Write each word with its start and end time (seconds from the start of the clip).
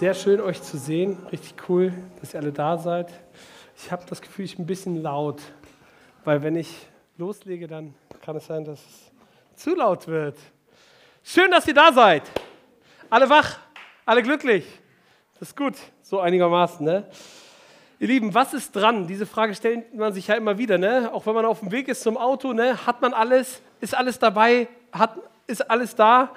Sehr 0.00 0.14
schön, 0.14 0.40
euch 0.40 0.62
zu 0.62 0.78
sehen. 0.78 1.18
Richtig 1.30 1.54
cool, 1.68 1.92
dass 2.20 2.32
ihr 2.32 2.40
alle 2.40 2.52
da 2.52 2.78
seid. 2.78 3.12
Ich 3.76 3.92
habe 3.92 4.02
das 4.08 4.22
Gefühl, 4.22 4.46
ich 4.46 4.56
bin 4.56 4.64
ein 4.64 4.66
bisschen 4.66 5.02
laut, 5.02 5.42
weil 6.24 6.42
wenn 6.42 6.56
ich 6.56 6.74
loslege, 7.18 7.68
dann 7.68 7.94
kann 8.22 8.34
es 8.34 8.46
sein, 8.46 8.64
dass 8.64 8.80
es 8.80 9.62
zu 9.62 9.74
laut 9.74 10.08
wird. 10.08 10.38
Schön, 11.22 11.50
dass 11.50 11.68
ihr 11.68 11.74
da 11.74 11.92
seid. 11.92 12.22
Alle 13.10 13.28
wach, 13.28 13.58
alle 14.06 14.22
glücklich. 14.22 14.64
Das 15.38 15.50
ist 15.50 15.56
gut, 15.58 15.74
so 16.00 16.18
einigermaßen. 16.18 16.82
Ne? 16.82 17.06
Ihr 17.98 18.08
Lieben, 18.08 18.32
was 18.32 18.54
ist 18.54 18.74
dran? 18.74 19.06
Diese 19.06 19.26
Frage 19.26 19.54
stellt 19.54 19.94
man 19.94 20.14
sich 20.14 20.28
ja 20.28 20.34
immer 20.34 20.56
wieder. 20.56 20.78
Ne? 20.78 21.10
Auch 21.12 21.26
wenn 21.26 21.34
man 21.34 21.44
auf 21.44 21.60
dem 21.60 21.72
Weg 21.72 21.88
ist 21.88 22.00
zum 22.00 22.16
Auto, 22.16 22.54
ne? 22.54 22.86
hat 22.86 23.02
man 23.02 23.12
alles? 23.12 23.60
Ist 23.82 23.94
alles 23.94 24.18
dabei? 24.18 24.66
Hat, 24.92 25.18
ist 25.46 25.70
alles 25.70 25.94
da, 25.94 26.32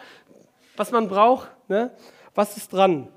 was 0.75 0.91
man 0.91 1.07
braucht? 1.07 1.47
Ne? 1.69 1.91
Was 2.35 2.57
ist 2.57 2.73
dran? 2.73 3.07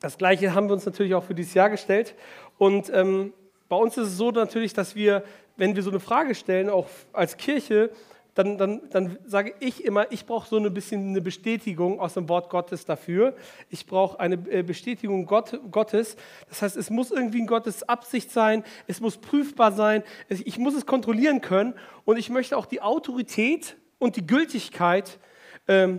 Das 0.00 0.18
Gleiche 0.18 0.54
haben 0.54 0.68
wir 0.68 0.74
uns 0.74 0.86
natürlich 0.86 1.14
auch 1.14 1.24
für 1.24 1.34
dieses 1.34 1.54
Jahr 1.54 1.70
gestellt. 1.70 2.14
Und 2.56 2.90
ähm, 2.94 3.32
bei 3.68 3.76
uns 3.76 3.96
ist 3.96 4.08
es 4.08 4.16
so 4.16 4.30
natürlich, 4.30 4.72
dass 4.72 4.94
wir, 4.94 5.24
wenn 5.56 5.74
wir 5.74 5.82
so 5.82 5.90
eine 5.90 6.00
Frage 6.00 6.34
stellen, 6.34 6.70
auch 6.70 6.86
als 7.12 7.36
Kirche, 7.36 7.90
dann, 8.34 8.56
dann, 8.56 8.82
dann 8.90 9.18
sage 9.26 9.52
ich 9.58 9.84
immer, 9.84 10.12
ich 10.12 10.24
brauche 10.24 10.48
so 10.48 10.58
ein 10.58 10.72
bisschen 10.72 11.08
eine 11.08 11.20
Bestätigung 11.20 11.98
aus 11.98 12.14
dem 12.14 12.28
Wort 12.28 12.50
Gottes 12.50 12.84
dafür. 12.84 13.34
Ich 13.68 13.84
brauche 13.84 14.20
eine 14.20 14.36
äh, 14.48 14.62
Bestätigung 14.62 15.26
Gott, 15.26 15.58
Gottes. 15.72 16.16
Das 16.48 16.62
heißt, 16.62 16.76
es 16.76 16.88
muss 16.88 17.10
irgendwie 17.10 17.40
in 17.40 17.48
Gottes 17.48 17.88
Absicht 17.88 18.30
sein, 18.30 18.62
es 18.86 19.00
muss 19.00 19.16
prüfbar 19.16 19.72
sein, 19.72 20.04
ich 20.28 20.56
muss 20.56 20.74
es 20.74 20.86
kontrollieren 20.86 21.40
können 21.40 21.74
und 22.04 22.16
ich 22.16 22.30
möchte 22.30 22.56
auch 22.56 22.66
die 22.66 22.80
Autorität 22.80 23.76
und 23.98 24.14
die 24.14 24.24
Gültigkeit 24.24 25.18
ähm, 25.66 25.98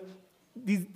die, 0.56 0.88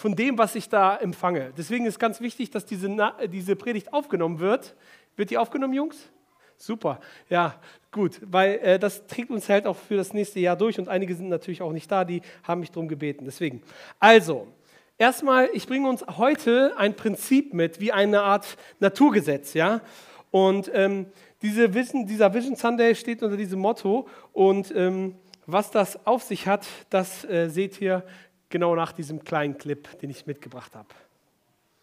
von 0.00 0.16
dem, 0.16 0.38
was 0.38 0.54
ich 0.54 0.70
da 0.70 0.96
empfange. 0.96 1.52
Deswegen 1.58 1.84
ist 1.84 1.98
ganz 1.98 2.22
wichtig, 2.22 2.48
dass 2.48 2.64
diese, 2.64 2.88
diese 3.30 3.54
Predigt 3.54 3.92
aufgenommen 3.92 4.38
wird. 4.38 4.74
Wird 5.14 5.28
die 5.28 5.36
aufgenommen, 5.36 5.74
Jungs? 5.74 6.08
Super, 6.56 7.00
ja, 7.28 7.56
gut, 7.92 8.18
weil 8.24 8.60
äh, 8.62 8.78
das 8.78 9.06
trägt 9.06 9.30
uns 9.30 9.46
halt 9.50 9.66
auch 9.66 9.76
für 9.76 9.98
das 9.98 10.14
nächste 10.14 10.40
Jahr 10.40 10.56
durch 10.56 10.78
und 10.78 10.88
einige 10.88 11.14
sind 11.14 11.28
natürlich 11.28 11.60
auch 11.60 11.72
nicht 11.72 11.92
da, 11.92 12.06
die 12.06 12.22
haben 12.44 12.60
mich 12.60 12.70
darum 12.70 12.88
gebeten. 12.88 13.26
Deswegen, 13.26 13.62
also, 13.98 14.46
erstmal, 14.96 15.50
ich 15.52 15.66
bringe 15.66 15.86
uns 15.86 16.02
heute 16.16 16.72
ein 16.78 16.96
Prinzip 16.96 17.52
mit, 17.52 17.78
wie 17.78 17.92
eine 17.92 18.22
Art 18.22 18.56
Naturgesetz, 18.78 19.52
ja. 19.52 19.82
Und 20.30 20.70
ähm, 20.72 21.06
diese 21.42 21.74
Vision, 21.74 22.06
dieser 22.06 22.32
Vision 22.32 22.56
Sunday 22.56 22.94
steht 22.94 23.22
unter 23.22 23.36
diesem 23.36 23.60
Motto 23.60 24.08
und 24.32 24.74
ähm, 24.74 25.16
was 25.44 25.70
das 25.70 26.06
auf 26.06 26.22
sich 26.22 26.46
hat, 26.46 26.66
das 26.88 27.24
äh, 27.26 27.48
seht 27.48 27.80
ihr 27.82 28.02
genau 28.50 28.74
nach 28.74 28.92
diesem 28.92 29.24
kleinen 29.24 29.56
Clip, 29.56 29.98
den 30.00 30.10
ich 30.10 30.26
mitgebracht 30.26 30.74
habe. 30.74 30.88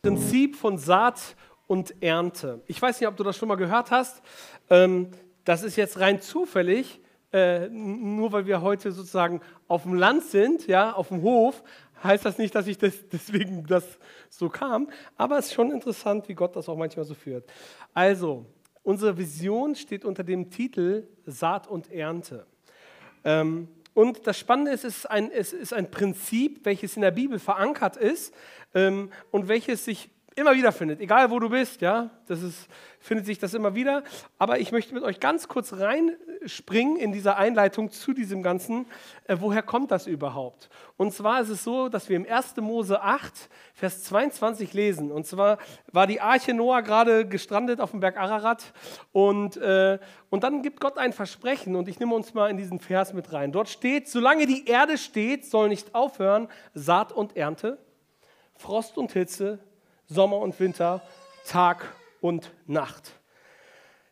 Prinzip 0.04 0.56
von 0.56 0.78
Saat 0.78 1.36
und 1.66 2.02
Ernte. 2.02 2.62
Ich 2.68 2.82
weiß 2.82 3.00
nicht, 3.00 3.08
ob 3.08 3.18
du 3.18 3.24
das 3.24 3.38
schon 3.38 3.48
mal 3.48 3.56
gehört 3.56 3.92
hast. 3.92 4.22
Ähm, 4.70 5.10
das 5.44 5.64
ist 5.64 5.76
jetzt 5.76 6.00
rein 6.00 6.22
zufällig, 6.22 7.00
äh, 7.34 7.68
nur 7.70 8.32
weil 8.32 8.46
wir 8.46 8.62
heute 8.62 8.92
sozusagen 8.92 9.42
auf 9.68 9.84
dem 9.84 9.94
Land 9.96 10.24
sind, 10.24 10.68
ja, 10.68 10.94
auf 10.94 11.10
dem 11.10 11.22
Hof, 11.22 11.64
heißt 12.04 12.26
das 12.26 12.38
nicht, 12.38 12.54
dass 12.56 12.68
ich 12.68 12.78
das, 12.78 13.08
deswegen 13.12 13.66
das 13.66 14.00
so 14.30 14.50
kam. 14.50 14.90
Aber 15.18 15.38
es 15.38 15.48
ist 15.48 15.54
schon 15.54 15.72
interessant, 15.72 16.28
wie 16.28 16.36
Gott 16.36 16.56
das 16.56 16.70
auch 16.70 16.78
manchmal 16.78 17.06
so 17.06 17.14
führt. 17.14 17.50
Also, 17.94 18.46
unsere 18.84 19.18
Vision 19.18 19.76
steht 19.76 20.06
unter 20.06 20.24
dem 20.24 20.50
Titel 20.50 21.08
Saat 21.26 21.68
und 21.68 21.92
Ernte. 21.92 22.46
Ähm, 23.24 23.68
und 23.98 24.28
das 24.28 24.38
Spannende 24.38 24.70
ist, 24.70 24.84
es 24.84 24.98
ist 24.98 25.06
ein, 25.08 25.32
es 25.32 25.54
ist 25.54 25.74
ein 25.74 25.90
Prinzip, 25.90 26.60
welches 26.66 26.96
in 26.98 27.02
der 27.02 27.10
Bibel 27.10 27.40
verankert 27.40 27.98
ist 27.98 28.32
ähm, 28.76 29.10
und 29.32 29.48
welches 29.48 29.86
sich 29.86 30.12
immer 30.38 30.54
wieder 30.54 30.72
findet, 30.72 31.02
egal 31.02 31.32
wo 31.32 31.40
du 31.40 31.50
bist, 31.50 31.82
ja, 31.82 32.12
das 32.28 32.44
ist, 32.44 32.68
findet 33.00 33.26
sich 33.26 33.40
das 33.40 33.56
immer 33.56 33.74
wieder. 33.74 34.04
Aber 34.38 34.60
ich 34.60 34.72
möchte 34.72 34.94
mit 34.94 35.02
euch 35.04 35.20
ganz 35.20 35.48
kurz 35.48 35.74
reinspringen 35.74 36.96
in 36.96 37.12
dieser 37.12 37.38
Einleitung 37.38 37.90
zu 37.90 38.14
diesem 38.14 38.44
Ganzen. 38.44 38.86
Äh, 39.26 39.38
woher 39.40 39.64
kommt 39.64 39.90
das 39.90 40.06
überhaupt? 40.06 40.70
Und 40.96 41.12
zwar 41.12 41.42
ist 41.42 41.50
es 41.50 41.64
so, 41.64 41.90
dass 41.90 42.08
wir 42.08 42.18
im 42.18 42.26
1. 42.30 42.56
Mose 42.58 43.02
8, 43.02 43.50
Vers 43.74 44.04
22 44.04 44.74
lesen. 44.74 45.12
Und 45.12 45.26
zwar 45.26 45.58
war 45.92 46.06
die 46.06 46.22
Arche 46.22 46.54
Noah 46.54 46.84
gerade 46.84 47.28
gestrandet 47.28 47.82
auf 47.82 47.90
dem 47.90 48.00
Berg 48.00 48.18
Ararat. 48.18 48.74
Und, 49.14 49.58
äh, 49.58 49.98
und 50.30 50.44
dann 50.44 50.62
gibt 50.62 50.80
Gott 50.80 51.00
ein 51.00 51.14
Versprechen. 51.14 51.76
Und 51.76 51.88
ich 51.88 52.00
nehme 52.00 52.14
uns 52.14 52.36
mal 52.36 52.52
in 52.52 52.58
diesen 52.58 52.80
Vers 52.80 53.12
mit 53.12 53.34
rein. 53.34 53.52
Dort 53.52 53.70
steht, 53.70 54.08
solange 54.08 54.46
die 54.46 54.68
Erde 54.68 55.00
steht, 55.00 55.48
soll 55.48 55.70
nicht 55.70 55.96
aufhören 55.96 56.48
Saat 56.76 57.12
und 57.12 57.36
Ernte, 57.36 57.80
Frost 58.56 59.00
und 59.00 59.12
Hitze, 59.14 59.60
Sommer 60.08 60.38
und 60.38 60.60
Winter, 60.60 61.02
Tag 61.46 61.94
und 62.22 62.52
Nacht. 62.66 63.12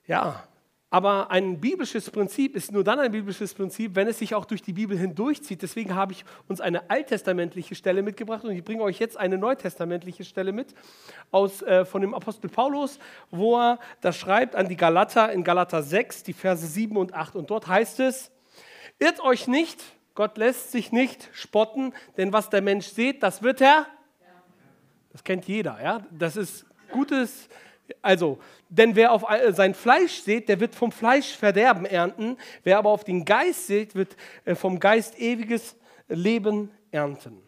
Ja, 0.07 0.44
aber 0.95 1.29
ein 1.29 1.59
biblisches 1.59 2.09
Prinzip 2.09 2.56
ist 2.56 2.72
nur 2.72 2.83
dann 2.83 3.00
ein 3.00 3.11
biblisches 3.11 3.53
Prinzip, 3.53 3.95
wenn 3.95 4.07
es 4.07 4.19
sich 4.19 4.33
auch 4.33 4.45
durch 4.45 4.61
die 4.61 4.72
Bibel 4.72 4.97
hindurchzieht. 4.97 5.61
Deswegen 5.61 5.94
habe 5.94 6.13
ich 6.13 6.23
uns 6.47 6.61
eine 6.61 6.89
alttestamentliche 6.89 7.75
Stelle 7.75 8.01
mitgebracht 8.01 8.45
und 8.45 8.51
ich 8.51 8.63
bringe 8.63 8.81
euch 8.81 9.00
jetzt 9.00 9.17
eine 9.17 9.38
neutestamentliche 9.38 10.23
Stelle 10.23 10.53
mit 10.53 10.73
aus, 11.31 11.61
äh, 11.63 11.83
von 11.83 12.01
dem 12.01 12.13
Apostel 12.13 12.50
Paulus, 12.50 12.97
wo 13.29 13.57
er 13.57 13.79
das 14.00 14.16
schreibt 14.16 14.56
an 14.56 14.69
die 14.69 14.77
Galater 14.77 15.33
in 15.33 15.44
Galater 15.44 15.83
6, 15.83 16.23
die 16.23 16.33
Verse 16.33 16.66
7 16.66 16.95
und 16.95 17.13
8. 17.13 17.35
Und 17.35 17.50
dort 17.50 17.67
heißt 17.67 18.00
es, 18.00 18.31
irrt 18.97 19.19
euch 19.19 19.47
nicht, 19.47 19.83
Gott 20.13 20.38
lässt 20.38 20.72
sich 20.72 20.94
nicht 20.94 21.29
spotten, 21.33 21.94
denn 22.16 22.31
was 22.31 22.50
der 22.50 22.62
Mensch 22.62 22.85
sieht, 22.85 23.22
das 23.22 23.44
wird 23.44 23.59
er 23.59 23.85
das 25.15 25.23
kennt 25.23 25.47
jeder, 25.47 25.81
ja? 25.81 26.05
Das 26.11 26.35
ist 26.35 26.65
gutes, 26.91 27.47
also, 28.01 28.37
denn 28.67 28.97
wer 28.97 29.13
auf 29.13 29.23
sein 29.51 29.73
Fleisch 29.73 30.19
sieht, 30.19 30.49
der 30.49 30.59
wird 30.59 30.75
vom 30.75 30.91
Fleisch 30.91 31.37
Verderben 31.37 31.85
ernten. 31.85 32.35
Wer 32.63 32.79
aber 32.79 32.89
auf 32.89 33.05
den 33.05 33.23
Geist 33.23 33.67
sieht, 33.67 33.95
wird 33.95 34.17
äh, 34.43 34.55
vom 34.55 34.77
Geist 34.77 35.17
ewiges 35.17 35.77
Leben 36.09 36.69
ernten. 36.91 37.41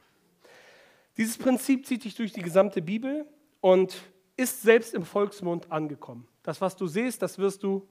Dieses 1.18 1.38
Prinzip 1.38 1.86
zieht 1.86 2.04
sich 2.04 2.16
durch 2.16 2.32
die 2.32 2.42
gesamte 2.42 2.82
Bibel 2.82 3.26
und 3.60 4.02
ist 4.38 4.62
selbst 4.62 4.94
im 4.94 5.04
Volksmund 5.04 5.70
angekommen. 5.70 6.26
Das, 6.44 6.62
was 6.62 6.74
du 6.78 6.88
siehst, 6.88 7.22
das 7.22 7.38
wirst 7.38 7.64
du 7.64 7.86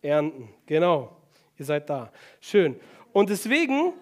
ernten. 0.00 0.48
Genau, 0.64 1.14
ihr 1.58 1.66
seid 1.66 1.90
da. 1.90 2.10
Schön. 2.40 2.80
Und 3.12 3.28
deswegen 3.28 3.92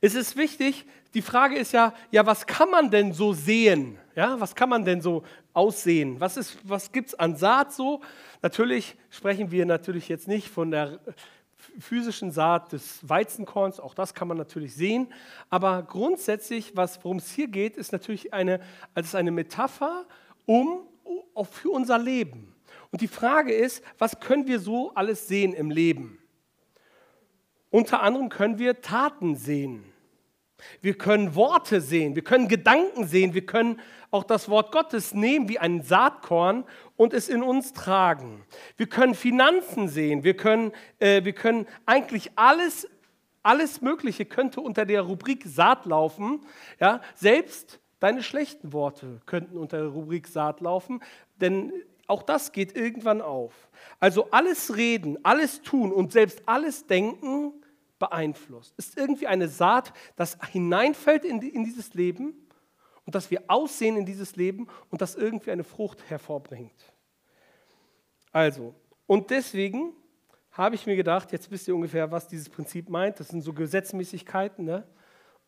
ist 0.00 0.14
es 0.14 0.36
wichtig, 0.36 0.86
die 1.14 1.22
Frage 1.22 1.56
ist 1.56 1.72
ja, 1.72 1.92
ja, 2.10 2.24
was 2.24 2.46
kann 2.46 2.70
man 2.70 2.90
denn 2.90 3.12
so 3.12 3.32
sehen? 3.32 3.98
Ja, 4.14 4.38
was 4.40 4.54
kann 4.54 4.68
man 4.68 4.84
denn 4.84 5.00
so 5.00 5.24
aussehen? 5.52 6.20
Was, 6.20 6.56
was 6.64 6.92
gibt 6.92 7.08
es 7.08 7.14
an 7.14 7.36
Saat 7.36 7.72
so? 7.72 8.00
Natürlich 8.42 8.96
sprechen 9.10 9.50
wir 9.50 9.66
natürlich 9.66 10.08
jetzt 10.08 10.28
nicht 10.28 10.48
von 10.48 10.70
der 10.70 11.00
physischen 11.78 12.30
Saat 12.30 12.72
des 12.72 13.08
Weizenkorns, 13.08 13.80
auch 13.80 13.94
das 13.94 14.14
kann 14.14 14.28
man 14.28 14.36
natürlich 14.36 14.74
sehen. 14.74 15.12
Aber 15.50 15.82
grundsätzlich, 15.82 16.72
worum 16.74 17.18
es 17.18 17.30
hier 17.32 17.48
geht, 17.48 17.76
ist 17.76 17.92
natürlich 17.92 18.32
eine, 18.32 18.60
als 18.94 19.14
eine 19.14 19.30
Metapher 19.30 20.06
um, 20.46 20.86
auch 21.34 21.46
für 21.46 21.70
unser 21.70 21.98
Leben. 21.98 22.54
Und 22.90 23.02
die 23.02 23.08
Frage 23.08 23.52
ist, 23.52 23.84
was 23.98 24.20
können 24.20 24.46
wir 24.46 24.58
so 24.58 24.92
alles 24.94 25.28
sehen 25.28 25.52
im 25.52 25.70
Leben? 25.70 26.18
Unter 27.70 28.02
anderem 28.02 28.28
können 28.28 28.58
wir 28.58 28.80
Taten 28.80 29.36
sehen. 29.36 29.89
Wir 30.80 30.96
können 30.96 31.34
Worte 31.34 31.80
sehen, 31.80 32.14
wir 32.14 32.24
können 32.24 32.48
Gedanken 32.48 33.06
sehen, 33.06 33.34
wir 33.34 33.46
können 33.46 33.80
auch 34.10 34.24
das 34.24 34.48
Wort 34.48 34.72
Gottes 34.72 35.14
nehmen 35.14 35.48
wie 35.48 35.58
ein 35.58 35.82
Saatkorn 35.82 36.64
und 36.96 37.14
es 37.14 37.28
in 37.28 37.42
uns 37.42 37.72
tragen. 37.72 38.44
Wir 38.76 38.88
können 38.88 39.14
Finanzen 39.14 39.88
sehen, 39.88 40.24
wir 40.24 40.36
können, 40.36 40.72
äh, 40.98 41.24
wir 41.24 41.32
können 41.32 41.66
eigentlich 41.86 42.32
alles, 42.36 42.88
alles 43.42 43.80
Mögliche 43.80 44.24
könnte 44.24 44.60
unter 44.60 44.84
der 44.84 45.02
Rubrik 45.02 45.44
Saat 45.46 45.86
laufen. 45.86 46.40
Ja? 46.80 47.00
Selbst 47.14 47.80
deine 48.00 48.22
schlechten 48.22 48.72
Worte 48.72 49.20
könnten 49.26 49.56
unter 49.56 49.78
der 49.78 49.88
Rubrik 49.88 50.26
Saat 50.26 50.60
laufen, 50.60 51.00
denn 51.40 51.72
auch 52.06 52.22
das 52.24 52.50
geht 52.50 52.76
irgendwann 52.76 53.22
auf. 53.22 53.52
Also 54.00 54.28
alles 54.32 54.76
reden, 54.76 55.18
alles 55.22 55.62
tun 55.62 55.92
und 55.92 56.10
selbst 56.10 56.42
alles 56.46 56.86
denken 56.86 57.52
beeinflusst. 58.00 58.74
Ist 58.76 58.98
irgendwie 58.98 59.28
eine 59.28 59.46
Saat, 59.46 59.92
das 60.16 60.36
hineinfällt 60.50 61.24
in, 61.24 61.40
in 61.40 61.62
dieses 61.62 61.94
Leben 61.94 62.34
und 63.06 63.14
dass 63.14 63.30
wir 63.30 63.44
aussehen 63.46 63.96
in 63.96 64.06
dieses 64.06 64.34
Leben 64.34 64.66
und 64.90 65.00
das 65.00 65.14
irgendwie 65.14 65.52
eine 65.52 65.62
Frucht 65.62 66.02
hervorbringt. 66.10 66.92
Also, 68.32 68.74
und 69.06 69.30
deswegen 69.30 69.92
habe 70.50 70.74
ich 70.74 70.86
mir 70.86 70.96
gedacht, 70.96 71.30
jetzt 71.30 71.50
wisst 71.50 71.68
ihr 71.68 71.74
ungefähr, 71.74 72.10
was 72.10 72.26
dieses 72.26 72.48
Prinzip 72.48 72.88
meint. 72.88 73.20
Das 73.20 73.28
sind 73.28 73.42
so 73.42 73.52
Gesetzmäßigkeiten. 73.52 74.64
Ne? 74.64 74.86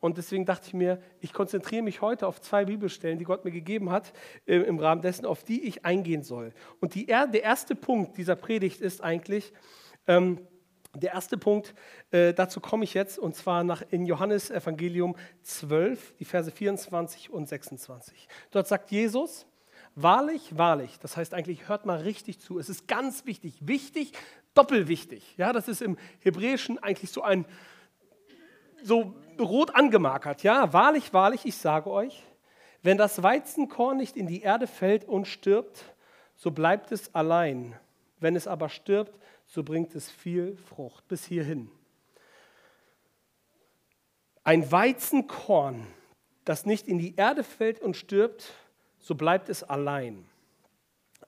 Und 0.01 0.19
deswegen 0.19 0.45
dachte 0.45 0.69
ich 0.69 0.75
mir, 0.75 1.01
ich 1.21 1.33
konzentriere 1.33 1.83
mich 1.83 2.01
heute 2.01 2.27
auf 2.27 2.41
zwei 2.41 2.65
Bibelstellen, 2.65 3.19
die 3.19 3.25
Gott 3.25 3.45
mir 3.45 3.53
gegeben 3.53 3.91
hat, 3.91 4.13
äh, 4.47 4.57
im 4.57 4.79
Rahmen 4.79 5.01
dessen, 5.01 5.27
auf 5.27 5.45
die 5.45 5.63
ich 5.65 5.85
eingehen 5.85 6.23
soll. 6.23 6.53
Und 6.81 6.95
die, 6.95 7.07
der 7.07 7.43
erste 7.43 7.75
Punkt 7.75 8.17
dieser 8.17 8.37
Predigt 8.37 8.81
ist 8.81 9.01
eigentlich, 9.01 9.53
ähm, 10.07 10.41
Der 10.95 11.15
erste 11.15 11.39
Punkt, 11.39 11.75
äh, 12.11 12.35
dazu 12.35 12.61
komme 12.61 12.85
ich 12.85 12.93
jetzt, 12.93 13.19
und 13.19 13.35
zwar 13.35 13.65
nach, 13.65 13.83
in 13.91 14.05
Johannes 14.05 14.51
Evangelium 14.51 15.17
12, 15.43 16.15
die 16.19 16.27
Verse 16.27 16.51
24 16.51 17.31
und 17.31 17.49
26. 17.49 18.29
Dort 18.51 18.69
sagt 18.69 18.91
Jesus, 18.91 19.47
wahrlich, 19.95 20.57
wahrlich, 20.59 20.99
das 20.99 21.17
heißt 21.17 21.33
eigentlich, 21.33 21.69
hört 21.69 21.87
mal 21.87 22.01
richtig 22.01 22.41
zu, 22.41 22.59
es 22.59 22.69
ist 22.69 22.89
ganz 22.89 23.25
wichtig, 23.25 23.55
wichtig, 23.61 24.13
doppelwichtig. 24.53 25.37
Ja, 25.39 25.55
das 25.55 25.67
ist 25.67 25.81
im 25.81 25.97
Hebräischen 26.21 26.79
eigentlich 26.83 27.11
so 27.11 27.23
ein, 27.23 27.47
so 28.83 29.15
rot 29.39 29.75
angemarkert. 29.75 30.43
Ja, 30.43 30.75
wahrlich, 30.75 31.15
wahrlich, 31.15 31.47
ich 31.47 31.57
sage 31.57 31.91
euch, 31.91 32.23
wenn 32.83 32.99
das 32.99 33.23
Weizenkorn 33.23 33.97
nicht 33.97 34.17
in 34.17 34.27
die 34.27 34.43
Erde 34.43 34.67
fällt 34.67 35.07
und 35.07 35.27
stirbt, 35.27 35.85
so 36.37 36.51
bleibt 36.51 36.93
es 36.93 37.15
allein. 37.15 37.79
Wenn 38.19 38.37
es 38.37 38.47
aber 38.47 38.69
stirbt, 38.69 39.19
so 39.53 39.63
bringt 39.63 39.95
es 39.95 40.11
viel 40.11 40.57
Frucht. 40.57 41.07
Bis 41.09 41.27
hierhin. 41.27 41.71
Ein 44.45 44.73
Weizenkorn, 44.73 45.87
das 46.47 46.65
nicht 46.65 46.89
in 46.89 46.99
die 46.99 47.17
Erde 47.17 47.45
fällt 47.45 47.79
und 47.79 47.95
stirbt, 47.95 48.55
so 48.99 49.15
bleibt 49.15 49.51
es 49.51 49.63
allein. 49.63 50.25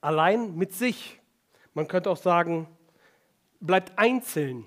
Allein 0.01 0.57
mit 0.57 0.73
sich. 0.73 1.21
Man 1.75 1.87
könnte 1.87 2.11
auch 2.11 2.17
sagen, 2.17 2.67
bleibt 3.61 3.99
einzeln. 3.99 4.67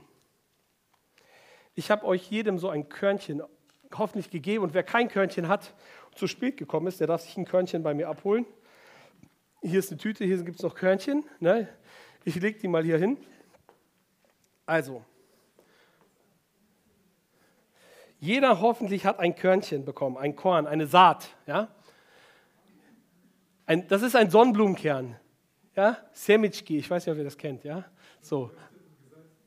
Ich 1.74 1.90
habe 1.90 2.06
euch 2.06 2.30
jedem 2.30 2.60
so 2.60 2.70
ein 2.70 2.90
Körnchen 2.90 3.42
hoffentlich 3.92 4.30
gegeben 4.30 4.66
und 4.66 4.76
wer 4.76 4.84
kein 4.84 5.08
Körnchen 5.08 5.48
hat 5.48 5.74
und 6.12 6.20
zu 6.20 6.28
spät 6.28 6.58
gekommen 6.58 6.86
ist, 6.86 7.00
der 7.00 7.08
darf 7.08 7.22
sich 7.22 7.36
ein 7.38 7.46
Körnchen 7.46 7.82
bei 7.82 7.96
mir 7.96 8.08
abholen. 8.08 8.46
Hier 9.64 9.80
ist 9.80 9.90
eine 9.90 9.98
Tüte, 9.98 10.26
hier 10.26 10.38
gibt 10.44 10.58
es 10.58 10.64
noch 10.64 10.76
Körnchen. 10.76 11.26
Ne? 11.40 11.68
Ich 12.24 12.36
lege 12.36 12.60
die 12.60 12.68
mal 12.68 12.84
hier 12.84 13.00
hin. 13.00 13.18
Also, 14.68 15.04
jeder 18.20 18.60
hoffentlich 18.60 19.06
hat 19.06 19.18
ein 19.20 19.34
Körnchen 19.34 19.86
bekommen, 19.86 20.18
ein 20.18 20.36
Korn, 20.36 20.68
eine 20.68 20.88
Saat. 20.88 21.30
Ja? 21.46 21.70
Ein, 23.66 23.88
das 23.88 24.02
ist 24.02 24.16
ein 24.16 24.30
Sonnenblumenkern. 24.30 25.16
Ja? 25.74 25.98
Semitschki, 26.12 26.80
ich 26.80 26.90
weiß 26.90 27.06
nicht, 27.06 27.14
ob 27.14 27.18
ihr 27.18 27.24
das 27.24 27.38
kennt. 27.38 27.64
Ja? 27.64 27.86
So. 28.22 28.52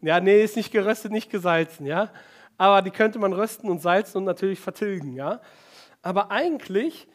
Ja, 0.01 0.21
nee, 0.21 0.43
ist 0.43 0.57
nicht 0.57 0.73
geröstet, 0.73 1.13
nicht 1.13 1.31
gesalzen. 1.31 1.85
Ja? 1.85 2.11
Aber 2.57 2.81
die 2.81 2.91
könnte 2.91 3.19
man 3.19 3.35
rösten 3.35 3.69
und 3.69 3.83
salzen 3.83 4.19
und 4.19 4.25
natürlich 4.25 4.59
vertilgen. 4.59 5.13
Ja? 5.13 5.43
Aber 6.01 6.31
eigentlich 6.31 7.07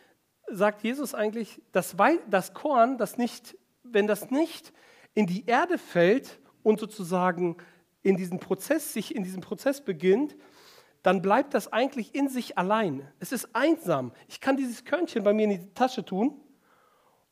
sagt 0.48 0.84
Jesus 0.84 1.16
eigentlich, 1.16 1.60
das, 1.72 1.96
das 2.30 2.54
Korn, 2.54 3.00
das 3.00 3.18
nicht, 3.18 3.58
wenn 3.82 4.06
das 4.06 4.30
nicht 4.30 4.74
in 5.16 5.26
die 5.26 5.48
Erde 5.48 5.80
fällt 5.80 6.40
und 6.62 6.80
sozusagen 6.80 7.58
in 8.06 8.18
diesen 8.18 8.40
Prozess, 8.40 8.94
sich 8.94 9.16
in 9.16 9.24
diesem 9.24 9.42
Prozess 9.42 9.82
beginnt, 9.82 10.36
dann 11.02 11.22
bleibt 11.22 11.54
das 11.54 11.72
eigentlich 11.72 12.16
in 12.16 12.30
sich 12.30 12.58
allein. 12.58 13.08
Es 13.20 13.32
ist 13.32 13.56
einsam. 13.56 14.12
Ich 14.28 14.42
kann 14.42 14.58
dieses 14.58 14.86
Körnchen 14.86 15.24
bei 15.24 15.34
mir 15.34 15.44
in 15.44 15.50
die 15.52 15.74
Tasche 15.74 16.04
tun 16.04 16.40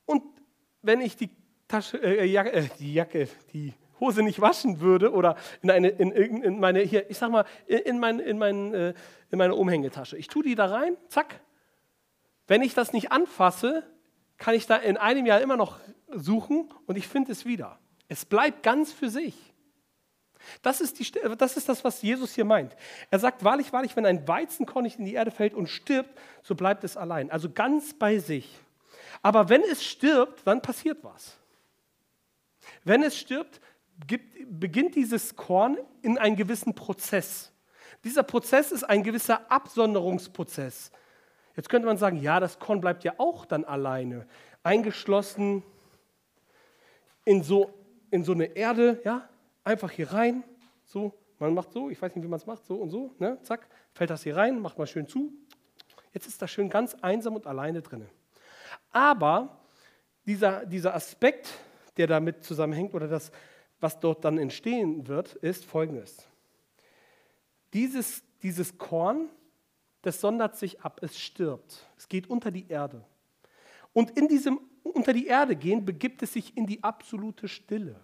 und 0.06 0.24
wenn 0.82 1.02
ich 1.02 1.16
die 1.16 1.30
Tasche, 1.68 1.98
äh, 1.98 2.26
Jacke, 2.26 2.52
äh, 2.52 2.68
die 2.80 2.94
Jacke, 2.94 3.28
die 3.54 3.74
Hose 4.00 4.22
nicht 4.22 4.42
waschen 4.42 4.80
würde 4.80 5.14
oder 5.14 5.38
in, 5.62 5.72
eine, 5.72 5.90
in, 5.90 6.12
in 6.12 6.60
meine, 6.60 6.82
hier, 6.82 7.10
ich 7.10 7.18
sag 7.18 7.32
mal, 7.32 7.46
in, 7.68 8.00
mein, 8.00 8.20
in, 8.20 8.38
mein, 8.38 8.74
äh, 8.74 8.94
in 9.32 9.38
meine 9.38 9.56
Umhängetasche. 9.56 10.18
Ich 10.18 10.28
tue 10.28 10.44
die 10.44 10.56
da 10.56 10.66
rein, 10.66 10.98
zack. 11.08 11.40
Wenn 12.48 12.62
ich 12.62 12.74
das 12.74 12.92
nicht 12.92 13.12
anfasse, 13.12 13.84
kann 14.38 14.56
ich 14.56 14.68
da 14.68 14.76
in 14.76 14.98
einem 14.98 15.26
Jahr 15.26 15.40
immer 15.40 15.56
noch 15.56 15.80
suchen 16.10 16.70
und 16.86 16.98
ich 16.98 17.08
finde 17.08 17.32
es 17.32 17.46
wieder. 17.46 17.80
Es 18.10 18.26
bleibt 18.26 18.64
ganz 18.64 18.92
für 18.92 19.10
sich. 19.10 19.53
Das 20.62 20.82
ist, 20.82 21.00
die, 21.00 21.12
das 21.38 21.58
ist 21.58 21.70
das, 21.70 21.84
was 21.84 22.02
Jesus 22.02 22.34
hier 22.34 22.46
meint. 22.46 22.76
Er 23.10 23.20
sagt, 23.20 23.44
wahrlich, 23.44 23.74
wahrlich, 23.74 23.96
wenn 23.96 24.06
ein 24.06 24.28
Weizenkorn 24.28 24.84
nicht 24.84 25.00
in 25.00 25.06
die 25.06 25.14
Erde 25.14 25.32
fällt 25.32 25.54
und 25.54 25.68
stirbt, 25.68 26.10
so 26.42 26.56
bleibt 26.56 26.84
es 26.84 26.98
allein. 26.98 27.32
Also 27.32 27.50
ganz 27.50 27.94
bei 27.94 28.20
sich. 28.20 28.60
Aber 29.22 29.50
wenn 29.50 29.62
es 29.64 29.84
stirbt, 29.84 30.46
dann 30.46 30.62
passiert 30.62 31.00
was. 31.04 31.38
Wenn 32.84 33.04
es 33.04 33.18
stirbt, 33.18 33.62
gibt, 34.08 34.36
beginnt 34.60 34.96
dieses 34.96 35.36
Korn 35.36 35.78
in 36.02 36.18
einen 36.18 36.36
gewissen 36.36 36.74
Prozess. 36.76 37.52
Dieser 38.04 38.24
Prozess 38.24 38.72
ist 38.72 38.84
ein 38.84 39.04
gewisser 39.04 39.50
Absonderungsprozess. 39.50 40.92
Jetzt 41.56 41.70
könnte 41.70 41.86
man 41.86 41.98
sagen, 41.98 42.18
ja, 42.22 42.40
das 42.40 42.60
Korn 42.60 42.82
bleibt 42.82 43.04
ja 43.04 43.14
auch 43.18 43.46
dann 43.46 43.64
alleine, 43.64 44.28
eingeschlossen 44.64 45.64
in 47.26 47.44
so, 47.44 47.74
in 48.12 48.24
so 48.24 48.34
eine 48.34 48.46
Erde, 48.46 49.00
ja, 49.06 49.30
einfach 49.64 49.92
hier 49.92 50.12
rein, 50.12 50.44
so, 50.86 51.14
man 51.40 51.54
macht 51.54 51.72
so, 51.72 51.90
ich 51.90 52.02
weiß 52.02 52.16
nicht, 52.16 52.24
wie 52.24 52.30
man 52.30 52.40
es 52.40 52.46
macht, 52.46 52.66
so 52.66 52.76
und 52.76 52.90
so, 52.90 53.14
ne, 53.20 53.38
zack, 53.44 53.68
fällt 53.94 54.10
das 54.10 54.24
hier 54.24 54.36
rein, 54.36 54.60
macht 54.60 54.78
mal 54.78 54.88
schön 54.88 55.08
zu. 55.08 55.34
Jetzt 56.14 56.28
ist 56.28 56.42
das 56.42 56.52
schön 56.52 56.70
ganz 56.70 56.96
einsam 56.96 57.36
und 57.36 57.48
alleine 57.48 57.82
drin. 57.82 58.08
Aber 58.92 59.60
dieser, 60.26 60.66
dieser 60.66 60.94
Aspekt, 60.94 61.50
der 61.98 62.08
damit 62.08 62.44
zusammenhängt 62.44 62.94
oder 62.94 63.08
das, 63.08 63.32
was 63.80 64.00
dort 64.00 64.24
dann 64.24 64.38
entstehen 64.38 65.08
wird, 65.08 65.34
ist 65.36 65.66
folgendes. 65.66 66.28
Dieses, 67.74 68.24
dieses 68.42 68.78
Korn 68.78 69.30
das 70.04 70.20
sondert 70.20 70.58
sich 70.58 70.82
ab, 70.82 71.00
es 71.02 71.18
stirbt, 71.18 71.90
es 71.98 72.08
geht 72.08 72.30
unter 72.30 72.52
die 72.52 72.68
Erde. 72.68 73.04
Und 73.94 74.12
in 74.12 74.28
diesem 74.28 74.60
unter 74.84 75.14
die 75.14 75.28
Erde 75.28 75.56
gehen 75.56 75.86
begibt 75.86 76.22
es 76.22 76.34
sich 76.34 76.56
in 76.58 76.68
die 76.68 76.84
absolute 76.84 77.48
Stille. 77.48 78.00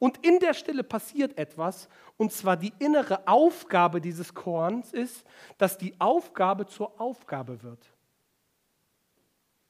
Und 0.00 0.26
in 0.26 0.40
der 0.40 0.54
Stille 0.54 0.82
passiert 0.82 1.38
etwas, 1.38 1.88
und 2.16 2.32
zwar 2.32 2.56
die 2.56 2.72
innere 2.78 3.28
Aufgabe 3.28 4.00
dieses 4.00 4.34
Korns 4.34 4.94
ist, 4.94 5.24
dass 5.58 5.76
die 5.76 5.94
Aufgabe 6.00 6.66
zur 6.66 6.98
Aufgabe 6.98 7.62
wird. 7.62 7.86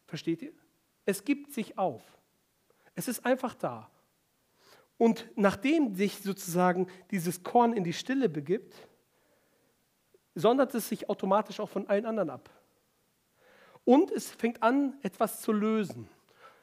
Versteht 0.06 0.40
ihr? 0.40 0.52
Es 1.04 1.24
gibt 1.24 1.52
sich 1.52 1.76
auf. 1.76 2.02
Es 2.94 3.08
ist 3.08 3.26
einfach 3.26 3.54
da. 3.54 3.90
Und 4.98 5.28
nachdem 5.34 5.96
sich 5.96 6.18
sozusagen 6.18 6.86
dieses 7.10 7.42
Korn 7.42 7.72
in 7.72 7.82
die 7.82 7.92
Stille 7.92 8.28
begibt, 8.28 8.74
sondert 10.36 10.72
es 10.76 10.88
sich 10.88 11.08
automatisch 11.08 11.58
auch 11.58 11.68
von 11.68 11.88
allen 11.88 12.06
anderen 12.06 12.30
ab. 12.30 12.48
Und 13.84 14.12
es 14.12 14.30
fängt 14.30 14.62
an, 14.62 14.96
etwas 15.02 15.40
zu 15.40 15.50
lösen. 15.50 16.08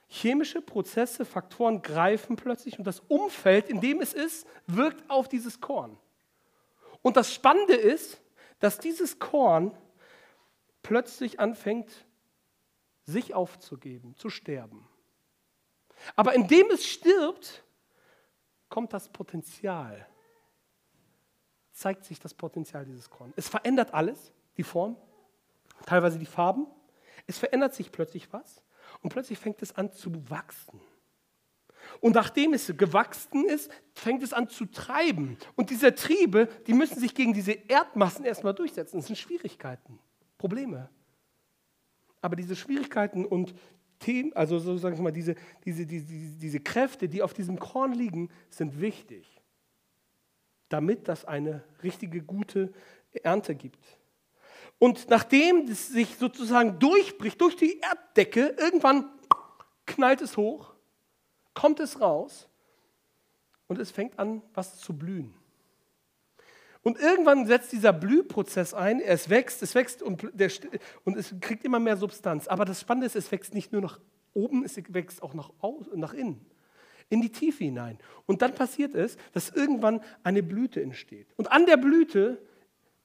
Chemische 0.07 0.61
Prozesse, 0.61 1.26
Faktoren 1.26 1.81
greifen 1.81 2.35
plötzlich 2.35 2.80
und 2.80 2.85
das 2.85 3.02
Umfeld, 3.02 3.69
in 3.69 3.81
dem 3.81 4.02
es 4.02 4.14
ist, 4.14 4.47
wirkt 4.66 5.09
auf 5.09 5.28
dieses 5.28 5.59
Korn. 5.59 5.97
Und 7.02 7.18
das 7.18 7.33
Spannende 7.33 7.76
ist, 7.76 8.21
dass 8.59 8.80
dieses 8.80 9.19
Korn 9.19 9.78
plötzlich 10.81 11.40
anfängt, 11.40 12.06
sich 13.04 13.33
aufzugeben, 13.33 14.16
zu 14.16 14.30
sterben. 14.30 14.87
Aber 16.16 16.33
indem 16.33 16.69
es 16.71 16.85
stirbt, 16.85 17.64
kommt 18.69 18.94
das 18.94 19.09
Potenzial 19.09 20.07
zeigt 21.78 22.06
sich 22.06 22.19
das 22.19 22.33
Potenzial 22.33 22.85
dieses 22.85 23.09
Korns. 23.09 23.33
Es 23.37 23.47
verändert 23.47 23.94
alles, 23.94 24.33
die 24.57 24.64
Form, 24.64 24.97
teilweise 25.85 26.18
die 26.18 26.26
Farben. 26.26 26.66
Es 27.28 27.37
verändert 27.37 27.76
sich 27.76 27.92
plötzlich 27.92 28.33
was 28.33 28.64
und 29.01 29.09
plötzlich 29.09 29.39
fängt 29.39 29.61
es 29.61 29.75
an 29.75 29.92
zu 29.92 30.30
wachsen. 30.30 30.80
Und 32.01 32.16
nachdem 32.16 32.54
es 32.54 32.71
gewachsen 32.75 33.45
ist, 33.45 33.71
fängt 33.94 34.21
es 34.21 34.33
an 34.33 34.49
zu 34.49 34.66
treiben. 34.66 35.37
Und 35.56 35.69
diese 35.69 35.95
Triebe, 35.95 36.49
die 36.68 36.73
müssen 36.73 36.99
sich 36.99 37.16
gegen 37.16 37.33
diese 37.33 37.54
Erdmassen 37.54 38.25
erstmal 38.25 38.54
durchsetzen. 38.54 38.97
Das 38.97 39.07
sind 39.07 39.16
Schwierigkeiten, 39.16 39.99
Probleme. 40.37 40.89
Aber 42.21 42.35
diese 42.35 42.56
Schwierigkeiten 42.56 43.25
und 43.25 43.56
Themen, 43.99 44.33
also 44.33 44.59
so 44.59 44.77
sage 44.77 44.95
ich 44.95 45.01
mal, 45.01 45.11
diese, 45.11 45.35
diese, 45.63 45.85
diese, 45.85 46.06
diese 46.06 46.59
Kräfte, 46.59 47.07
die 47.07 47.21
auf 47.21 47.33
diesem 47.33 47.57
Korn 47.57 47.94
liegen, 47.94 48.30
sind 48.49 48.81
wichtig 48.81 49.37
damit 50.69 51.07
das 51.07 51.25
eine 51.25 51.63
richtige, 51.83 52.21
gute 52.21 52.73
Ernte 53.23 53.56
gibt. 53.56 53.80
Und 54.80 55.10
nachdem 55.10 55.68
es 55.68 55.88
sich 55.88 56.18
sozusagen 56.18 56.80
durchbricht, 56.80 57.42
durch 57.42 57.56
die 57.56 57.81
Erddecke, 57.81 58.56
irgendwann 58.57 59.10
knallt 59.86 60.22
es 60.22 60.38
hoch, 60.38 60.74
kommt 61.54 61.80
es 61.80 62.00
raus 62.00 62.48
und 63.68 63.80
es 63.80 63.90
fängt 63.90 64.19
an, 64.19 64.44
was 64.54 64.80
zu 64.80 64.96
blühen. 64.96 65.34
Und 66.84 67.00
irgendwann 67.00 67.48
setzt 67.48 67.72
dieser 67.72 67.92
Blühprozess 67.92 68.74
ein, 68.74 69.02
es 69.02 69.30
wächst, 69.30 69.62
es 69.64 69.76
wächst 69.76 70.02
und, 70.02 70.30
der, 70.34 70.52
und 71.04 71.18
es 71.18 71.34
kriegt 71.42 71.66
immer 71.66 71.80
mehr 71.80 71.98
Substanz. 71.98 72.48
Aber 72.48 72.64
das 72.64 72.81
Spannende 72.81 73.07
ist, 73.07 73.16
es 73.16 73.31
wächst 73.31 73.54
nicht 73.54 73.74
nur 73.74 73.81
nach 73.81 74.00
oben, 74.34 74.64
es 74.64 74.78
wächst 74.94 75.22
auch 75.24 75.34
nach, 75.34 75.52
nach 75.96 76.14
innen 76.14 76.46
in 77.10 77.22
die 77.22 77.31
Tiefe 77.31 77.64
hinein. 77.64 77.98
Und 78.26 78.42
dann 78.42 78.54
passiert 78.54 78.94
es, 78.94 79.18
dass 79.31 79.50
irgendwann 79.50 80.02
eine 80.24 80.44
Blüte 80.44 80.81
entsteht. 80.81 81.28
Und 81.38 81.52
an 81.52 81.66
der 81.66 81.78
Blüte 81.78 82.42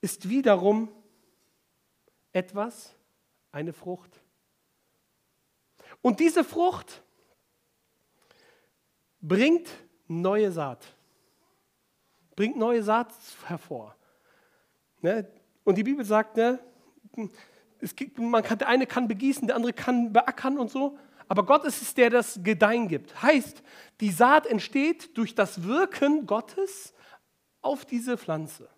ist 0.00 0.28
wiederum 0.28 0.88
etwas, 2.32 2.94
eine 3.50 3.72
Frucht. 3.72 4.20
Und 6.00 6.20
diese 6.20 6.44
Frucht 6.44 7.02
bringt 9.20 9.68
neue 10.08 10.50
Saat. 10.50 10.84
bringt 12.34 12.56
neue 12.56 12.82
Saat 12.82 13.12
hervor. 13.46 13.94
Ne? 15.00 15.28
Und 15.64 15.76
die 15.76 15.84
Bibel 15.84 16.04
sagt, 16.04 16.36
ne, 16.36 16.58
es 17.80 17.94
gibt, 17.94 18.18
man 18.18 18.42
kann, 18.42 18.58
der 18.58 18.68
eine 18.68 18.86
kann 18.86 19.06
begießen, 19.06 19.46
der 19.46 19.56
andere 19.56 19.72
kann 19.72 20.12
beackern 20.12 20.58
und 20.58 20.70
so. 20.70 20.98
Aber 21.28 21.44
Gott 21.44 21.64
ist 21.64 21.82
es, 21.82 21.94
der 21.94 22.10
das 22.10 22.40
Gedeihen 22.42 22.88
gibt. 22.88 23.22
Heißt, 23.22 23.62
die 24.00 24.10
Saat 24.10 24.46
entsteht 24.46 25.16
durch 25.16 25.34
das 25.34 25.62
Wirken 25.64 26.26
Gottes 26.26 26.94
auf 27.60 27.84
diese 27.84 28.18
Pflanze. 28.18 28.68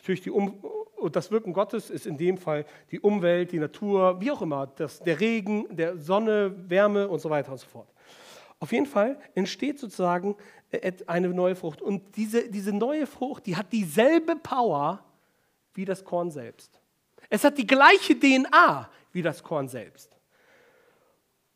Natürlich 0.00 0.22
die 0.22 0.30
um 0.30 0.62
das 1.12 1.30
Wirken 1.30 1.52
Gottes 1.52 1.88
ist 1.90 2.06
in 2.06 2.18
dem 2.18 2.36
Fall 2.36 2.66
die 2.90 3.00
Umwelt, 3.00 3.52
die 3.52 3.58
Natur, 3.58 4.20
wie 4.20 4.30
auch 4.30 4.42
immer, 4.42 4.66
das, 4.66 5.00
der 5.00 5.18
Regen, 5.20 5.66
der 5.74 5.96
Sonne, 5.96 6.54
Wärme 6.68 7.08
und 7.08 7.20
so 7.20 7.30
weiter 7.30 7.52
und 7.52 7.58
so 7.58 7.66
fort. 7.66 7.88
Auf 8.58 8.72
jeden 8.72 8.86
Fall 8.86 9.18
entsteht 9.34 9.78
sozusagen 9.78 10.36
äh, 10.70 10.92
eine 11.06 11.28
neue 11.28 11.56
Frucht. 11.56 11.80
Und 11.80 12.16
diese, 12.16 12.50
diese 12.50 12.72
neue 12.72 13.06
Frucht, 13.06 13.46
die 13.46 13.56
hat 13.56 13.72
dieselbe 13.72 14.36
Power 14.36 15.02
wie 15.74 15.86
das 15.86 16.04
Korn 16.04 16.30
selbst. 16.30 16.80
Es 17.30 17.44
hat 17.44 17.56
die 17.56 17.66
gleiche 17.66 18.18
DNA 18.18 18.90
wie 19.12 19.22
das 19.22 19.42
Korn 19.42 19.68
selbst. 19.68 20.16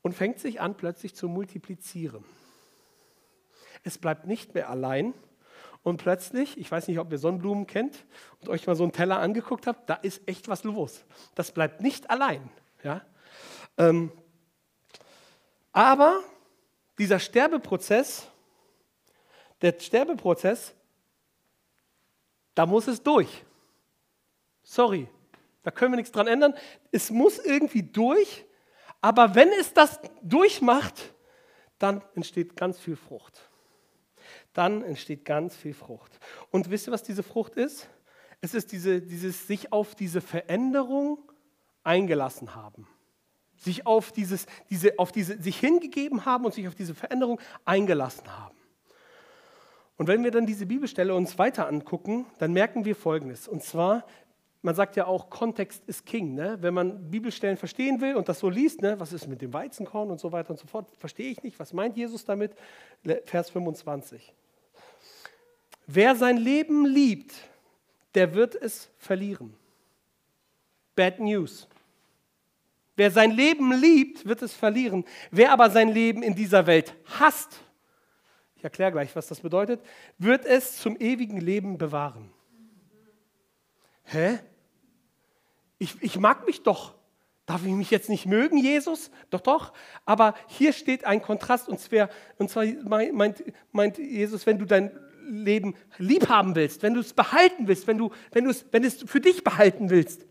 Und 0.02 0.14
fängt 0.14 0.38
sich 0.38 0.60
an, 0.60 0.76
plötzlich 0.76 1.14
zu 1.14 1.28
multiplizieren. 1.28 2.24
Es 3.82 3.98
bleibt 3.98 4.26
nicht 4.26 4.54
mehr 4.54 4.70
allein. 4.70 5.12
Und 5.84 5.98
plötzlich, 5.98 6.56
ich 6.58 6.72
weiß 6.72 6.88
nicht, 6.88 6.98
ob 6.98 7.12
ihr 7.12 7.18
Sonnenblumen 7.18 7.66
kennt 7.66 8.06
und 8.40 8.48
euch 8.48 8.66
mal 8.66 8.74
so 8.74 8.84
einen 8.84 8.92
Teller 8.92 9.20
angeguckt 9.20 9.66
habt, 9.66 9.88
da 9.88 9.94
ist 9.94 10.26
echt 10.26 10.48
was 10.48 10.64
los. 10.64 11.04
Das 11.34 11.52
bleibt 11.52 11.82
nicht 11.82 12.08
allein. 12.08 12.50
Ja? 12.82 13.02
Ähm, 13.76 14.10
aber 15.72 16.20
dieser 16.98 17.18
Sterbeprozess, 17.18 18.28
der 19.60 19.78
Sterbeprozess, 19.78 20.74
da 22.54 22.64
muss 22.64 22.86
es 22.86 23.02
durch. 23.02 23.44
Sorry, 24.62 25.06
da 25.64 25.70
können 25.70 25.92
wir 25.92 25.96
nichts 25.96 26.12
dran 26.12 26.28
ändern. 26.28 26.54
Es 26.92 27.10
muss 27.10 27.38
irgendwie 27.38 27.82
durch, 27.82 28.46
aber 29.02 29.34
wenn 29.34 29.50
es 29.60 29.74
das 29.74 30.00
durchmacht, 30.22 31.12
dann 31.78 32.02
entsteht 32.14 32.56
ganz 32.56 32.78
viel 32.78 32.96
Frucht. 32.96 33.50
Dann 34.54 34.82
entsteht 34.82 35.24
ganz 35.24 35.54
viel 35.54 35.74
Frucht. 35.74 36.18
Und 36.50 36.70
wisst 36.70 36.88
ihr, 36.88 36.92
was 36.92 37.02
diese 37.02 37.22
Frucht 37.22 37.56
ist? 37.56 37.88
Es 38.40 38.54
ist 38.54 38.72
diese, 38.72 39.02
dieses 39.02 39.46
sich 39.46 39.72
auf 39.72 39.94
diese 39.94 40.20
Veränderung 40.20 41.18
eingelassen 41.82 42.54
haben. 42.54 42.86
Sich 43.56 43.86
auf 43.86 44.12
dieses, 44.12 44.46
diese, 44.70 44.98
auf 44.98 45.12
diese, 45.12 45.40
sich 45.40 45.58
hingegeben 45.58 46.24
haben 46.24 46.44
und 46.44 46.54
sich 46.54 46.68
auf 46.68 46.74
diese 46.74 46.94
Veränderung 46.94 47.40
eingelassen 47.64 48.36
haben. 48.36 48.56
Und 49.96 50.08
wenn 50.08 50.24
wir 50.24 50.30
dann 50.30 50.46
diese 50.46 50.66
Bibelstelle 50.66 51.14
uns 51.14 51.38
weiter 51.38 51.68
angucken, 51.68 52.26
dann 52.38 52.52
merken 52.52 52.84
wir 52.84 52.96
Folgendes. 52.96 53.46
Und 53.46 53.62
zwar, 53.62 54.04
man 54.62 54.74
sagt 54.74 54.96
ja 54.96 55.06
auch, 55.06 55.30
Kontext 55.30 55.82
ist 55.86 56.04
King. 56.04 56.34
Ne? 56.34 56.58
Wenn 56.60 56.74
man 56.74 57.10
Bibelstellen 57.10 57.56
verstehen 57.56 58.00
will 58.00 58.16
und 58.16 58.28
das 58.28 58.40
so 58.40 58.50
liest, 58.50 58.82
ne? 58.82 58.98
was 58.98 59.12
ist 59.12 59.28
mit 59.28 59.40
dem 59.40 59.52
Weizenkorn 59.52 60.10
und 60.10 60.18
so 60.20 60.32
weiter 60.32 60.50
und 60.50 60.58
so 60.58 60.66
fort, 60.66 60.90
verstehe 60.98 61.30
ich 61.30 61.42
nicht. 61.42 61.58
Was 61.60 61.72
meint 61.72 61.96
Jesus 61.96 62.24
damit? 62.24 62.52
Vers 63.24 63.50
25. 63.50 64.34
Wer 65.86 66.16
sein 66.16 66.36
Leben 66.36 66.86
liebt, 66.86 67.34
der 68.14 68.34
wird 68.34 68.54
es 68.54 68.90
verlieren. 68.98 69.54
Bad 70.94 71.20
News. 71.20 71.68
Wer 72.96 73.10
sein 73.10 73.32
Leben 73.32 73.72
liebt, 73.72 74.24
wird 74.24 74.42
es 74.42 74.54
verlieren. 74.54 75.04
Wer 75.30 75.52
aber 75.52 75.70
sein 75.70 75.88
Leben 75.88 76.22
in 76.22 76.34
dieser 76.34 76.66
Welt 76.66 76.94
hasst, 77.18 77.60
ich 78.56 78.64
erkläre 78.64 78.92
gleich, 78.92 79.14
was 79.14 79.26
das 79.26 79.40
bedeutet, 79.40 79.80
wird 80.16 80.46
es 80.46 80.80
zum 80.80 80.96
ewigen 80.98 81.38
Leben 81.38 81.76
bewahren. 81.76 82.30
Hä? 84.04 84.38
Ich, 85.78 86.00
ich 86.00 86.18
mag 86.18 86.46
mich 86.46 86.62
doch. 86.62 86.94
Darf 87.46 87.66
ich 87.66 87.72
mich 87.72 87.90
jetzt 87.90 88.08
nicht 88.08 88.24
mögen, 88.24 88.56
Jesus? 88.56 89.10
Doch, 89.28 89.40
doch. 89.40 89.72
Aber 90.06 90.34
hier 90.46 90.72
steht 90.72 91.04
ein 91.04 91.20
Kontrast 91.20 91.68
und 91.68 91.78
zwar, 91.78 92.08
und 92.38 92.48
zwar 92.48 92.64
meint, 92.64 93.44
meint 93.70 93.98
Jesus, 93.98 94.46
wenn 94.46 94.58
du 94.58 94.64
dein 94.64 94.90
Leben 95.26 95.74
lieb 95.98 96.28
haben 96.28 96.54
willst, 96.54 96.82
wenn 96.82 96.94
du 96.94 97.00
es 97.00 97.12
behalten 97.12 97.68
willst, 97.68 97.86
wenn 97.86 97.98
du, 97.98 98.10
wenn 98.32 98.44
du 98.44 98.50
es, 98.50 98.64
wenn 98.70 98.84
es 98.84 99.02
für 99.02 99.20
dich 99.20 99.44
behalten 99.44 99.90
willst, 99.90 100.26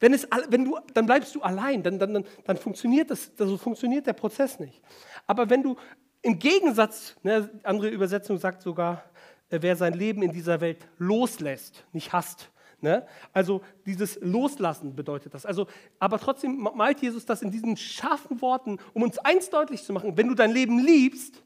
wenn 0.00 0.12
es, 0.12 0.28
wenn 0.48 0.64
du, 0.64 0.78
dann 0.92 1.06
bleibst 1.06 1.34
du 1.34 1.42
allein, 1.42 1.82
dann, 1.82 1.98
dann, 1.98 2.14
dann, 2.14 2.24
dann 2.44 2.56
funktioniert 2.56 3.10
das, 3.10 3.32
so 3.36 3.56
funktioniert 3.56 4.06
der 4.06 4.12
Prozess 4.12 4.58
nicht. 4.58 4.82
Aber 5.26 5.50
wenn 5.50 5.62
du 5.62 5.76
im 6.22 6.38
Gegensatz, 6.38 7.16
ne, 7.22 7.50
andere 7.62 7.88
Übersetzung 7.88 8.38
sagt 8.38 8.62
sogar, 8.62 9.04
äh, 9.50 9.58
wer 9.60 9.76
sein 9.76 9.92
Leben 9.92 10.22
in 10.22 10.32
dieser 10.32 10.60
Welt 10.60 10.78
loslässt, 10.98 11.84
nicht 11.92 12.12
hasst, 12.12 12.50
Ne? 12.84 13.06
Also 13.32 13.62
dieses 13.86 14.18
Loslassen 14.20 14.94
bedeutet 14.94 15.32
das. 15.32 15.46
Also, 15.46 15.68
aber 15.98 16.18
trotzdem 16.18 16.68
malt 16.74 17.00
Jesus 17.00 17.24
das 17.24 17.40
in 17.40 17.50
diesen 17.50 17.78
scharfen 17.78 18.42
Worten, 18.42 18.78
um 18.92 19.02
uns 19.02 19.16
eins 19.16 19.48
deutlich 19.48 19.82
zu 19.82 19.94
machen. 19.94 20.18
Wenn 20.18 20.28
du 20.28 20.34
dein 20.34 20.50
Leben 20.50 20.78
liebst, 20.78 21.42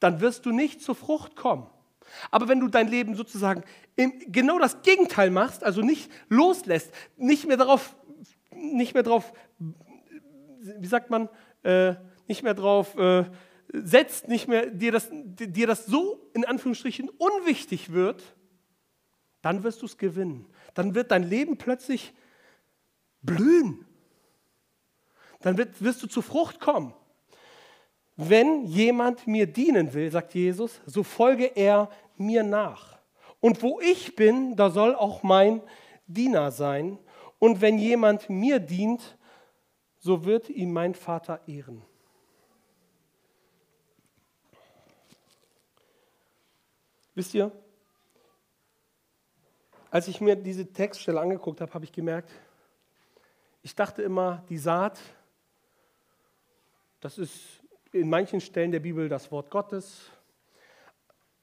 dann 0.00 0.20
wirst 0.20 0.46
du 0.46 0.50
nicht 0.50 0.82
zur 0.82 0.94
Frucht 0.94 1.36
kommen. 1.36 1.66
Aber 2.30 2.48
wenn 2.48 2.60
du 2.60 2.68
dein 2.68 2.88
Leben 2.88 3.14
sozusagen 3.14 3.64
genau 3.96 4.58
das 4.58 4.82
Gegenteil 4.82 5.30
machst, 5.30 5.64
also 5.64 5.82
nicht 5.82 6.10
loslässt, 6.28 6.92
nicht 7.16 7.46
mehr 7.46 7.56
darauf, 7.56 7.96
nicht 8.54 8.94
mehr 8.94 9.02
darauf, 9.02 9.32
wie 10.60 10.86
sagt 10.86 11.10
man, 11.10 11.28
äh, 11.62 11.94
nicht 12.28 12.42
mehr 12.42 12.54
darauf 12.54 12.96
äh, 12.96 13.24
setzt, 13.72 14.28
nicht 14.28 14.48
mehr 14.48 14.66
dir 14.70 14.92
das, 14.92 15.08
dir 15.12 15.66
das 15.66 15.86
so 15.86 16.30
in 16.34 16.44
Anführungsstrichen 16.44 17.08
unwichtig 17.08 17.92
wird, 17.92 18.22
dann 19.42 19.62
wirst 19.62 19.82
du 19.82 19.86
es 19.86 19.98
gewinnen. 19.98 20.46
Dann 20.74 20.94
wird 20.94 21.10
dein 21.10 21.22
Leben 21.22 21.56
plötzlich 21.56 22.14
blühen. 23.22 23.84
Dann 25.40 25.58
wird, 25.58 25.82
wirst 25.82 26.02
du 26.02 26.06
zur 26.06 26.22
Frucht 26.22 26.60
kommen. 26.60 26.94
Wenn 28.16 28.64
jemand 28.64 29.26
mir 29.26 29.46
dienen 29.46 29.92
will, 29.92 30.10
sagt 30.10 30.34
Jesus, 30.34 30.80
so 30.86 31.02
folge 31.02 31.44
er 31.54 31.90
mir 32.16 32.42
nach. 32.42 32.98
Und 33.40 33.62
wo 33.62 33.78
ich 33.80 34.16
bin, 34.16 34.56
da 34.56 34.70
soll 34.70 34.94
auch 34.94 35.22
mein 35.22 35.62
Diener 36.06 36.50
sein. 36.50 36.98
Und 37.38 37.60
wenn 37.60 37.78
jemand 37.78 38.30
mir 38.30 38.58
dient, 38.58 39.18
so 39.98 40.24
wird 40.24 40.48
ihn 40.48 40.72
mein 40.72 40.94
Vater 40.94 41.40
ehren. 41.46 41.82
Wisst 47.14 47.34
ihr, 47.34 47.50
als 49.90 50.08
ich 50.08 50.20
mir 50.20 50.36
diese 50.36 50.70
Textstelle 50.70 51.20
angeguckt 51.20 51.60
habe, 51.60 51.72
habe 51.72 51.84
ich 51.84 51.92
gemerkt, 51.92 52.30
ich 53.62 53.74
dachte 53.74 54.02
immer, 54.02 54.44
die 54.48 54.58
Saat, 54.58 54.98
das 57.00 57.18
ist 57.18 57.55
in 57.96 58.08
manchen 58.08 58.40
Stellen 58.40 58.70
der 58.70 58.80
Bibel 58.80 59.08
das 59.08 59.30
Wort 59.30 59.50
Gottes, 59.50 60.10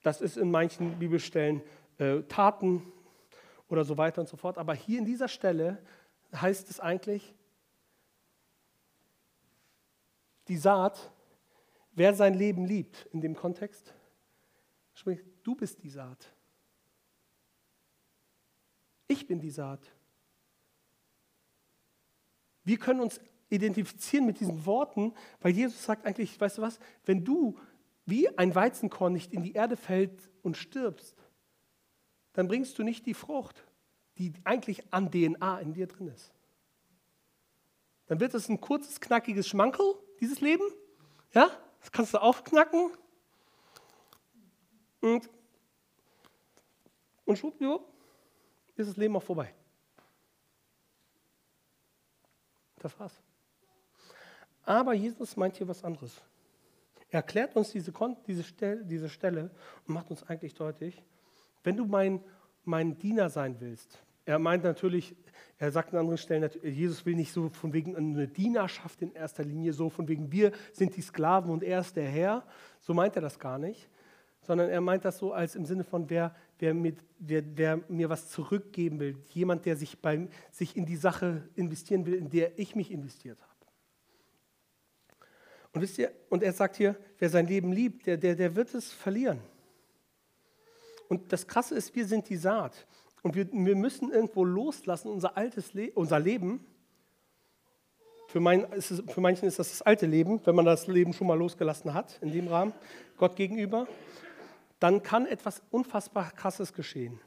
das 0.01 0.21
ist 0.21 0.37
in 0.37 0.51
manchen 0.51 0.99
Bibelstellen 0.99 1.61
äh, 1.97 2.21
Taten 2.23 2.91
oder 3.69 3.85
so 3.85 3.97
weiter 3.97 4.21
und 4.21 4.27
so 4.27 4.37
fort. 4.37 4.57
Aber 4.57 4.73
hier 4.73 4.99
in 4.99 5.05
dieser 5.05 5.27
Stelle 5.27 5.81
heißt 6.35 6.69
es 6.69 6.79
eigentlich, 6.79 7.33
die 10.47 10.57
Saat, 10.57 11.11
wer 11.93 12.13
sein 12.13 12.33
Leben 12.33 12.65
liebt 12.65 13.07
in 13.13 13.21
dem 13.21 13.35
Kontext, 13.35 13.93
spricht, 14.93 15.25
du 15.43 15.55
bist 15.55 15.81
die 15.83 15.89
Saat. 15.89 16.33
Ich 19.07 19.25
bin 19.27 19.39
die 19.39 19.51
Saat. 19.51 19.91
Wir 22.63 22.77
können 22.77 22.99
uns 22.99 23.19
identifizieren 23.53 24.25
mit 24.25 24.39
diesen 24.39 24.65
Worten, 24.65 25.13
weil 25.41 25.51
Jesus 25.51 25.83
sagt 25.83 26.05
eigentlich, 26.05 26.39
weißt 26.39 26.57
du 26.57 26.61
was, 26.61 26.79
wenn 27.05 27.23
du 27.23 27.57
wie 28.05 28.35
ein 28.37 28.53
Weizenkorn 28.53 29.13
nicht 29.13 29.33
in 29.33 29.43
die 29.43 29.53
Erde 29.53 29.77
fällt 29.77 30.29
und 30.41 30.57
stirbst, 30.57 31.15
dann 32.33 32.47
bringst 32.47 32.77
du 32.77 32.83
nicht 32.83 33.05
die 33.05 33.13
Frucht, 33.13 33.63
die 34.17 34.33
eigentlich 34.43 34.91
an 34.91 35.11
DNA 35.11 35.59
in 35.59 35.73
dir 35.73 35.87
drin 35.87 36.07
ist. 36.07 36.33
Dann 38.07 38.19
wird 38.19 38.33
es 38.33 38.49
ein 38.49 38.59
kurzes, 38.59 38.99
knackiges 38.99 39.47
Schmankel, 39.47 39.85
dieses 40.19 40.41
Leben. 40.41 40.65
Ja, 41.33 41.49
das 41.79 41.91
kannst 41.91 42.13
du 42.13 42.17
aufknacken. 42.21 42.91
Und, 44.99 45.29
und 47.25 47.37
schwuppdiwupp, 47.37 47.85
ist 48.75 48.89
das 48.89 48.97
Leben 48.97 49.15
auch 49.15 49.23
vorbei. 49.23 49.53
Das 52.79 52.97
war's. 52.99 53.21
Aber 54.65 54.93
Jesus 54.93 55.35
meint 55.35 55.57
hier 55.57 55.67
was 55.67 55.83
anderes. 55.83 56.21
Er 57.09 57.17
erklärt 57.17 57.55
uns 57.55 57.71
diese, 57.71 57.93
diese, 58.25 58.43
Stelle, 58.43 58.83
diese 58.85 59.09
Stelle 59.09 59.51
und 59.87 59.93
macht 59.93 60.09
uns 60.09 60.23
eigentlich 60.23 60.53
deutlich, 60.53 61.03
wenn 61.63 61.77
du 61.77 61.85
mein, 61.85 62.23
mein 62.65 62.97
Diener 62.97 63.29
sein 63.29 63.55
willst, 63.59 63.99
er 64.25 64.39
meint 64.39 64.63
natürlich, 64.63 65.15
er 65.57 65.71
sagt 65.71 65.93
an 65.93 65.99
anderen 65.99 66.17
Stellen, 66.17 66.49
Jesus 66.63 67.05
will 67.05 67.15
nicht 67.15 67.33
so 67.33 67.49
von 67.49 67.73
wegen 67.73 67.95
eine 67.95 68.27
Dienerschaft 68.27 69.01
in 69.01 69.13
erster 69.13 69.43
Linie, 69.43 69.73
so 69.73 69.89
von 69.89 70.07
wegen 70.07 70.31
wir 70.31 70.51
sind 70.71 70.95
die 70.95 71.01
Sklaven 71.01 71.51
und 71.51 71.63
er 71.63 71.81
ist 71.81 71.95
der 71.95 72.07
Herr. 72.07 72.45
So 72.79 72.93
meint 72.93 73.15
er 73.15 73.21
das 73.21 73.37
gar 73.37 73.57
nicht, 73.57 73.89
sondern 74.41 74.69
er 74.69 74.79
meint 74.79 75.03
das 75.03 75.17
so 75.17 75.33
als 75.33 75.55
im 75.55 75.65
Sinne 75.65 75.83
von, 75.83 76.09
wer, 76.09 76.33
wer, 76.59 76.73
mit, 76.73 77.03
wer, 77.19 77.43
wer 77.55 77.79
mir 77.89 78.09
was 78.09 78.29
zurückgeben 78.29 78.99
will. 78.99 79.17
Jemand, 79.33 79.65
der 79.65 79.75
sich, 79.75 79.99
bei, 79.99 80.27
sich 80.51 80.77
in 80.77 80.85
die 80.85 80.95
Sache 80.95 81.49
investieren 81.55 82.05
will, 82.05 82.15
in 82.15 82.29
der 82.29 82.57
ich 82.57 82.75
mich 82.75 82.91
investiert 82.91 83.41
habe. 83.41 83.52
Und 85.73 85.81
wisst 85.81 85.97
ihr, 85.97 86.11
und 86.29 86.43
er 86.43 86.53
sagt 86.53 86.77
hier, 86.77 86.95
wer 87.17 87.29
sein 87.29 87.47
Leben 87.47 87.73
liebt, 87.73 88.05
der, 88.05 88.17
der, 88.17 88.35
der 88.35 88.55
wird 88.55 88.73
es 88.73 88.91
verlieren. 88.91 89.39
Und 91.09 91.31
das 91.33 91.47
Krasse 91.47 91.75
ist, 91.75 91.95
wir 91.95 92.05
sind 92.05 92.29
die 92.29 92.37
Saat. 92.37 92.87
Und 93.23 93.35
wir, 93.35 93.51
wir 93.51 93.75
müssen 93.75 94.11
irgendwo 94.11 94.43
loslassen, 94.43 95.09
unser 95.09 95.35
altes 95.35 95.73
Le 95.73 95.91
unser 95.95 96.19
Leben. 96.19 96.65
Für, 98.27 98.39
mein, 98.39 98.71
es, 98.73 99.03
für 99.07 99.21
manchen 99.21 99.47
ist 99.47 99.59
das 99.59 99.69
das 99.69 99.81
alte 99.81 100.05
Leben, 100.05 100.41
wenn 100.45 100.55
man 100.55 100.65
das 100.65 100.87
Leben 100.87 101.13
schon 101.13 101.27
mal 101.27 101.37
losgelassen 101.37 101.93
hat, 101.93 102.19
in 102.21 102.31
dem 102.31 102.47
Rahmen, 102.47 102.73
Gott 103.17 103.35
gegenüber. 103.35 103.87
Dann 104.79 105.01
kann 105.01 105.25
etwas 105.25 105.61
unfassbar 105.71 106.31
Krasses 106.31 106.73
geschehen. 106.73 107.19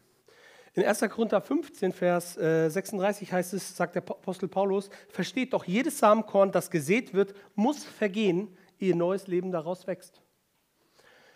In 0.77 0.85
1. 0.85 1.01
Korinther 1.09 1.41
15, 1.41 1.93
Vers 1.93 2.35
36 2.35 3.29
äh, 3.29 3.33
heißt 3.33 3.55
es, 3.55 3.77
sagt 3.77 3.95
der 3.95 4.03
Apostel 4.03 4.47
Paulus, 4.47 4.91
versteht 5.09 5.55
doch, 5.55 5.65
jedes 5.65 5.99
Samenkorn, 5.99 6.53
das 6.53 6.71
gesät 6.71 7.15
wird, 7.15 7.35
muss 7.55 7.83
vergehen, 7.83 8.55
ehe 8.79 8.95
neues 8.95 9.27
Leben 9.27 9.51
daraus 9.51 9.87
wächst. 9.87 10.21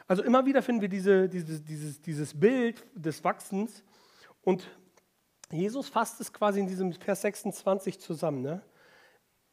Also 0.06 0.22
immer 0.22 0.44
wieder 0.44 0.60
finden 0.60 0.82
wir 0.82 0.90
diese, 0.90 1.26
dieses, 1.26 1.64
dieses, 1.64 2.02
dieses 2.02 2.38
Bild 2.38 2.84
des 2.94 3.24
Wachsens 3.24 3.82
und 4.42 4.68
Jesus 5.50 5.88
fasst 5.88 6.20
es 6.20 6.30
quasi 6.30 6.60
in 6.60 6.66
diesem 6.66 6.92
Vers 6.92 7.22
26 7.22 7.98
zusammen. 7.98 8.42
Ne? 8.42 8.62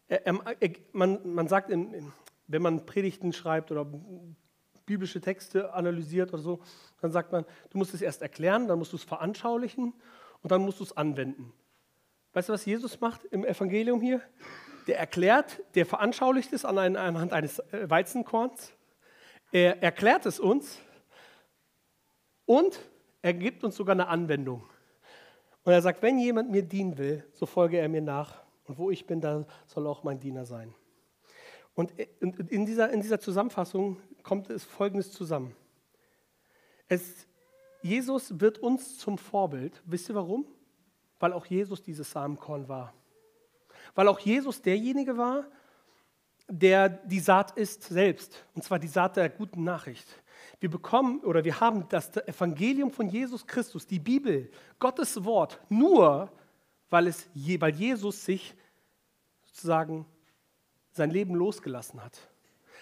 Er, 0.10 0.27
er, 0.27 0.70
man, 0.91 1.34
man, 1.34 1.48
sagt, 1.48 1.70
wenn 1.70 2.62
man 2.62 2.86
Predigten 2.86 3.32
schreibt 3.32 3.72
oder 3.72 3.88
biblische 4.88 5.22
Texte 5.22 5.72
analysiert 5.74 6.34
oder 6.34 6.41
so, 6.41 6.60
dann 7.01 7.12
sagt 7.12 7.32
man, 7.32 7.46
du 7.70 7.77
musst 7.77 7.94
es 7.94 8.01
erst 8.01 8.24
erklären, 8.24 8.67
dann 8.67 8.79
musst 8.79 8.94
du 8.94 8.98
es 8.98 9.03
veranschaulichen 9.03 9.94
und 10.41 10.51
dann 10.51 10.63
musst 10.63 10.79
du 10.79 10.84
es 10.84 10.98
anwenden. 10.98 11.53
Weißt 12.34 12.50
du, 12.50 12.53
was 12.53 12.65
Jesus 12.65 13.00
macht 13.00 13.25
im 13.25 13.46
Evangelium 13.46 14.01
hier? 14.01 14.22
Der 14.88 14.98
erklärt, 14.98 15.62
der 15.75 15.86
veranschaulicht 15.86 16.53
es 16.53 16.65
anhand 16.65 17.34
eines 17.34 17.60
äh, 17.60 17.89
Weizenkorns, 17.89 18.74
er 19.51 19.84
erklärt 19.84 20.25
es 20.25 20.39
uns 20.39 20.79
und 22.46 22.79
er 23.22 23.34
gibt 23.34 23.63
uns 23.63 23.75
sogar 23.75 23.94
eine 23.94 24.08
Anwendung. 24.08 24.63
Und 25.63 25.74
er 25.74 25.82
sagt, 25.82 26.01
wenn 26.01 26.17
jemand 26.17 26.50
mir 26.50 26.63
dienen 26.63 26.98
will, 26.98 27.25
so 27.34 27.46
folge 27.46 27.77
er 27.77 27.89
mir 27.89 28.01
nach. 28.01 28.41
Und 28.65 28.77
wo 28.77 28.89
ich 28.89 29.06
bin, 29.06 29.20
da 29.20 29.46
soll 29.65 29.86
auch 29.88 30.03
mein 30.03 30.20
Diener 30.20 30.46
sein. 30.46 30.74
Und 31.77 31.91
in 31.91 32.65
dieser, 32.65 32.89
in 32.89 33.01
dieser 33.01 33.19
Zusammenfassung 33.19 34.01
kommt 34.24 34.50
es 34.50 34.63
Folgendes 34.63 35.12
zusammen. 35.12 35.55
Es, 36.88 37.27
Jesus 37.84 38.39
wird 38.39 38.57
uns 38.57 38.98
zum 38.98 39.19
Vorbild. 39.19 39.79
Wisst 39.86 40.10
ihr 40.10 40.15
warum? 40.15 40.48
Weil 41.19 41.34
auch 41.34 41.46
Jesus 41.46 41.84
dieses 41.84 42.10
Samenkorn 42.10 42.67
war. 42.67 42.96
Weil 43.93 44.07
auch 44.07 44.17
Jesus 44.17 44.60
derjenige 44.60 45.19
war, 45.19 45.46
der 46.48 46.89
die 46.89 47.19
Saat 47.19 47.55
ist 47.55 47.84
selbst. 47.84 48.43
Und 48.55 48.63
zwar 48.63 48.79
die 48.79 48.88
Saat 48.88 49.15
der 49.15 49.29
guten 49.29 49.63
Nachricht. 49.63 50.07
Wir 50.60 50.72
bekommen 50.72 51.19
oder 51.19 51.46
wir 51.46 51.60
haben 51.60 51.88
das 51.89 52.17
Evangelium 52.17 52.89
von 52.89 53.07
Jesus 53.07 53.46
Christus, 53.46 53.86
die 53.86 54.00
Bibel, 54.00 54.50
Gottes 54.79 55.24
Wort, 55.24 55.62
nur 55.69 56.31
weil, 56.89 57.05
es, 57.05 57.29
weil 57.36 57.75
Jesus 57.75 58.25
sich 58.25 58.55
sozusagen 59.43 60.07
sein 60.98 61.12
Leben 61.12 61.36
losgelassen 61.36 62.04
hat. 62.04 62.20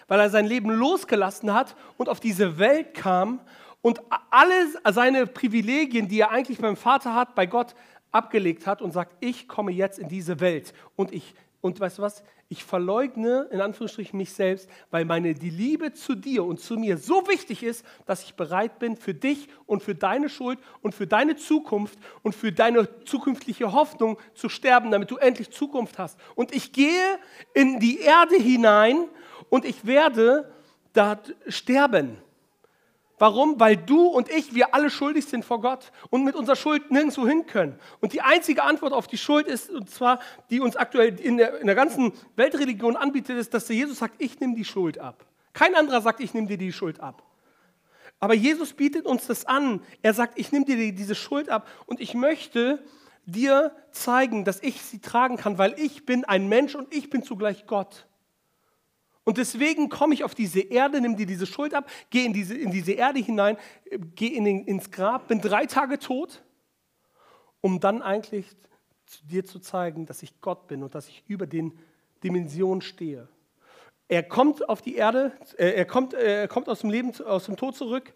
Weil 0.08 0.20
er 0.20 0.30
sein 0.30 0.46
Leben 0.46 0.70
losgelassen 0.70 1.54
hat 1.54 1.76
und 1.96 2.08
auf 2.08 2.20
diese 2.20 2.58
Welt 2.58 2.94
kam 2.94 3.40
und 3.82 4.00
alle 4.30 4.52
seine 4.92 5.26
Privilegien, 5.26 6.08
die 6.08 6.20
er 6.20 6.30
eigentlich 6.30 6.58
beim 6.58 6.76
Vater 6.76 7.14
hat, 7.14 7.34
bei 7.34 7.46
Gott 7.46 7.74
abgelegt 8.10 8.66
hat 8.66 8.82
und 8.82 8.92
sagt, 8.92 9.14
ich 9.20 9.46
komme 9.46 9.72
jetzt 9.72 9.98
in 9.98 10.08
diese 10.08 10.40
Welt 10.40 10.72
und 10.96 11.12
ich 11.12 11.34
und 11.60 11.80
weißt 11.80 11.98
du 11.98 12.02
was? 12.02 12.22
Ich 12.48 12.64
verleugne 12.64 13.48
in 13.50 13.60
Anführungsstrichen 13.60 14.16
mich 14.16 14.32
selbst, 14.32 14.68
weil 14.90 15.04
meine 15.04 15.34
die 15.34 15.50
Liebe 15.50 15.92
zu 15.92 16.14
dir 16.14 16.44
und 16.44 16.60
zu 16.60 16.76
mir 16.76 16.96
so 16.96 17.26
wichtig 17.26 17.62
ist, 17.62 17.84
dass 18.06 18.22
ich 18.22 18.34
bereit 18.34 18.78
bin 18.78 18.96
für 18.96 19.14
dich 19.14 19.48
und 19.66 19.82
für 19.82 19.94
deine 19.94 20.28
Schuld 20.28 20.58
und 20.80 20.94
für 20.94 21.06
deine 21.06 21.36
Zukunft 21.36 21.98
und 22.22 22.34
für 22.34 22.52
deine 22.52 23.04
zukünftige 23.04 23.72
Hoffnung 23.72 24.18
zu 24.34 24.48
sterben, 24.48 24.90
damit 24.90 25.10
du 25.10 25.16
endlich 25.16 25.50
Zukunft 25.50 25.98
hast. 25.98 26.18
Und 26.36 26.54
ich 26.54 26.72
gehe 26.72 27.18
in 27.52 27.80
die 27.80 28.00
Erde 28.00 28.36
hinein 28.36 29.08
und 29.48 29.64
ich 29.64 29.86
werde 29.86 30.52
dort 30.92 31.34
sterben. 31.48 32.18
Warum? 33.18 33.58
Weil 33.58 33.76
du 33.76 34.06
und 34.06 34.30
ich, 34.30 34.54
wir 34.54 34.74
alle 34.74 34.90
schuldig 34.90 35.24
sind 35.24 35.44
vor 35.44 35.60
Gott 35.60 35.90
und 36.10 36.24
mit 36.24 36.34
unserer 36.34 36.56
Schuld 36.56 36.90
nirgendwo 36.90 37.26
hin 37.26 37.46
können. 37.46 37.78
Und 38.00 38.12
die 38.12 38.20
einzige 38.20 38.62
Antwort 38.62 38.92
auf 38.92 39.06
die 39.06 39.16
Schuld 39.16 39.46
ist, 39.46 39.70
und 39.70 39.88
zwar, 39.88 40.20
die 40.50 40.60
uns 40.60 40.76
aktuell 40.76 41.18
in 41.18 41.38
der, 41.38 41.58
in 41.60 41.66
der 41.66 41.76
ganzen 41.76 42.12
Weltreligion 42.36 42.96
anbietet, 42.96 43.38
ist, 43.38 43.54
dass 43.54 43.68
Jesus 43.68 43.98
sagt, 43.98 44.16
ich 44.18 44.38
nehme 44.40 44.54
die 44.54 44.64
Schuld 44.64 44.98
ab. 44.98 45.24
Kein 45.54 45.74
anderer 45.74 46.02
sagt, 46.02 46.20
ich 46.20 46.34
nehme 46.34 46.46
dir 46.46 46.58
die 46.58 46.72
Schuld 46.72 47.00
ab. 47.00 47.22
Aber 48.20 48.34
Jesus 48.34 48.74
bietet 48.74 49.06
uns 49.06 49.26
das 49.26 49.46
an. 49.46 49.82
Er 50.02 50.12
sagt, 50.12 50.38
ich 50.38 50.52
nehme 50.52 50.66
dir 50.66 50.92
diese 50.92 51.14
Schuld 51.14 51.48
ab 51.48 51.66
und 51.86 52.00
ich 52.00 52.14
möchte 52.14 52.82
dir 53.24 53.74
zeigen, 53.90 54.44
dass 54.44 54.62
ich 54.62 54.82
sie 54.82 55.00
tragen 55.00 55.36
kann, 55.36 55.58
weil 55.58 55.74
ich 55.78 56.06
bin 56.06 56.24
ein 56.24 56.48
Mensch 56.48 56.74
und 56.74 56.94
ich 56.94 57.10
bin 57.10 57.22
zugleich 57.22 57.66
Gott. 57.66 58.06
Und 59.26 59.38
deswegen 59.38 59.88
komme 59.88 60.14
ich 60.14 60.22
auf 60.22 60.36
diese 60.36 60.60
Erde, 60.60 61.00
nimm 61.00 61.16
dir 61.16 61.26
diese 61.26 61.46
Schuld 61.46 61.74
ab, 61.74 61.90
gehe 62.10 62.24
in 62.24 62.32
diese, 62.32 62.56
in 62.56 62.70
diese 62.70 62.92
Erde 62.92 63.18
hinein, 63.18 63.58
gehe 64.14 64.30
in 64.30 64.46
ins 64.46 64.92
Grab, 64.92 65.26
bin 65.26 65.40
drei 65.40 65.66
Tage 65.66 65.98
tot, 65.98 66.44
um 67.60 67.80
dann 67.80 68.02
eigentlich 68.02 68.46
zu 69.04 69.26
dir 69.26 69.44
zu 69.44 69.58
zeigen, 69.58 70.06
dass 70.06 70.22
ich 70.22 70.40
Gott 70.40 70.68
bin 70.68 70.84
und 70.84 70.94
dass 70.94 71.08
ich 71.08 71.24
über 71.26 71.48
den 71.48 71.76
Dimensionen 72.22 72.82
stehe. 72.82 73.28
Er 74.08 74.22
kommt 74.22 74.68
auf 74.68 74.82
die 74.82 74.96
Erde, 74.96 75.32
äh, 75.56 75.70
er 75.70 75.84
kommt, 75.84 76.14
äh, 76.14 76.42
er 76.42 76.48
kommt 76.48 76.68
aus 76.68 76.80
dem 76.80 76.90
Leben, 76.90 77.12
aus 77.24 77.46
dem 77.46 77.56
Tod 77.56 77.76
zurück 77.76 78.12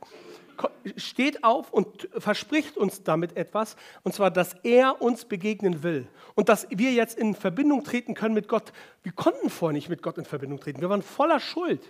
steht 0.96 1.44
auf 1.44 1.72
und 1.72 2.08
verspricht 2.18 2.76
uns 2.76 3.02
damit 3.02 3.36
etwas, 3.36 3.76
und 4.02 4.14
zwar, 4.14 4.30
dass 4.30 4.54
er 4.62 5.00
uns 5.00 5.24
begegnen 5.24 5.82
will 5.82 6.06
und 6.34 6.48
dass 6.48 6.66
wir 6.70 6.92
jetzt 6.92 7.18
in 7.18 7.34
Verbindung 7.34 7.84
treten 7.84 8.14
können 8.14 8.34
mit 8.34 8.48
Gott. 8.48 8.72
Wir 9.02 9.12
konnten 9.12 9.50
vorher 9.50 9.72
nicht 9.72 9.88
mit 9.88 10.02
Gott 10.02 10.18
in 10.18 10.24
Verbindung 10.24 10.60
treten. 10.60 10.80
Wir 10.80 10.90
waren 10.90 11.02
voller 11.02 11.40
Schuld 11.40 11.82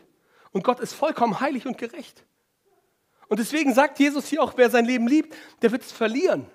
und 0.52 0.64
Gott 0.64 0.80
ist 0.80 0.92
vollkommen 0.92 1.40
heilig 1.40 1.66
und 1.66 1.78
gerecht. 1.78 2.24
Und 3.28 3.38
deswegen 3.38 3.72
sagt 3.74 3.98
Jesus 3.98 4.26
hier 4.26 4.42
auch, 4.42 4.54
wer 4.56 4.70
sein 4.70 4.84
Leben 4.84 5.06
liebt, 5.06 5.36
der 5.62 5.70
wird 5.70 5.82
es 5.82 5.92
verlieren. 5.92 6.46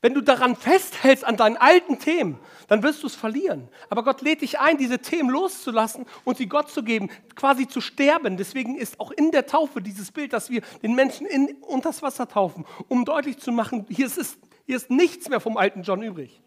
Wenn 0.00 0.14
du 0.14 0.20
daran 0.20 0.54
festhältst 0.54 1.24
an 1.24 1.36
deinen 1.36 1.56
alten 1.56 1.98
Themen, 1.98 2.38
dann 2.68 2.82
wirst 2.82 3.02
du 3.02 3.08
es 3.08 3.16
verlieren. 3.16 3.68
Aber 3.90 4.04
Gott 4.04 4.22
lädt 4.22 4.42
dich 4.42 4.60
ein, 4.60 4.78
diese 4.78 5.00
Themen 5.00 5.28
loszulassen 5.28 6.06
und 6.24 6.36
sie 6.36 6.46
Gott 6.46 6.70
zu 6.70 6.84
geben, 6.84 7.10
quasi 7.34 7.66
zu 7.66 7.80
sterben. 7.80 8.36
Deswegen 8.36 8.76
ist 8.76 9.00
auch 9.00 9.10
in 9.10 9.32
der 9.32 9.46
Taufe 9.46 9.82
dieses 9.82 10.12
Bild, 10.12 10.32
dass 10.32 10.50
wir 10.50 10.62
den 10.82 10.94
Menschen 10.94 11.26
in, 11.26 11.56
unter 11.62 11.88
das 11.88 12.02
Wasser 12.02 12.28
taufen, 12.28 12.64
um 12.86 13.04
deutlich 13.04 13.38
zu 13.38 13.50
machen, 13.50 13.86
hier 13.88 14.06
ist, 14.06 14.38
hier 14.66 14.76
ist 14.76 14.90
nichts 14.90 15.28
mehr 15.28 15.40
vom 15.40 15.56
alten 15.56 15.82
John 15.82 16.02
übrig. 16.02 16.40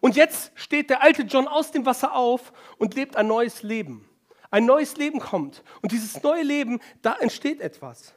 Und 0.00 0.14
jetzt 0.14 0.52
steht 0.54 0.90
der 0.90 1.02
alte 1.02 1.22
John 1.22 1.48
aus 1.48 1.72
dem 1.72 1.86
Wasser 1.86 2.14
auf 2.14 2.52
und 2.78 2.94
lebt 2.94 3.16
ein 3.16 3.26
neues 3.26 3.62
Leben. 3.62 4.08
Ein 4.50 4.66
neues 4.66 4.96
Leben 4.96 5.18
kommt. 5.18 5.64
Und 5.82 5.92
dieses 5.92 6.22
neue 6.22 6.42
Leben, 6.42 6.80
da 7.02 7.14
entsteht 7.14 7.60
etwas. 7.60 8.14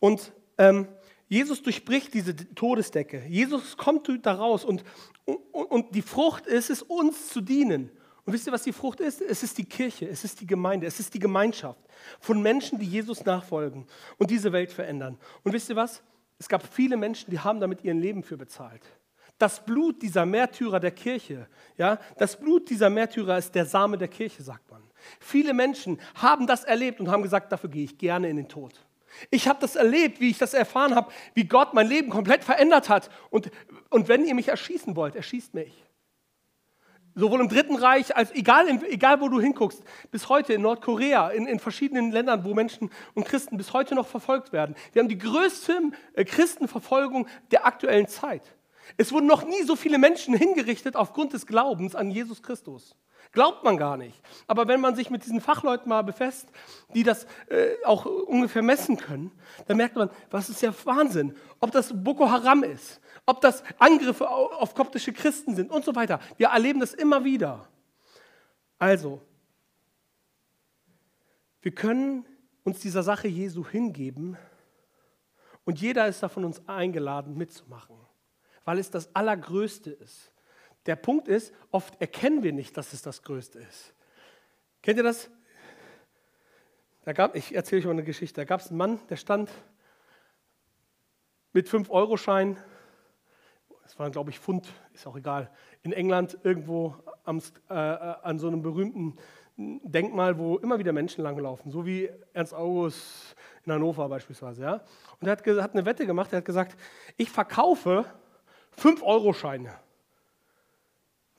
Und 0.00 0.32
ähm, 0.58 0.88
Jesus 1.28 1.62
durchbricht 1.62 2.14
diese 2.14 2.36
Todesdecke. 2.36 3.24
Jesus 3.28 3.76
kommt 3.76 4.08
da 4.22 4.34
raus 4.34 4.64
und, 4.64 4.84
und, 5.24 5.36
und 5.52 5.94
die 5.94 6.02
Frucht 6.02 6.46
ist 6.46 6.70
es, 6.70 6.82
uns 6.82 7.28
zu 7.28 7.40
dienen. 7.40 7.90
Und 8.24 8.32
wisst 8.32 8.46
ihr, 8.46 8.52
was 8.52 8.64
die 8.64 8.72
Frucht 8.72 9.00
ist? 9.00 9.20
Es 9.20 9.42
ist 9.42 9.56
die 9.58 9.64
Kirche, 9.64 10.08
es 10.08 10.24
ist 10.24 10.40
die 10.40 10.46
Gemeinde, 10.46 10.86
es 10.86 10.98
ist 10.98 11.14
die 11.14 11.20
Gemeinschaft 11.20 11.80
von 12.20 12.42
Menschen, 12.42 12.78
die 12.78 12.86
Jesus 12.86 13.24
nachfolgen 13.24 13.86
und 14.18 14.30
diese 14.30 14.52
Welt 14.52 14.72
verändern. 14.72 15.18
Und 15.44 15.52
wisst 15.52 15.70
ihr 15.70 15.76
was? 15.76 16.02
Es 16.38 16.48
gab 16.48 16.66
viele 16.74 16.96
Menschen, 16.96 17.30
die 17.30 17.38
haben 17.38 17.60
damit 17.60 17.84
ihr 17.84 17.94
Leben 17.94 18.22
für 18.22 18.36
bezahlt. 18.36 18.82
Das 19.38 19.64
Blut 19.64 20.02
dieser 20.02 20.26
Märtyrer 20.26 20.80
der 20.80 20.90
Kirche, 20.90 21.48
ja, 21.76 21.98
das 22.18 22.38
Blut 22.38 22.70
dieser 22.70 22.90
Märtyrer 22.90 23.38
ist 23.38 23.54
der 23.54 23.66
Same 23.66 23.98
der 23.98 24.08
Kirche, 24.08 24.42
sagt 24.42 24.70
man. 24.70 24.82
Viele 25.20 25.54
Menschen 25.54 26.00
haben 26.14 26.46
das 26.46 26.64
erlebt 26.64 27.00
und 27.00 27.08
haben 27.08 27.22
gesagt, 27.22 27.52
dafür 27.52 27.70
gehe 27.70 27.84
ich 27.84 27.98
gerne 27.98 28.28
in 28.28 28.36
den 28.36 28.48
Tod. 28.48 28.85
Ich 29.30 29.48
habe 29.48 29.58
das 29.60 29.76
erlebt, 29.76 30.20
wie 30.20 30.30
ich 30.30 30.38
das 30.38 30.54
erfahren 30.54 30.94
habe, 30.94 31.12
wie 31.34 31.44
Gott 31.44 31.74
mein 31.74 31.88
Leben 31.88 32.10
komplett 32.10 32.44
verändert 32.44 32.88
hat. 32.88 33.10
Und, 33.30 33.50
und 33.90 34.08
wenn 34.08 34.24
ihr 34.24 34.34
mich 34.34 34.48
erschießen 34.48 34.96
wollt, 34.96 35.16
erschießt 35.16 35.54
mich. 35.54 35.72
Sowohl 37.18 37.40
im 37.40 37.48
Dritten 37.48 37.76
Reich, 37.76 38.14
als 38.14 38.30
egal, 38.32 38.68
egal 38.90 39.22
wo 39.22 39.30
du 39.30 39.40
hinguckst, 39.40 39.82
bis 40.10 40.28
heute 40.28 40.52
in 40.52 40.60
Nordkorea, 40.60 41.30
in, 41.30 41.46
in 41.46 41.58
verschiedenen 41.58 42.12
Ländern, 42.12 42.44
wo 42.44 42.52
Menschen 42.52 42.90
und 43.14 43.24
Christen 43.24 43.56
bis 43.56 43.72
heute 43.72 43.94
noch 43.94 44.06
verfolgt 44.06 44.52
werden. 44.52 44.76
Wir 44.92 45.00
haben 45.00 45.08
die 45.08 45.16
größte 45.16 45.80
äh, 46.12 46.24
Christenverfolgung 46.26 47.26
der 47.50 47.64
aktuellen 47.64 48.06
Zeit. 48.06 48.42
Es 48.98 49.12
wurden 49.12 49.26
noch 49.26 49.44
nie 49.44 49.62
so 49.62 49.76
viele 49.76 49.96
Menschen 49.96 50.34
hingerichtet 50.34 50.94
aufgrund 50.94 51.32
des 51.32 51.46
Glaubens 51.46 51.94
an 51.94 52.10
Jesus 52.10 52.42
Christus. 52.42 52.94
Glaubt 53.32 53.64
man 53.64 53.76
gar 53.76 53.96
nicht. 53.96 54.20
Aber 54.46 54.68
wenn 54.68 54.80
man 54.80 54.94
sich 54.94 55.10
mit 55.10 55.24
diesen 55.24 55.40
Fachleuten 55.40 55.88
mal 55.88 56.02
befasst, 56.02 56.48
die 56.94 57.02
das 57.02 57.26
äh, 57.48 57.74
auch 57.84 58.06
ungefähr 58.06 58.62
messen 58.62 58.96
können, 58.96 59.32
dann 59.66 59.76
merkt 59.76 59.96
man, 59.96 60.10
was 60.30 60.48
ist 60.48 60.62
ja 60.62 60.72
Wahnsinn. 60.84 61.34
Ob 61.60 61.70
das 61.72 61.92
Boko 61.92 62.30
Haram 62.30 62.62
ist, 62.62 63.00
ob 63.26 63.40
das 63.40 63.62
Angriffe 63.78 64.28
auf 64.28 64.74
koptische 64.74 65.12
Christen 65.12 65.54
sind 65.54 65.70
und 65.70 65.84
so 65.84 65.94
weiter. 65.94 66.20
Wir 66.36 66.48
erleben 66.48 66.80
das 66.80 66.94
immer 66.94 67.24
wieder. 67.24 67.68
Also, 68.78 69.20
wir 71.62 71.72
können 71.72 72.24
uns 72.64 72.80
dieser 72.80 73.02
Sache 73.02 73.28
Jesu 73.28 73.66
hingeben 73.66 74.36
und 75.64 75.80
jeder 75.80 76.06
ist 76.06 76.22
davon 76.22 76.44
uns 76.44 76.66
eingeladen 76.68 77.36
mitzumachen, 77.36 77.96
weil 78.64 78.78
es 78.78 78.90
das 78.90 79.14
Allergrößte 79.14 79.90
ist. 79.90 80.32
Der 80.86 80.96
Punkt 80.96 81.28
ist, 81.28 81.52
oft 81.70 82.00
erkennen 82.00 82.42
wir 82.42 82.52
nicht, 82.52 82.76
dass 82.76 82.92
es 82.92 83.02
das 83.02 83.22
Größte 83.22 83.58
ist. 83.58 83.92
Kennt 84.82 84.98
ihr 84.98 85.02
das? 85.02 85.30
Da 87.04 87.12
gab, 87.12 87.36
ich 87.36 87.54
erzähle 87.54 87.80
euch 87.80 87.86
mal 87.86 87.92
eine 87.92 88.04
Geschichte. 88.04 88.40
Da 88.40 88.44
gab 88.44 88.60
es 88.60 88.68
einen 88.68 88.78
Mann, 88.78 89.00
der 89.08 89.16
stand 89.16 89.50
mit 91.52 91.68
5-Euro-Schein, 91.68 92.56
das 93.82 93.98
waren 93.98 94.12
glaube 94.12 94.30
ich 94.30 94.38
Pfund, 94.38 94.68
ist 94.92 95.06
auch 95.06 95.16
egal, 95.16 95.50
in 95.82 95.92
England 95.92 96.38
irgendwo 96.42 96.94
am, 97.24 97.40
äh, 97.68 97.74
an 97.74 98.38
so 98.38 98.48
einem 98.48 98.62
berühmten 98.62 99.16
Denkmal, 99.56 100.38
wo 100.38 100.58
immer 100.58 100.78
wieder 100.78 100.92
Menschen 100.92 101.24
langlaufen, 101.24 101.70
so 101.70 101.86
wie 101.86 102.10
Ernst 102.34 102.52
August 102.52 103.36
in 103.64 103.72
Hannover 103.72 104.08
beispielsweise. 104.08 104.62
Ja? 104.62 104.84
Und 105.18 105.28
er 105.28 105.32
hat, 105.32 105.46
hat 105.46 105.72
eine 105.72 105.86
Wette 105.86 106.06
gemacht, 106.06 106.32
er 106.32 106.38
hat 106.38 106.44
gesagt, 106.44 106.76
ich 107.16 107.30
verkaufe 107.30 108.04
5-Euro-Scheine. 108.76 109.85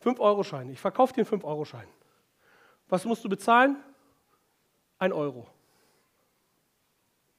5-Euro-Schein. 0.03 0.69
Ich 0.69 0.79
verkaufe 0.79 1.13
dir 1.13 1.25
einen 1.25 1.41
5-Euro-Schein. 1.41 1.87
Was 2.89 3.05
musst 3.05 3.23
du 3.23 3.29
bezahlen? 3.29 3.77
Ein 4.99 5.13
Euro. 5.13 5.47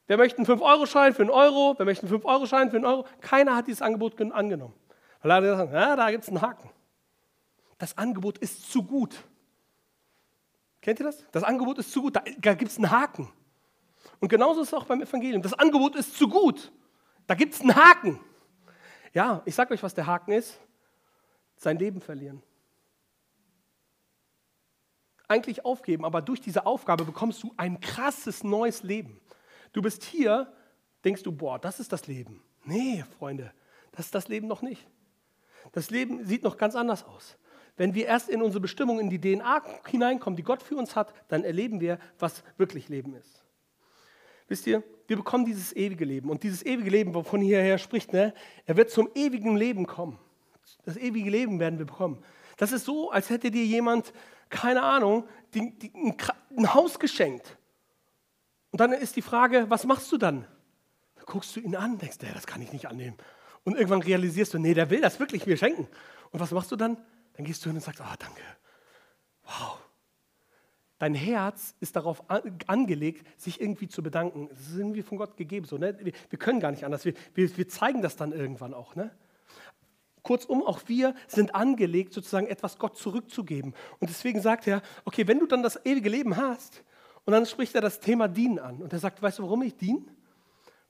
Wer 0.07 0.17
möchte 0.17 0.37
einen 0.39 0.47
5-Euro-Schein 0.47 1.13
für 1.13 1.21
einen 1.21 1.31
Euro? 1.31 1.75
Wer 1.77 1.85
möchte 1.85 2.05
einen 2.05 2.15
5-Euro-Schein 2.15 2.69
für 2.69 2.77
einen 2.77 2.85
Euro? 2.85 3.05
Keiner 3.21 3.55
hat 3.55 3.67
dieses 3.67 3.81
Angebot 3.81 4.19
angenommen. 4.19 4.73
Weil 5.21 5.31
alle 5.31 5.55
sagen, 5.55 5.73
ja, 5.73 5.95
da 5.95 6.11
gibt 6.11 6.23
es 6.23 6.29
einen 6.29 6.41
Haken. 6.41 6.69
Das 7.77 7.97
Angebot 7.97 8.37
ist 8.39 8.71
zu 8.71 8.83
gut. 8.83 9.15
Kennt 10.81 10.99
ihr 10.99 11.05
das? 11.05 11.25
Das 11.31 11.43
Angebot 11.43 11.77
ist 11.77 11.91
zu 11.91 12.01
gut, 12.01 12.15
da, 12.15 12.23
da 12.37 12.53
gibt 12.53 12.71
es 12.71 12.77
einen 12.77 12.89
Haken. 12.89 13.29
Und 14.19 14.29
genauso 14.29 14.61
ist 14.61 14.69
es 14.69 14.73
auch 14.73 14.85
beim 14.85 15.01
Evangelium. 15.01 15.41
Das 15.41 15.53
Angebot 15.53 15.95
ist 15.95 16.17
zu 16.17 16.27
gut, 16.27 16.71
da 17.27 17.35
gibt 17.35 17.53
es 17.53 17.61
einen 17.61 17.75
Haken. 17.75 18.19
Ja, 19.13 19.41
ich 19.45 19.55
sage 19.55 19.73
euch, 19.73 19.83
was 19.83 19.93
der 19.93 20.07
Haken 20.07 20.31
ist. 20.31 20.59
Sein 21.57 21.77
Leben 21.77 21.99
verlieren 21.99 22.41
eigentlich 25.29 25.63
aufgeben, 25.65 26.05
aber 26.05 26.21
durch 26.21 26.41
diese 26.41 26.65
Aufgabe 26.65 27.05
bekommst 27.05 27.43
du 27.43 27.53
ein 27.57 27.79
krasses 27.79 28.43
neues 28.43 28.83
Leben. 28.83 29.21
Du 29.73 29.81
bist 29.81 30.03
hier, 30.03 30.51
denkst 31.05 31.23
du, 31.23 31.31
boah, 31.31 31.59
das 31.59 31.79
ist 31.79 31.93
das 31.93 32.07
Leben. 32.07 32.41
Nee, 32.65 33.03
Freunde, 33.17 33.53
das 33.91 34.07
ist 34.07 34.15
das 34.15 34.27
Leben 34.27 34.47
noch 34.47 34.61
nicht. 34.61 34.87
Das 35.71 35.89
Leben 35.89 36.25
sieht 36.25 36.43
noch 36.43 36.57
ganz 36.57 36.75
anders 36.75 37.03
aus. 37.03 37.37
Wenn 37.77 37.93
wir 37.93 38.07
erst 38.07 38.29
in 38.29 38.41
unsere 38.41 38.59
Bestimmung, 38.59 38.99
in 38.99 39.09
die 39.09 39.19
DNA 39.19 39.63
hineinkommen, 39.85 40.35
die 40.35 40.43
Gott 40.43 40.61
für 40.61 40.75
uns 40.75 40.95
hat, 40.95 41.13
dann 41.29 41.43
erleben 41.43 41.79
wir, 41.79 41.99
was 42.17 42.43
wirklich 42.57 42.89
Leben 42.89 43.15
ist. 43.15 43.43
Wisst 44.49 44.67
ihr, 44.67 44.83
wir 45.07 45.15
bekommen 45.15 45.45
dieses 45.45 45.75
ewige 45.75 46.03
Leben. 46.03 46.29
Und 46.29 46.43
dieses 46.43 46.65
ewige 46.65 46.89
Leben, 46.89 47.13
wovon 47.13 47.39
hierher 47.39 47.77
spricht, 47.77 48.11
ne, 48.11 48.33
er 48.65 48.75
wird 48.75 48.89
zum 48.89 49.09
ewigen 49.15 49.55
Leben 49.55 49.85
kommen. 49.85 50.19
Das 50.83 50.97
ewige 50.97 51.29
Leben 51.29 51.59
werden 51.59 51.79
wir 51.79 51.85
bekommen. 51.85 52.23
Das 52.57 52.71
ist 52.71 52.83
so, 52.83 53.11
als 53.11 53.29
hätte 53.29 53.51
dir 53.51 53.63
jemand 53.63 54.11
keine 54.49 54.83
Ahnung, 54.83 55.27
die, 55.53 55.77
die, 55.77 55.91
ein, 55.95 56.15
ein 56.57 56.73
Haus 56.73 56.99
geschenkt. 56.99 57.57
Und 58.71 58.81
dann 58.81 58.91
ist 58.91 59.15
die 59.15 59.21
Frage, 59.21 59.69
was 59.69 59.85
machst 59.85 60.11
du 60.11 60.17
dann? 60.17 60.45
Dann 61.15 61.25
guckst 61.25 61.55
du 61.55 61.59
ihn 61.59 61.75
an, 61.75 61.97
denkst, 61.97 62.17
das 62.19 62.47
kann 62.47 62.61
ich 62.61 62.71
nicht 62.71 62.87
annehmen. 62.87 63.17
Und 63.63 63.75
irgendwann 63.75 64.01
realisierst 64.01 64.53
du, 64.53 64.59
nee, 64.59 64.73
der 64.73 64.89
will 64.89 65.01
das 65.01 65.19
wirklich 65.19 65.45
mir 65.45 65.57
schenken. 65.57 65.87
Und 66.31 66.39
was 66.39 66.51
machst 66.51 66.71
du 66.71 66.75
dann? 66.75 66.97
Dann 67.33 67.45
gehst 67.45 67.63
du 67.63 67.69
hin 67.69 67.77
und 67.77 67.83
sagst, 67.83 68.01
ah, 68.01 68.09
oh, 68.11 68.15
danke. 68.19 68.41
Wow. 69.43 69.79
Dein 70.97 71.13
Herz 71.13 71.75
ist 71.79 71.95
darauf 71.95 72.23
angelegt, 72.67 73.25
sich 73.39 73.61
irgendwie 73.61 73.87
zu 73.87 74.03
bedanken. 74.03 74.49
Das 74.49 74.59
ist 74.67 74.77
irgendwie 74.77 75.01
von 75.01 75.17
Gott 75.17 75.37
gegeben. 75.37 75.65
So, 75.65 75.77
ne? 75.77 75.97
wir, 76.01 76.11
wir 76.29 76.39
können 76.39 76.59
gar 76.59 76.71
nicht 76.71 76.83
anders. 76.83 77.05
Wir, 77.05 77.13
wir, 77.33 77.57
wir 77.57 77.69
zeigen 77.69 78.01
das 78.01 78.17
dann 78.17 78.33
irgendwann 78.33 78.73
auch. 78.73 78.95
Ne? 78.95 79.11
Kurzum, 80.29 80.61
auch 80.61 80.81
wir 80.85 81.15
sind 81.27 81.55
angelegt, 81.55 82.13
sozusagen 82.13 82.45
etwas 82.45 82.77
Gott 82.77 82.95
zurückzugeben. 82.97 83.73
Und 83.99 84.11
deswegen 84.11 84.43
sagt 84.43 84.67
er, 84.67 84.83
okay, 85.03 85.25
wenn 85.25 85.39
du 85.39 85.47
dann 85.47 85.63
das 85.63 85.83
ewige 85.87 86.07
Leben 86.07 86.37
hast, 86.37 86.83
und 87.25 87.33
dann 87.33 87.47
spricht 87.47 87.73
er 87.73 87.81
das 87.81 87.99
Thema 87.99 88.27
Dienen 88.27 88.59
an. 88.59 88.77
Und 88.77 88.93
er 88.93 88.99
sagt, 88.99 89.23
weißt 89.23 89.39
du, 89.39 89.43
warum 89.43 89.63
ich 89.63 89.75
diene? 89.75 90.05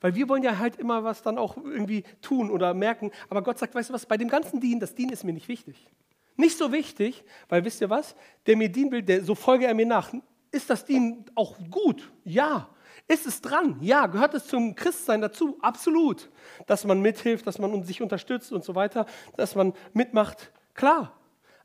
Weil 0.02 0.14
wir 0.16 0.28
wollen 0.28 0.44
ja 0.44 0.58
halt 0.58 0.76
immer 0.76 1.06
was 1.06 1.22
dann 1.22 1.38
auch 1.38 1.56
irgendwie 1.56 2.04
tun 2.22 2.52
oder 2.52 2.74
merken. 2.74 3.12
Aber 3.30 3.42
Gott 3.42 3.58
sagt, 3.58 3.76
weißt 3.76 3.90
du 3.90 3.94
was, 3.94 4.06
bei 4.06 4.18
dem 4.18 4.28
ganzen 4.28 4.60
Dienen, 4.60 4.82
das 4.82 4.94
Dienen 4.94 5.14
ist 5.14 5.24
mir 5.24 5.32
nicht 5.32 5.48
wichtig. 5.48 5.90
Nicht 6.36 6.58
so 6.58 6.74
wichtig, 6.74 7.24
weil 7.48 7.64
wisst 7.64 7.80
ihr 7.80 7.90
was? 7.90 8.16
Der 8.46 8.58
mir 8.58 8.70
dienen 8.70 8.92
will, 8.92 9.04
der, 9.04 9.24
so 9.24 9.36
folge 9.36 9.68
er 9.68 9.74
mir 9.74 9.86
nach. 9.86 10.14
Ist 10.52 10.70
das 10.70 10.84
Dienen 10.84 11.24
auch 11.36 11.56
gut? 11.72 12.12
Ja. 12.26 12.68
Ist 13.10 13.26
es 13.26 13.42
dran? 13.42 13.78
Ja. 13.82 14.06
Gehört 14.06 14.36
es 14.36 14.48
zum 14.48 14.76
Christsein 14.76 15.20
dazu? 15.20 15.58
Absolut. 15.62 16.30
Dass 16.68 16.86
man 16.86 17.02
mithilft, 17.02 17.48
dass 17.48 17.58
man 17.58 17.84
sich 17.84 18.04
unterstützt 18.04 18.52
und 18.52 18.64
so 18.64 18.76
weiter, 18.76 19.08
dass 19.36 19.56
man 19.56 19.74
mitmacht. 19.94 20.52
Klar. 20.76 21.12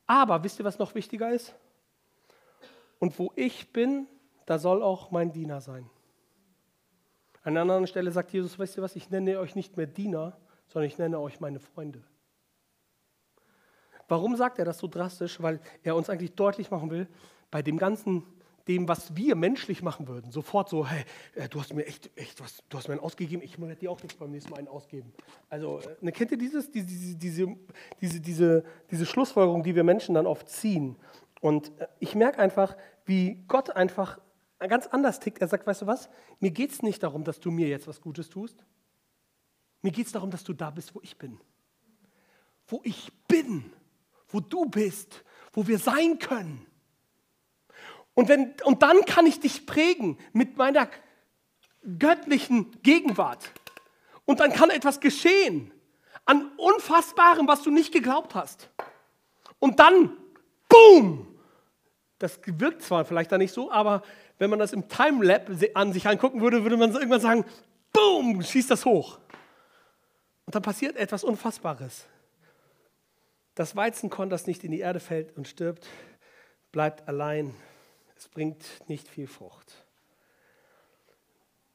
Aber 0.06 0.42
wisst 0.42 0.58
ihr, 0.58 0.64
was 0.64 0.78
noch 0.78 0.94
wichtiger 0.94 1.30
ist? 1.30 1.54
Und 2.98 3.18
wo 3.18 3.30
ich 3.36 3.72
bin, 3.72 4.06
da 4.46 4.58
soll 4.58 4.82
auch 4.82 5.10
mein 5.10 5.32
Diener 5.32 5.60
sein. 5.60 5.88
An 7.42 7.52
einer 7.52 7.60
anderen 7.60 7.86
Stelle 7.86 8.10
sagt 8.10 8.32
Jesus, 8.32 8.58
weißt 8.58 8.78
ihr 8.78 8.82
was, 8.82 8.96
ich 8.96 9.10
nenne 9.10 9.38
euch 9.38 9.54
nicht 9.54 9.76
mehr 9.76 9.86
Diener, 9.86 10.38
sondern 10.68 10.88
ich 10.88 10.96
nenne 10.96 11.20
euch 11.20 11.40
meine 11.40 11.60
Freunde. 11.60 12.02
Warum 14.08 14.34
sagt 14.36 14.58
er 14.58 14.64
das 14.64 14.78
so 14.78 14.88
drastisch? 14.88 15.42
Weil 15.42 15.60
er 15.82 15.94
uns 15.94 16.08
eigentlich 16.08 16.34
deutlich 16.34 16.70
machen 16.70 16.90
will, 16.90 17.06
bei 17.50 17.60
dem 17.60 17.76
ganzen 17.76 18.24
dem, 18.68 18.88
was 18.88 19.14
wir 19.16 19.36
menschlich 19.36 19.82
machen 19.82 20.08
würden, 20.08 20.30
sofort 20.30 20.68
so, 20.68 20.86
hey, 20.86 21.04
äh, 21.34 21.48
du 21.48 21.60
hast 21.60 21.74
mir 21.74 21.84
echt, 21.86 22.10
echt 22.16 22.40
was, 22.40 22.62
du 22.68 22.78
hast 22.78 22.88
mir 22.88 22.94
einen 22.94 23.02
ausgegeben, 23.02 23.42
ich 23.42 23.60
werde 23.60 23.76
dir 23.76 23.90
auch 23.90 24.02
nichts 24.02 24.18
beim 24.18 24.30
nächsten 24.30 24.50
Mal 24.50 24.58
einen 24.58 24.68
ausgeben. 24.68 25.12
Also, 25.50 25.80
äh, 25.80 25.96
ne, 26.00 26.12
kennt 26.12 26.30
ihr 26.30 26.38
dieses, 26.38 26.70
diese, 26.70 27.16
diese, 27.16 27.56
diese, 28.00 28.20
diese, 28.20 28.64
diese 28.90 29.06
Schlussfolgerung, 29.06 29.62
die 29.62 29.74
wir 29.74 29.84
Menschen 29.84 30.14
dann 30.14 30.26
oft 30.26 30.48
ziehen? 30.48 30.96
Und 31.40 31.78
äh, 31.78 31.88
ich 32.00 32.14
merke 32.14 32.38
einfach, 32.38 32.76
wie 33.04 33.44
Gott 33.48 33.70
einfach 33.70 34.18
ganz 34.68 34.86
anders 34.86 35.20
tickt. 35.20 35.40
Er 35.40 35.48
sagt, 35.48 35.66
weißt 35.66 35.82
du 35.82 35.86
was, 35.86 36.08
mir 36.40 36.50
geht 36.50 36.72
es 36.72 36.82
nicht 36.82 37.02
darum, 37.02 37.24
dass 37.24 37.40
du 37.40 37.50
mir 37.50 37.68
jetzt 37.68 37.86
was 37.86 38.00
Gutes 38.00 38.28
tust. 38.30 38.64
Mir 39.82 39.92
geht 39.92 40.06
es 40.06 40.12
darum, 40.12 40.30
dass 40.30 40.44
du 40.44 40.54
da 40.54 40.70
bist, 40.70 40.94
wo 40.94 41.00
ich 41.02 41.18
bin. 41.18 41.38
Wo 42.66 42.80
ich 42.84 43.12
bin, 43.28 43.70
wo 44.28 44.40
du 44.40 44.64
bist, 44.64 45.22
wo 45.52 45.66
wir 45.66 45.78
sein 45.78 46.18
können. 46.18 46.66
Und, 48.14 48.28
wenn, 48.28 48.54
und 48.64 48.82
dann 48.82 49.04
kann 49.04 49.26
ich 49.26 49.40
dich 49.40 49.66
prägen 49.66 50.18
mit 50.32 50.56
meiner 50.56 50.88
göttlichen 51.98 52.70
Gegenwart. 52.82 53.50
Und 54.24 54.40
dann 54.40 54.52
kann 54.52 54.70
etwas 54.70 55.00
geschehen 55.00 55.72
an 56.24 56.50
Unfassbarem, 56.56 57.46
was 57.46 57.62
du 57.62 57.70
nicht 57.70 57.92
geglaubt 57.92 58.34
hast. 58.34 58.70
Und 59.58 59.78
dann, 59.78 60.16
boom! 60.68 61.26
Das 62.18 62.38
wirkt 62.46 62.82
zwar 62.82 63.04
vielleicht 63.04 63.32
da 63.32 63.38
nicht 63.38 63.52
so, 63.52 63.70
aber 63.70 64.02
wenn 64.38 64.48
man 64.48 64.58
das 64.58 64.72
im 64.72 64.88
Timelap 64.88 65.50
an 65.74 65.92
sich 65.92 66.06
angucken 66.06 66.40
würde, 66.40 66.62
würde 66.62 66.76
man 66.76 66.92
irgendwann 66.92 67.20
sagen, 67.20 67.44
boom, 67.92 68.42
schießt 68.42 68.70
das 68.70 68.84
hoch. 68.84 69.18
Und 70.46 70.54
dann 70.54 70.62
passiert 70.62 70.96
etwas 70.96 71.24
Unfassbares. 71.24 72.06
Das 73.54 73.76
Weizenkorn, 73.76 74.30
das 74.30 74.46
nicht 74.46 74.64
in 74.64 74.72
die 74.72 74.80
Erde 74.80 75.00
fällt 75.00 75.36
und 75.36 75.48
stirbt, 75.48 75.86
bleibt 76.72 77.06
allein 77.08 77.54
es 78.24 78.28
bringt 78.30 78.64
nicht 78.88 79.06
viel 79.06 79.26
Frucht. 79.26 79.84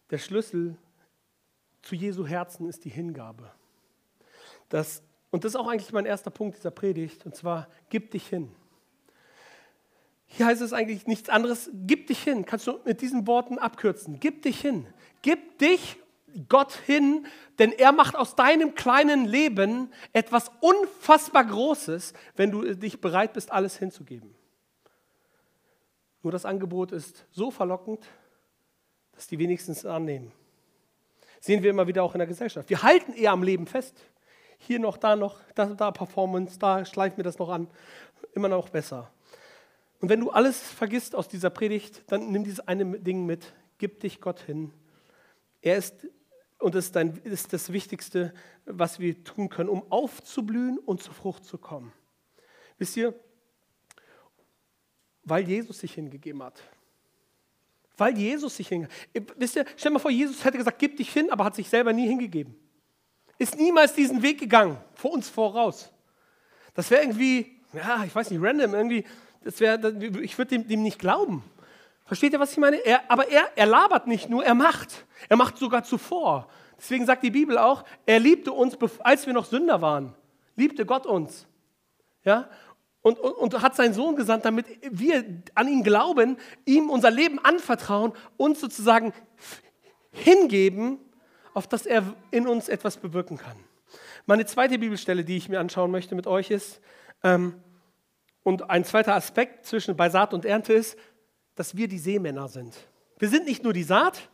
Der 0.09 0.17
Schlüssel 0.17 0.75
zu 1.83 1.93
Jesu 1.93 2.25
Herzen 2.25 2.67
ist 2.67 2.85
die 2.85 2.89
Hingabe. 2.89 3.51
Das, 4.69 5.03
und 5.29 5.43
das 5.43 5.51
ist 5.51 5.55
auch 5.55 5.67
eigentlich 5.67 5.91
mein 5.91 6.07
erster 6.07 6.31
Punkt 6.31 6.57
dieser 6.57 6.71
Predigt, 6.71 7.23
und 7.25 7.35
zwar, 7.35 7.67
gib 7.89 8.09
dich 8.11 8.27
hin. 8.27 8.51
Hier 10.25 10.47
heißt 10.47 10.61
es 10.61 10.73
eigentlich 10.73 11.05
nichts 11.05 11.29
anderes, 11.29 11.69
gib 11.85 12.07
dich 12.07 12.23
hin. 12.23 12.45
Kannst 12.45 12.65
du 12.65 12.79
mit 12.83 13.01
diesen 13.01 13.27
Worten 13.27 13.59
abkürzen. 13.59 14.19
Gib 14.19 14.41
dich 14.41 14.59
hin. 14.59 14.87
Gib 15.21 15.59
dich 15.59 15.97
Gott 16.47 16.73
hin, 16.73 17.27
denn 17.59 17.71
er 17.71 17.91
macht 17.91 18.15
aus 18.15 18.35
deinem 18.35 18.73
kleinen 18.73 19.25
Leben 19.25 19.91
etwas 20.13 20.51
unfassbar 20.61 21.45
Großes, 21.45 22.13
wenn 22.35 22.49
du 22.51 22.75
dich 22.75 23.01
bereit 23.01 23.33
bist, 23.33 23.51
alles 23.51 23.77
hinzugeben. 23.77 24.33
Nur 26.21 26.31
das 26.31 26.45
Angebot 26.45 26.91
ist 26.91 27.25
so 27.31 27.51
verlockend, 27.51 28.05
dass 29.13 29.27
die 29.27 29.39
wenigsten 29.39 29.71
es 29.71 29.85
annehmen. 29.85 30.31
Sehen 31.39 31.63
wir 31.63 31.69
immer 31.69 31.87
wieder 31.87 32.03
auch 32.03 32.13
in 32.13 32.19
der 32.19 32.27
Gesellschaft. 32.27 32.69
Wir 32.69 32.83
halten 32.83 33.13
eher 33.13 33.31
am 33.31 33.43
Leben 33.43 33.65
fest. 33.67 33.95
Hier 34.57 34.79
noch, 34.79 34.97
da 34.97 35.15
noch, 35.15 35.39
da, 35.55 35.67
da 35.67 35.91
Performance, 35.91 36.59
da 36.59 36.83
schleifen 36.83 37.17
wir 37.17 37.23
das 37.23 37.39
noch 37.39 37.49
an. 37.49 37.67
Immer 38.33 38.49
noch 38.49 38.69
besser. 38.69 39.09
Und 40.01 40.09
wenn 40.09 40.19
du 40.19 40.31
alles 40.31 40.59
vergisst 40.59 41.15
aus 41.15 41.27
dieser 41.27 41.49
Predigt, 41.49 42.03
dann 42.07 42.31
nimm 42.31 42.43
dieses 42.43 42.61
eine 42.67 42.99
Ding 42.99 43.25
mit, 43.25 43.53
gib 43.77 43.99
dich 44.01 44.21
Gott 44.21 44.39
hin. 44.41 44.73
Er 45.61 45.77
ist, 45.77 46.07
und 46.59 46.75
ist, 46.75 46.95
dein, 46.95 47.17
ist 47.23 47.53
das 47.53 47.71
Wichtigste, 47.71 48.33
was 48.65 48.99
wir 48.99 49.23
tun 49.23 49.49
können, 49.49 49.69
um 49.69 49.89
aufzublühen 49.91 50.77
und 50.77 51.01
zur 51.01 51.13
Frucht 51.13 51.45
zu 51.45 51.57
kommen. 51.57 51.93
Wisst 52.77 52.95
ihr, 52.97 53.13
weil 55.29 55.47
Jesus 55.47 55.79
sich 55.79 55.93
hingegeben 55.93 56.43
hat. 56.43 56.61
Weil 57.97 58.17
Jesus 58.17 58.55
sich 58.55 58.67
hingegeben 58.67 58.95
hat. 59.15 59.35
Wisst 59.37 59.55
ihr, 59.55 59.65
stell 59.77 59.91
mal 59.91 59.99
vor, 59.99 60.11
Jesus 60.11 60.43
hätte 60.43 60.57
gesagt, 60.57 60.79
gib 60.79 60.97
dich 60.97 61.11
hin, 61.11 61.31
aber 61.31 61.45
hat 61.45 61.55
sich 61.55 61.69
selber 61.69 61.93
nie 61.93 62.07
hingegeben. 62.07 62.55
Ist 63.37 63.57
niemals 63.57 63.93
diesen 63.93 64.21
Weg 64.21 64.39
gegangen, 64.39 64.77
vor 64.95 65.11
uns 65.11 65.29
voraus. 65.29 65.91
Das 66.73 66.91
wäre 66.91 67.03
irgendwie, 67.03 67.57
ja, 67.73 68.03
ich 68.03 68.13
weiß 68.13 68.31
nicht, 68.31 68.41
random, 68.41 68.73
irgendwie, 68.73 69.05
das 69.43 69.59
wär, 69.59 69.81
ich 70.21 70.37
würde 70.37 70.49
dem, 70.49 70.67
dem, 70.67 70.83
nicht 70.83 70.99
glauben. 70.99 71.43
Versteht 72.05 72.33
ihr, 72.33 72.39
was 72.39 72.51
ich 72.51 72.57
meine? 72.57 72.77
Er, 72.77 73.09
aber 73.09 73.29
er, 73.29 73.49
er 73.55 73.65
labert 73.65 74.07
nicht 74.07 74.29
nur, 74.29 74.43
er 74.43 74.55
macht. 74.55 75.05
Er 75.29 75.37
macht 75.37 75.57
sogar 75.57 75.83
zuvor. 75.83 76.49
Deswegen 76.77 77.05
sagt 77.05 77.23
die 77.23 77.31
Bibel 77.31 77.57
auch, 77.57 77.83
er 78.05 78.19
liebte 78.19 78.51
uns, 78.51 78.77
als 78.99 79.25
wir 79.25 79.33
noch 79.33 79.45
Sünder 79.45 79.81
waren. 79.81 80.13
Liebte 80.55 80.85
Gott 80.85 81.05
uns. 81.05 81.45
Ja? 82.23 82.49
Und, 83.01 83.17
und, 83.19 83.33
und, 83.33 83.61
hat 83.61 83.75
seinen 83.75 83.93
Sohn 83.93 84.15
gesandt, 84.15 84.43
damit 84.43 84.65
wir 84.91 85.23
an 85.55 85.67
ihn 85.69 85.83
glauben, 85.83 86.37
ihm 86.65 86.89
unser 86.89 87.11
Leben 87.11 87.39
anvertrauen, 87.39 88.11
uns 88.35 88.59
sozusagen 88.59 89.13
hingeben, 90.11 90.99
auf 91.53 91.67
dass 91.67 91.85
er 91.85 92.03
in 92.31 92.47
uns 92.47 92.67
etwas 92.67 92.97
bewirken 92.97 93.37
kann. 93.37 93.55
Meine 94.25 94.45
zweite 94.45 94.77
Bibelstelle, 94.77 95.23
die 95.23 95.37
ich 95.37 95.47
mir 95.47 95.59
anschauen 95.59 95.91
möchte 95.91 96.13
mit 96.13 96.27
euch, 96.27 96.51
ist, 96.51 96.81
ähm, 97.23 97.55
und 98.43 98.69
ein 98.69 98.83
zweiter 98.83 99.15
Aspekt 99.15 99.65
zwischen 99.65 99.95
bei 99.95 100.09
Saat 100.09 100.33
und 100.33 100.45
Ernte 100.45 100.73
ist, 100.73 100.97
dass 101.55 101.75
wir 101.75 101.87
die 101.87 101.99
Seemänner 101.99 102.47
sind. 102.47 102.75
Wir 103.17 103.29
sind 103.29 103.45
nicht 103.45 103.63
nur 103.63 103.73
die 103.73 103.83
Saat, 103.83 104.29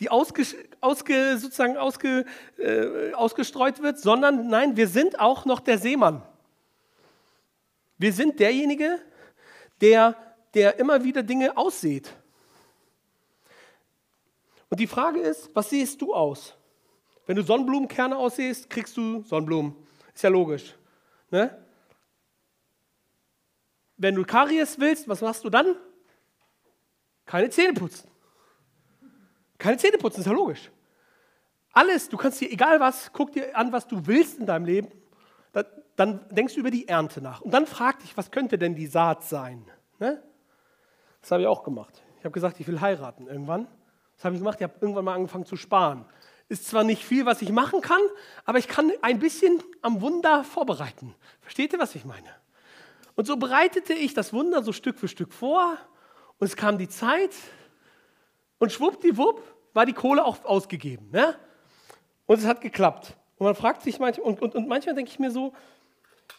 die 0.00 0.10
ausge, 0.10 0.42
ausge, 0.80 1.38
sozusagen 1.38 1.76
ausge, 1.76 2.24
äh, 2.58 3.12
ausgestreut 3.14 3.82
wird, 3.82 3.98
sondern 3.98 4.48
nein, 4.48 4.76
wir 4.76 4.88
sind 4.88 5.20
auch 5.20 5.44
noch 5.44 5.60
der 5.60 5.78
Seemann. 5.78 6.22
Wir 7.98 8.12
sind 8.12 8.38
derjenige, 8.38 9.00
der, 9.80 10.16
der 10.54 10.78
immer 10.78 11.02
wieder 11.02 11.22
Dinge 11.22 11.56
aussieht. 11.56 12.12
Und 14.68 14.80
die 14.80 14.86
Frage 14.86 15.20
ist, 15.20 15.50
was 15.54 15.70
siehst 15.70 16.00
du 16.02 16.14
aus? 16.14 16.54
Wenn 17.26 17.36
du 17.36 17.42
Sonnenblumenkerne 17.42 18.16
aussiehst, 18.16 18.68
kriegst 18.68 18.96
du 18.96 19.22
Sonnenblumen. 19.22 19.74
Ist 20.14 20.22
ja 20.22 20.30
logisch. 20.30 20.74
Ne? 21.30 21.56
Wenn 23.96 24.14
du 24.14 24.24
Karies 24.24 24.78
willst, 24.78 25.08
was 25.08 25.20
machst 25.20 25.44
du 25.44 25.50
dann? 25.50 25.76
Keine 27.24 27.50
Zähne 27.50 27.72
putzen. 27.72 28.08
Keine 29.58 29.78
Zähne 29.78 29.98
putzen, 29.98 30.20
ist 30.20 30.26
ja 30.26 30.32
logisch. 30.32 30.70
Alles, 31.72 32.08
du 32.08 32.16
kannst 32.16 32.40
dir, 32.40 32.50
egal 32.50 32.78
was, 32.78 33.12
guck 33.12 33.32
dir 33.32 33.56
an, 33.56 33.72
was 33.72 33.86
du 33.86 34.06
willst 34.06 34.38
in 34.38 34.46
deinem 34.46 34.64
Leben 34.64 34.88
dann 35.96 36.28
denkst 36.30 36.54
du 36.54 36.60
über 36.60 36.70
die 36.70 36.88
Ernte 36.88 37.20
nach. 37.20 37.40
Und 37.40 37.52
dann 37.52 37.66
frag 37.66 38.00
dich, 38.00 38.16
was 38.16 38.30
könnte 38.30 38.58
denn 38.58 38.74
die 38.74 38.86
Saat 38.86 39.24
sein? 39.24 39.64
Ne? 39.98 40.22
Das 41.20 41.30
habe 41.30 41.42
ich 41.42 41.48
auch 41.48 41.64
gemacht. 41.64 42.02
Ich 42.18 42.24
habe 42.24 42.32
gesagt, 42.32 42.60
ich 42.60 42.66
will 42.66 42.80
heiraten 42.80 43.26
irgendwann. 43.26 43.66
Das 44.16 44.24
habe 44.24 44.34
ich 44.34 44.40
gemacht, 44.40 44.58
ich 44.60 44.64
habe 44.64 44.74
irgendwann 44.80 45.04
mal 45.04 45.14
angefangen 45.14 45.46
zu 45.46 45.56
sparen. 45.56 46.04
Ist 46.48 46.68
zwar 46.68 46.84
nicht 46.84 47.04
viel, 47.04 47.26
was 47.26 47.42
ich 47.42 47.50
machen 47.50 47.80
kann, 47.80 48.00
aber 48.44 48.58
ich 48.58 48.68
kann 48.68 48.92
ein 49.02 49.18
bisschen 49.18 49.62
am 49.82 50.00
Wunder 50.00 50.44
vorbereiten. 50.44 51.14
Versteht 51.40 51.72
ihr, 51.72 51.78
was 51.78 51.94
ich 51.94 52.04
meine? 52.04 52.28
Und 53.16 53.26
so 53.26 53.36
bereitete 53.36 53.94
ich 53.94 54.14
das 54.14 54.32
Wunder 54.32 54.62
so 54.62 54.72
Stück 54.72 54.98
für 54.98 55.08
Stück 55.08 55.32
vor 55.32 55.76
und 56.38 56.46
es 56.46 56.54
kam 56.54 56.78
die 56.78 56.88
Zeit 56.88 57.32
und 58.58 58.70
schwuppdiwupp 58.70 59.42
war 59.72 59.86
die 59.86 59.92
Kohle 59.92 60.24
auch 60.24 60.44
ausgegeben. 60.44 61.10
Ne? 61.10 61.34
Und 62.26 62.38
es 62.38 62.46
hat 62.46 62.60
geklappt. 62.60 63.16
Und 63.38 63.46
man 63.46 63.54
fragt 63.54 63.82
sich 63.82 63.98
manchmal, 63.98 64.26
und, 64.26 64.40
und, 64.40 64.54
und 64.54 64.68
manchmal 64.68 64.94
denke 64.94 65.10
ich 65.10 65.18
mir 65.18 65.30
so, 65.30 65.52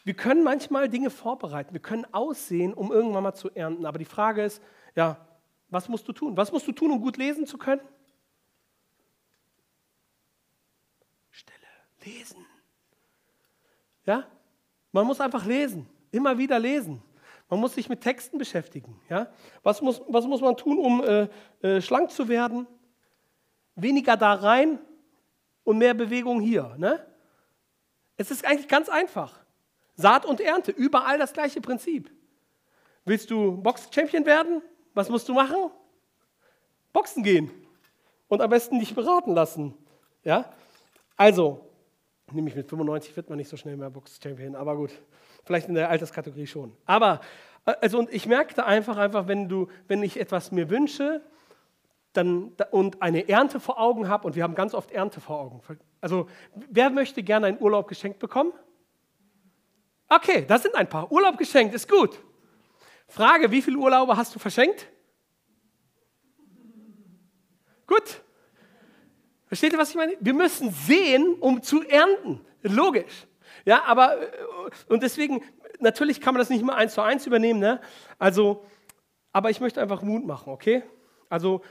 wir 0.03 0.13
können 0.13 0.43
manchmal 0.43 0.89
Dinge 0.89 1.09
vorbereiten, 1.09 1.73
wir 1.73 1.81
können 1.81 2.05
aussehen, 2.13 2.73
um 2.73 2.91
irgendwann 2.91 3.23
mal 3.23 3.33
zu 3.33 3.49
ernten. 3.51 3.85
Aber 3.85 3.99
die 3.99 4.05
Frage 4.05 4.43
ist, 4.43 4.61
ja, 4.95 5.17
was 5.69 5.89
musst 5.89 6.07
du 6.07 6.13
tun? 6.13 6.35
Was 6.37 6.51
musst 6.51 6.67
du 6.67 6.71
tun, 6.71 6.91
um 6.91 7.01
gut 7.01 7.17
lesen 7.17 7.45
zu 7.45 7.57
können? 7.57 7.81
Stille, 11.29 11.57
lesen. 12.03 12.45
Ja, 14.05 14.25
man 14.91 15.05
muss 15.05 15.19
einfach 15.19 15.45
lesen, 15.45 15.87
immer 16.11 16.37
wieder 16.37 16.57
lesen. 16.57 17.03
Man 17.49 17.59
muss 17.59 17.75
sich 17.75 17.87
mit 17.87 18.01
Texten 18.01 18.37
beschäftigen. 18.37 18.99
Ja? 19.09 19.27
Was, 19.63 19.81
muss, 19.81 20.01
was 20.07 20.25
muss 20.25 20.41
man 20.41 20.57
tun, 20.57 20.77
um 20.77 21.03
äh, 21.03 21.27
äh, 21.61 21.81
schlank 21.81 22.11
zu 22.11 22.27
werden? 22.27 22.67
Weniger 23.75 24.17
da 24.17 24.33
rein 24.33 24.79
und 25.67 25.79
mehr 25.79 25.93
Bewegung 25.93 26.39
hier. 26.39 26.75
Ne? 26.77 27.05
Es 28.15 28.31
ist 28.31 28.45
eigentlich 28.45 28.69
ganz 28.69 28.87
einfach. 28.87 29.37
Saat 29.95 30.25
und 30.25 30.39
Ernte, 30.39 30.71
überall 30.71 31.17
das 31.17 31.33
gleiche 31.33 31.59
Prinzip. 31.59 32.09
Willst 33.03 33.29
du 33.29 33.57
Box-Champion 33.57 34.25
werden? 34.25 34.61
Was 34.93 35.09
musst 35.09 35.27
du 35.27 35.33
machen? 35.33 35.69
Boxen 36.93 37.21
gehen 37.21 37.51
und 38.29 38.41
am 38.41 38.49
besten 38.49 38.79
dich 38.79 38.95
beraten 38.95 39.33
lassen. 39.33 39.73
Ja? 40.23 40.53
Also, 41.17 41.69
nämlich 42.31 42.55
mit 42.55 42.69
95 42.69 43.17
wird 43.17 43.27
man 43.27 43.37
nicht 43.37 43.49
so 43.49 43.57
schnell 43.57 43.75
mehr 43.75 43.89
Box-Champion, 43.89 44.55
aber 44.55 44.77
gut, 44.77 44.91
vielleicht 45.43 45.67
in 45.67 45.75
der 45.75 45.89
Alterskategorie 45.89 46.47
schon. 46.47 46.77
Aber, 46.85 47.19
äh, 47.65 47.73
also, 47.81 47.99
und 47.99 48.13
ich 48.13 48.25
merkte 48.25 48.65
einfach, 48.65 48.95
einfach, 48.95 49.27
wenn, 49.27 49.49
du, 49.49 49.67
wenn 49.89 50.01
ich 50.01 50.17
etwas 50.17 50.53
mir 50.53 50.69
wünsche 50.69 51.21
dann, 52.17 52.53
und 52.71 53.01
eine 53.01 53.29
Ernte 53.29 53.59
vor 53.59 53.79
Augen 53.79 54.09
habe, 54.09 54.27
und 54.27 54.35
wir 54.35 54.43
haben 54.43 54.55
ganz 54.55 54.73
oft 54.73 54.91
Ernte 54.91 55.21
vor 55.21 55.39
Augen. 55.39 55.61
Also, 56.01 56.27
wer 56.53 56.89
möchte 56.89 57.23
gerne 57.23 57.47
einen 57.47 57.61
Urlaub 57.61 57.87
geschenkt 57.87 58.19
bekommen? 58.19 58.51
Okay, 60.09 60.45
das 60.47 60.63
sind 60.63 60.75
ein 60.75 60.89
paar. 60.89 61.11
Urlaub 61.11 61.37
geschenkt, 61.37 61.73
ist 61.73 61.89
gut. 61.89 62.19
Frage, 63.07 63.51
wie 63.51 63.61
viele 63.61 63.77
Urlaube 63.77 64.17
hast 64.17 64.35
du 64.35 64.39
verschenkt? 64.39 64.87
Gut. 67.85 68.21
Versteht 69.47 69.71
ihr, 69.71 69.79
was 69.79 69.91
ich 69.91 69.95
meine? 69.95 70.17
Wir 70.19 70.33
müssen 70.33 70.71
sehen, 70.71 71.35
um 71.39 71.61
zu 71.61 71.81
ernten. 71.83 72.41
Logisch. 72.63 73.27
Ja, 73.65 73.83
aber, 73.85 74.21
äh, 74.21 74.27
und 74.89 75.03
deswegen, 75.03 75.41
natürlich 75.79 76.19
kann 76.19 76.33
man 76.33 76.39
das 76.39 76.49
nicht 76.49 76.63
mal 76.63 76.75
eins 76.75 76.93
zu 76.93 77.01
eins 77.01 77.25
übernehmen, 77.25 77.59
ne? 77.59 77.79
Also, 78.19 78.65
aber 79.31 79.49
ich 79.49 79.59
möchte 79.59 79.81
einfach 79.81 80.01
Mut 80.01 80.25
machen, 80.25 80.51
okay? 80.51 80.83
Also, 81.29 81.61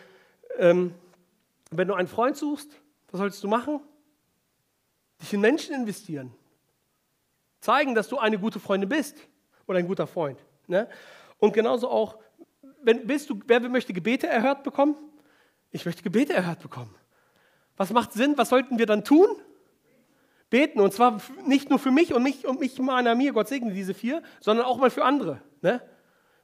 ähm, 0.59 0.95
wenn 1.71 1.89
du 1.89 1.95
einen 1.95 2.09
Freund 2.09 2.37
suchst, 2.37 2.71
was 3.11 3.19
sollst 3.19 3.43
du 3.43 3.49
machen? 3.49 3.81
Dich 5.21 5.33
in 5.33 5.41
Menschen 5.41 5.75
investieren. 5.75 6.33
Zeigen, 7.61 7.95
dass 7.95 8.09
du 8.09 8.19
eine 8.19 8.39
gute 8.39 8.61
Freundin 8.61 8.89
bist 8.89 9.17
oder 9.67 9.79
ein 9.79 9.87
guter 9.87 10.07
Freund. 10.07 10.39
Ne? 10.67 10.89
Und 11.39 11.53
genauso 11.53 11.89
auch, 11.89 12.19
wenn, 12.83 13.07
bist 13.07 13.31
du, 13.31 13.41
wer 13.47 13.61
möchte 13.69 13.93
Gebete 13.93 14.27
erhört 14.27 14.63
bekommen? 14.63 14.97
Ich 15.71 15.85
möchte 15.85 16.03
Gebete 16.03 16.33
erhört 16.33 16.61
bekommen. 16.61 16.95
Was 17.77 17.93
macht 17.93 18.13
Sinn? 18.13 18.39
Was 18.39 18.49
sollten 18.49 18.79
wir 18.79 18.87
dann 18.87 19.05
tun? 19.05 19.29
Beten. 20.49 20.81
Und 20.81 20.93
zwar 20.93 21.21
nicht 21.47 21.71
nur 21.71 21.79
für 21.79 21.91
mich 21.91 22.15
und 22.15 22.23
mich 22.23 22.47
und 22.47 22.61
mich 22.61 22.79
meiner 22.79 23.15
mir, 23.15 23.33
Gott 23.33 23.49
segne 23.49 23.73
diese 23.73 23.95
vier, 23.95 24.23
sondern 24.41 24.67
auch 24.67 24.79
mal 24.79 24.91
für 24.91 25.05
andere. 25.05 25.43
Ne? 25.61 25.83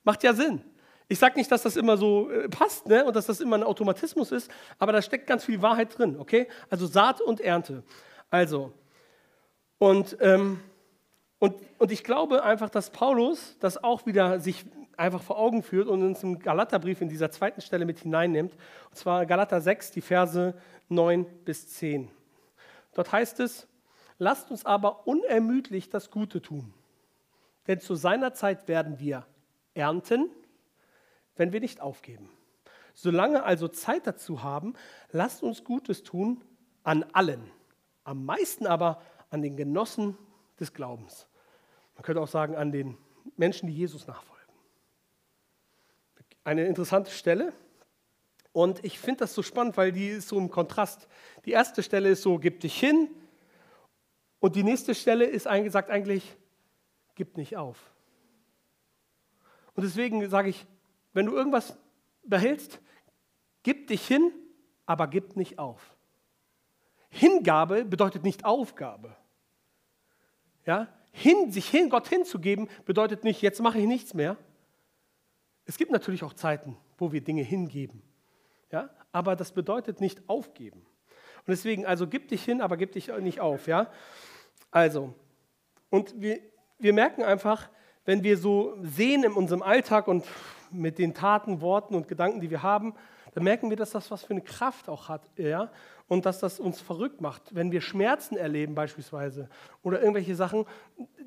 Macht 0.05 0.23
ja 0.23 0.35
Sinn. 0.35 0.63
Ich 1.09 1.19
sage 1.19 1.37
nicht, 1.37 1.51
dass 1.51 1.63
das 1.63 1.77
immer 1.77 1.97
so 1.97 2.31
äh, 2.31 2.49
passt 2.49 2.87
ne? 2.87 3.05
und 3.05 3.15
dass 3.17 3.27
das 3.27 3.41
immer 3.41 3.57
ein 3.57 3.63
Automatismus 3.63 4.33
ist, 4.33 4.51
aber 4.79 4.93
da 4.93 5.03
steckt 5.03 5.27
ganz 5.27 5.45
viel 5.45 5.61
Wahrheit 5.63 5.99
drin. 5.99 6.19
Okay? 6.19 6.49
Also 6.71 6.87
Saat 6.87 7.21
und 7.21 7.41
Ernte. 7.41 7.83
Also, 8.31 8.73
und 9.79 10.17
ähm, 10.21 10.61
und, 11.43 11.57
und 11.79 11.91
ich 11.91 12.05
glaube 12.05 12.45
einfach, 12.45 12.71
dass 12.71 12.91
Paulus 12.91 13.57
das 13.59 13.83
auch 13.83 14.07
wieder 14.07 14.39
sich 14.39 14.65
einfach 14.97 15.21
vor 15.21 15.41
Augen 15.41 15.65
führt 15.65 15.89
und 15.89 16.01
uns 16.05 16.23
im 16.23 16.39
Galaterbrief 16.39 17.01
in 17.01 17.09
dieser 17.09 17.33
zweiten 17.33 17.61
Stelle 17.61 17.85
mit 17.85 17.99
hineinnimmt. 17.99 18.53
Und 18.53 18.97
zwar 18.97 19.27
Galater 19.27 19.61
6, 19.61 19.91
die 19.91 20.03
Verse 20.03 20.55
9 20.89 21.25
bis 21.45 21.67
10. 21.67 22.09
Dort 22.95 23.11
heißt 23.11 23.41
es, 23.41 23.67
lasst 24.19 24.53
uns 24.53 24.65
aber 24.65 25.09
unermüdlich 25.09 25.91
das 25.91 26.13
Gute 26.13 26.41
tun. 26.41 26.73
Denn 27.67 27.81
zu 27.81 27.97
seiner 27.97 28.35
Zeit 28.35 28.69
werden 28.69 29.01
wir 29.01 29.27
ernten, 29.75 30.31
wenn 31.37 31.53
wir 31.53 31.61
nicht 31.61 31.81
aufgeben. 31.81 32.31
Solange 32.95 33.45
also 33.45 33.69
Zeit 33.69 34.07
dazu 34.07 34.43
haben, 34.43 34.75
lasst 35.11 35.43
uns 35.43 35.65
Gutes 35.65 36.03
tun 36.03 36.45
an 36.83 37.05
allen, 37.13 37.51
am 38.05 38.25
meisten 38.25 38.67
aber 38.67 39.01
an 39.31 39.43
den 39.43 39.57
Genossen 39.57 40.17
des 40.61 40.75
Glaubens. 40.75 41.27
Man 41.95 42.03
könnte 42.03 42.21
auch 42.21 42.29
sagen, 42.29 42.55
an 42.57 42.73
den 42.73 42.99
Menschen, 43.37 43.67
die 43.67 43.75
Jesus 43.75 44.07
nachfolgen. 44.07 44.33
Eine 46.45 46.67
interessante 46.67 47.11
Stelle. 47.11 47.53
Und 48.53 48.85
ich 48.85 48.99
finde 48.99 49.21
das 49.21 49.35
so 49.35 49.43
spannend, 49.43 49.77
weil 49.77 49.93
die 49.93 50.09
ist 50.09 50.29
so 50.29 50.39
im 50.39 50.51
Kontrast. 50.51 51.09
Die 51.45 51.53
erste 51.53 51.83
Stelle 51.83 52.11
ist 52.11 52.23
so, 52.23 52.39
gib 52.39 52.61
dich 52.61 52.79
hin. 52.79 53.09
Und 54.41 54.57
die 54.57 54.65
nächste 54.65 54.95
Stelle 54.95 55.25
ist 55.25 55.49
gesagt 55.49 55.89
eigentlich, 55.89 56.37
gib 57.15 57.37
nicht 57.37 57.57
auf. 57.57 57.79
Und 59.75 59.85
deswegen 59.85 60.29
sage 60.29 60.51
ich, 60.51 60.67
wenn 61.13 61.27
du 61.27 61.33
irgendwas 61.33 61.77
behältst, 62.25 62.81
gib 63.63 63.89
dich 63.89 64.07
hin, 64.07 64.33
aber 64.87 65.07
gib 65.07 65.37
nicht 65.37 65.59
auf. 65.59 65.97
Hingabe 67.11 67.85
bedeutet 67.85 68.23
nicht 68.25 68.45
Aufgabe. 68.45 69.15
Ja? 70.65 70.89
Hin, 71.11 71.53
sich 71.53 71.69
hin, 71.69 71.91
Gott 71.91 72.09
hinzugeben, 72.09 72.69
bedeutet 72.87 73.23
nicht, 73.25 73.43
jetzt 73.43 73.61
mache 73.61 73.79
ich 73.79 73.87
nichts 73.87 74.15
mehr. 74.15 74.37
Es 75.67 75.77
gibt 75.77 75.91
natürlich 75.91 76.25
auch 76.25 76.33
Zeiten, 76.33 76.77
wo 76.97 77.13
wir 77.13 77.21
Dinge 77.21 77.43
hingeben. 77.43 78.03
Ja? 78.71 78.91
Aber 79.13 79.37
das 79.37 79.53
bedeutet 79.53 80.01
nicht 80.01 80.29
aufgeben. 80.29 80.81
Und 80.81 81.49
deswegen, 81.49 81.85
also 81.85 82.07
gib 82.07 82.29
dich 82.29 82.45
hin, 82.45 82.63
aber 82.63 82.77
gib 82.77 82.93
dich 82.93 83.09
nicht 83.19 83.41
auf. 83.41 83.67
Ja? 83.67 83.91
Also, 84.71 85.15
und 85.91 86.19
wir, 86.21 86.41
wir 86.79 86.95
merken 86.95 87.23
einfach, 87.23 87.69
wenn 88.05 88.23
wir 88.23 88.39
so 88.39 88.77
sehen 88.83 89.25
in 89.25 89.33
unserem 89.33 89.63
Alltag 89.63 90.09
und 90.09 90.25
mit 90.73 90.99
den 90.99 91.15
Taten, 91.15 91.61
Worten 91.61 91.95
und 91.95 92.09
Gedanken, 92.09 92.41
die 92.41 92.51
wir 92.51 92.63
haben, 92.63 92.95
dann 93.35 93.45
merken 93.45 93.71
wir, 93.71 93.77
dass 93.77 93.91
das 93.91 94.11
was 94.11 94.25
für 94.25 94.35
eine 94.35 94.43
Kraft 94.43 94.89
auch 94.89 95.09
hat. 95.09 95.23
Ja? 95.37 95.71
Und 96.09 96.27
dass 96.27 96.41
das 96.41 96.61
uns 96.61 96.81
verrückt 96.81 97.21
macht. 97.21 97.55
Wenn 97.55 97.73
wir 97.73 97.81
Schmerzen 97.81 98.37
erleben 98.37 98.75
beispielsweise 98.75 99.49
oder 99.83 100.01
irgendwelche 100.01 100.35
Sachen, 100.35 100.67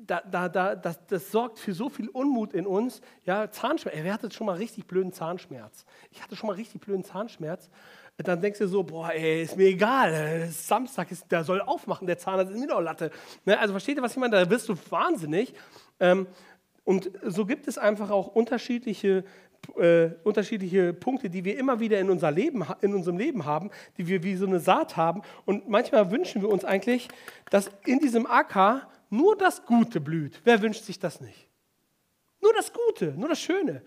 da, 0.06 0.22
da, 0.30 0.48
da, 0.48 0.76
das, 0.76 1.04
das 1.06 1.32
sorgt 1.32 1.58
für 1.58 1.72
so 1.72 1.88
viel 1.88 2.08
Unmut 2.08 2.52
in 2.52 2.66
uns. 2.66 3.00
Ja, 3.24 3.50
Zahnschmerz. 3.50 3.96
Wer 4.00 4.12
hatte 4.12 4.30
schon 4.30 4.46
mal 4.46 4.56
richtig 4.56 4.86
blöden 4.86 5.12
Zahnschmerz? 5.12 5.84
Ich 6.12 6.22
hatte 6.22 6.36
schon 6.36 6.46
mal 6.46 6.54
richtig 6.54 6.80
blöden 6.80 7.02
Zahnschmerz. 7.02 7.68
Dann 8.18 8.40
denkst 8.40 8.60
du 8.60 8.68
so, 8.68 8.82
boah, 8.82 9.10
ey, 9.12 9.42
ist 9.42 9.56
mir 9.56 9.66
egal. 9.66 10.48
Samstag 10.50 11.10
ist, 11.10 11.30
der 11.30 11.44
soll 11.44 11.60
aufmachen, 11.60 12.06
der 12.06 12.16
Zahnarzt 12.16 12.52
ist 12.52 12.58
mir 12.58 12.68
doch 12.68 12.80
Latte. 12.80 13.10
Ne? 13.44 13.58
Also 13.58 13.74
versteht 13.74 13.96
ihr, 13.96 14.02
was 14.02 14.12
ich 14.12 14.18
meine? 14.18 14.36
Da 14.36 14.48
wirst 14.48 14.68
du 14.68 14.74
wahnsinnig. 14.90 15.52
Ähm, 16.00 16.26
und 16.86 17.10
so 17.22 17.44
gibt 17.44 17.68
es 17.68 17.76
einfach 17.76 18.10
auch 18.10 18.28
unterschiedliche 18.28 19.24
äh, 19.76 20.10
unterschiedliche 20.22 20.92
Punkte, 20.92 21.28
die 21.28 21.44
wir 21.44 21.58
immer 21.58 21.80
wieder 21.80 21.98
in, 21.98 22.08
unser 22.08 22.30
Leben, 22.30 22.64
in 22.80 22.94
unserem 22.94 23.18
Leben 23.18 23.44
haben, 23.44 23.70
die 23.98 24.06
wir 24.06 24.22
wie 24.22 24.36
so 24.36 24.46
eine 24.46 24.60
Saat 24.60 24.96
haben. 24.96 25.22
Und 25.44 25.68
manchmal 25.68 26.10
wünschen 26.10 26.40
wir 26.42 26.48
uns 26.48 26.64
eigentlich, 26.64 27.08
dass 27.50 27.70
in 27.84 27.98
diesem 27.98 28.26
Acker 28.26 28.88
nur 29.10 29.36
das 29.36 29.64
Gute 29.66 30.00
blüht. 30.00 30.40
Wer 30.44 30.62
wünscht 30.62 30.84
sich 30.84 30.98
das 30.98 31.20
nicht? 31.20 31.48
Nur 32.40 32.52
das 32.54 32.72
Gute, 32.72 33.12
nur 33.16 33.28
das 33.28 33.40
Schöne. 33.40 33.82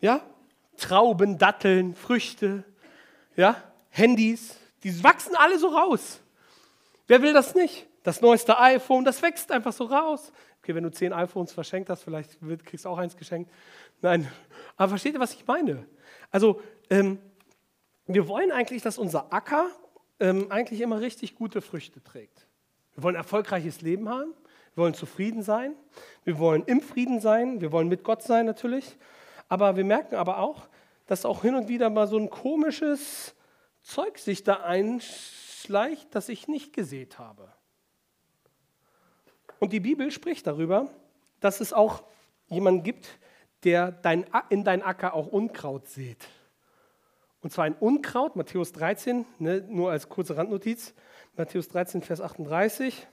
Ja? 0.00 0.20
Trauben, 0.76 1.38
Datteln, 1.38 1.94
Früchte, 1.94 2.64
ja? 3.36 3.56
Handys, 3.88 4.56
die 4.84 5.02
wachsen 5.02 5.36
alle 5.36 5.58
so 5.58 5.68
raus. 5.68 6.20
Wer 7.06 7.22
will 7.22 7.32
das 7.32 7.54
nicht? 7.54 7.86
Das 8.02 8.20
neueste 8.20 8.58
iPhone, 8.58 9.04
das 9.04 9.22
wächst 9.22 9.52
einfach 9.52 9.72
so 9.72 9.84
raus. 9.84 10.32
Okay, 10.62 10.76
wenn 10.76 10.84
du 10.84 10.92
zehn 10.92 11.12
iPhones 11.12 11.52
verschenkt 11.52 11.90
hast, 11.90 12.04
vielleicht 12.04 12.38
kriegst 12.64 12.84
du 12.84 12.88
auch 12.88 12.98
eins 12.98 13.16
geschenkt. 13.16 13.50
Nein, 14.00 14.30
aber 14.76 14.90
versteht 14.90 15.14
ihr, 15.14 15.18
was 15.18 15.34
ich 15.34 15.44
meine? 15.44 15.88
Also, 16.30 16.60
ähm, 16.88 17.18
wir 18.06 18.28
wollen 18.28 18.52
eigentlich, 18.52 18.80
dass 18.80 18.96
unser 18.96 19.32
Acker 19.32 19.70
ähm, 20.20 20.52
eigentlich 20.52 20.80
immer 20.80 21.00
richtig 21.00 21.34
gute 21.34 21.62
Früchte 21.62 22.00
trägt. 22.00 22.46
Wir 22.94 23.02
wollen 23.02 23.16
ein 23.16 23.22
erfolgreiches 23.22 23.80
Leben 23.80 24.08
haben, 24.08 24.34
wir 24.74 24.84
wollen 24.84 24.94
zufrieden 24.94 25.42
sein, 25.42 25.74
wir 26.22 26.38
wollen 26.38 26.62
im 26.66 26.80
Frieden 26.80 27.18
sein, 27.20 27.60
wir 27.60 27.72
wollen 27.72 27.88
mit 27.88 28.04
Gott 28.04 28.22
sein 28.22 28.46
natürlich. 28.46 28.96
Aber 29.48 29.76
wir 29.76 29.84
merken 29.84 30.14
aber 30.14 30.38
auch, 30.38 30.68
dass 31.06 31.24
auch 31.24 31.42
hin 31.42 31.56
und 31.56 31.66
wieder 31.66 31.90
mal 31.90 32.06
so 32.06 32.18
ein 32.18 32.30
komisches 32.30 33.34
Zeug 33.82 34.16
sich 34.18 34.44
da 34.44 34.62
einschleicht, 34.62 36.14
das 36.14 36.28
ich 36.28 36.46
nicht 36.46 36.72
gesät 36.72 37.18
habe. 37.18 37.52
Und 39.62 39.72
die 39.72 39.78
Bibel 39.78 40.10
spricht 40.10 40.48
darüber, 40.48 40.88
dass 41.38 41.60
es 41.60 41.72
auch 41.72 42.02
jemanden 42.48 42.82
gibt, 42.82 43.16
der 43.62 43.92
dein, 43.92 44.26
in 44.48 44.64
dein 44.64 44.82
Acker 44.82 45.14
auch 45.14 45.28
Unkraut 45.28 45.86
sät. 45.86 46.26
Und 47.42 47.52
zwar 47.52 47.66
ein 47.66 47.76
Unkraut, 47.76 48.34
Matthäus 48.34 48.72
13, 48.72 49.24
ne, 49.38 49.64
nur 49.68 49.92
als 49.92 50.08
kurze 50.08 50.36
Randnotiz, 50.36 50.94
Matthäus 51.36 51.68
13, 51.68 52.02
Vers 52.02 52.20
38. 52.20 53.06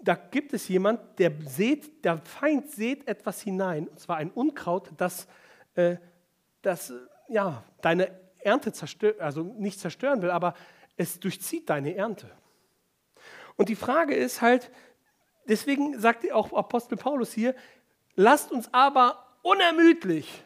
Da 0.00 0.16
gibt 0.16 0.52
es 0.52 0.66
jemand, 0.66 1.20
der 1.20 1.30
sät, 1.44 2.04
der 2.04 2.18
Feind 2.18 2.68
sät 2.72 3.06
etwas 3.06 3.40
hinein, 3.40 3.86
und 3.86 4.00
zwar 4.00 4.16
ein 4.16 4.32
Unkraut, 4.32 4.90
das, 4.96 5.28
äh, 5.76 5.98
das 6.62 6.92
ja, 7.28 7.62
deine 7.80 8.10
Ernte 8.40 8.72
zerstört, 8.72 9.20
also 9.20 9.44
nicht 9.44 9.78
zerstören 9.78 10.20
will, 10.20 10.32
aber 10.32 10.54
es 10.96 11.20
durchzieht 11.20 11.70
deine 11.70 11.94
Ernte. 11.94 12.28
Und 13.54 13.68
die 13.68 13.76
Frage 13.76 14.16
ist 14.16 14.42
halt, 14.42 14.72
deswegen 15.48 15.98
sagt 15.98 16.30
auch 16.32 16.52
Apostel 16.52 16.96
Paulus 16.96 17.32
hier, 17.32 17.54
Lasst 18.16 18.50
uns 18.50 18.72
aber 18.72 19.26
unermüdlich, 19.42 20.42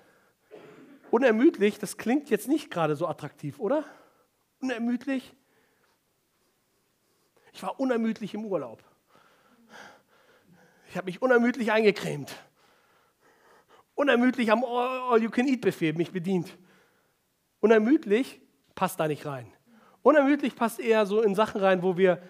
unermüdlich, 1.13 1.79
das 1.79 1.97
klingt 1.97 2.29
jetzt 2.29 2.49
nicht 2.49 2.69
gerade 2.69 2.97
so 2.97 3.07
attraktiv, 3.07 3.61
oder? 3.61 3.85
Unermüdlich. 4.61 5.33
Ich 7.53 7.63
war 7.63 7.79
unermüdlich 7.79 8.35
im 8.35 8.45
Urlaub. 8.45 8.83
Ich 10.89 10.97
habe 10.97 11.07
mich 11.07 11.23
unermüdlich 11.23 11.71
eingecremt. 11.71 12.35
Unermüdlich 13.95 14.51
am 14.51 14.65
All-You-Can-Eat-Buffet 14.65 15.93
mich 15.93 16.11
bedient. 16.11 16.59
Unermüdlich 17.61 18.41
passt 18.75 18.99
da 18.99 19.07
nicht 19.07 19.27
rein. 19.27 19.53
Unermüdlich 20.03 20.57
passt 20.57 20.81
eher 20.81 21.07
so 21.07 21.23
in 21.23 21.37
Sachen 21.37 21.61
rein, 21.61 21.85
wo 21.85 21.97
wir 21.97 22.21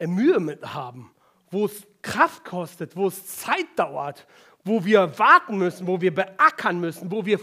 Mühe 0.00 0.40
mit 0.40 0.74
haben, 0.74 1.12
wo 1.50 1.66
es 1.66 1.86
Kraft 2.02 2.44
kostet, 2.44 2.96
wo 2.96 3.08
es 3.08 3.26
Zeit 3.26 3.66
dauert, 3.76 4.26
wo 4.64 4.84
wir 4.84 5.18
warten 5.18 5.58
müssen, 5.58 5.86
wo 5.86 6.00
wir 6.00 6.14
beackern 6.14 6.78
müssen, 6.78 7.10
wo 7.10 7.24
wir 7.24 7.40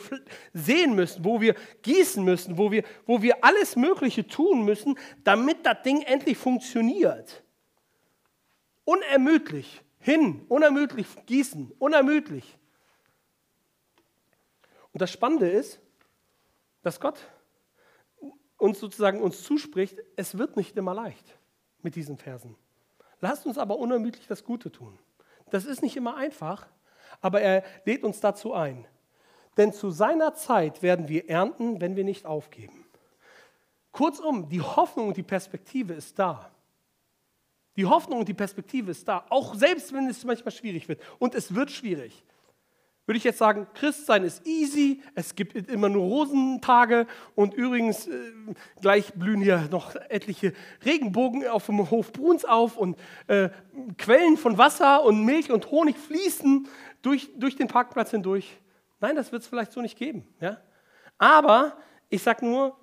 sehen 0.54 0.96
müssen, 0.96 1.26
wo 1.26 1.42
wir 1.42 1.56
gießen 1.82 2.24
müssen, 2.24 2.58
wo 2.58 2.72
wir, 2.72 2.84
wo 3.06 3.22
wir 3.22 3.44
alles 3.44 3.76
Mögliche 3.76 4.28
tun 4.28 4.64
müssen, 4.64 4.98
damit 5.24 5.66
das 5.66 5.82
Ding 5.84 6.02
endlich 6.04 6.38
funktioniert. 6.38 7.44
Unermüdlich, 8.84 9.82
hin, 10.00 10.46
unermüdlich 10.48 11.08
gießen, 11.26 11.72
unermüdlich. 11.80 12.58
Und 14.94 15.02
das 15.02 15.12
Spannende 15.12 15.50
ist, 15.50 15.80
dass 16.84 17.00
Gott 17.00 17.20
uns 18.58 18.80
sozusagen 18.80 19.22
uns 19.22 19.44
zuspricht, 19.44 19.98
es 20.16 20.38
wird 20.38 20.56
nicht 20.56 20.78
immer 20.78 20.94
leicht 20.94 21.38
mit 21.82 21.96
diesen 21.96 22.18
Versen. 22.18 22.56
Lasst 23.22 23.46
uns 23.46 23.58
aber 23.58 23.78
unermüdlich 23.78 24.28
das 24.28 24.44
Gute 24.44 24.72
tun. 24.72 24.98
Das 25.50 25.66
ist 25.66 25.82
nicht 25.82 25.96
immer 25.96 26.16
einfach, 26.16 26.68
aber 27.22 27.42
er 27.42 27.64
lädt 27.86 28.04
uns 28.04 28.20
dazu 28.20 28.54
ein. 28.54 28.88
Denn 29.58 29.74
zu 29.74 29.90
seiner 29.90 30.34
Zeit 30.34 30.84
werden 30.84 31.08
wir 31.08 31.30
ernten, 31.30 31.80
wenn 31.80 31.96
wir 31.96 32.04
nicht 32.04 32.26
aufgeben. 32.26 32.86
Kurzum, 33.92 34.50
die 34.50 34.62
Hoffnung 34.62 35.10
und 35.10 35.18
die 35.18 35.24
Perspektive 35.24 35.94
ist 35.94 36.20
da. 36.20 36.52
Die 37.78 37.86
Hoffnung 37.86 38.20
und 38.20 38.28
die 38.28 38.34
Perspektive 38.34 38.92
ist 38.92 39.08
da, 39.08 39.26
auch 39.30 39.56
selbst 39.56 39.94
wenn 39.94 40.08
es 40.08 40.24
manchmal 40.24 40.52
schwierig 40.52 40.88
wird. 40.88 41.02
Und 41.20 41.36
es 41.36 41.56
wird 41.56 41.72
schwierig. 41.72 42.24
Würde 43.06 43.20
ich 43.20 43.24
jetzt 43.24 43.38
sagen, 43.38 43.68
Christsein 43.76 44.24
ist 44.24 44.48
easy, 44.48 45.04
es 45.14 45.36
gibt 45.36 45.56
immer 45.70 45.90
nur 45.90 46.06
Rosentage 46.06 47.06
und 47.36 47.54
übrigens 47.54 48.08
äh, 48.08 48.32
gleich 48.82 49.14
blühen 49.14 49.42
hier 49.42 49.68
noch 49.70 49.96
etliche 50.10 50.54
Regenbogen 50.84 51.48
auf 51.48 51.68
dem 51.68 51.92
Hof 51.92 52.12
Bruns 52.12 52.46
auf 52.46 52.78
und 52.78 52.98
äh, 53.28 53.50
Quellen 54.00 54.38
von 54.38 54.58
Wasser 54.58 55.04
und 55.04 55.24
Milch 55.24 55.52
und 55.52 55.70
Honig 55.70 55.98
fließen 55.98 56.68
durch, 57.04 57.30
durch 57.38 57.56
den 57.56 57.68
Parkplatz 57.68 58.10
hindurch. 58.10 58.58
Nein, 59.00 59.16
das 59.16 59.32
wird 59.32 59.44
es 59.44 59.48
vielleicht 59.48 59.72
so 59.72 59.82
nicht 59.82 60.00
geben. 60.00 60.28
Ja? 60.42 60.58
Aber 61.20 61.78
ich 62.10 62.24
sage 62.24 62.44
nur, 62.44 62.76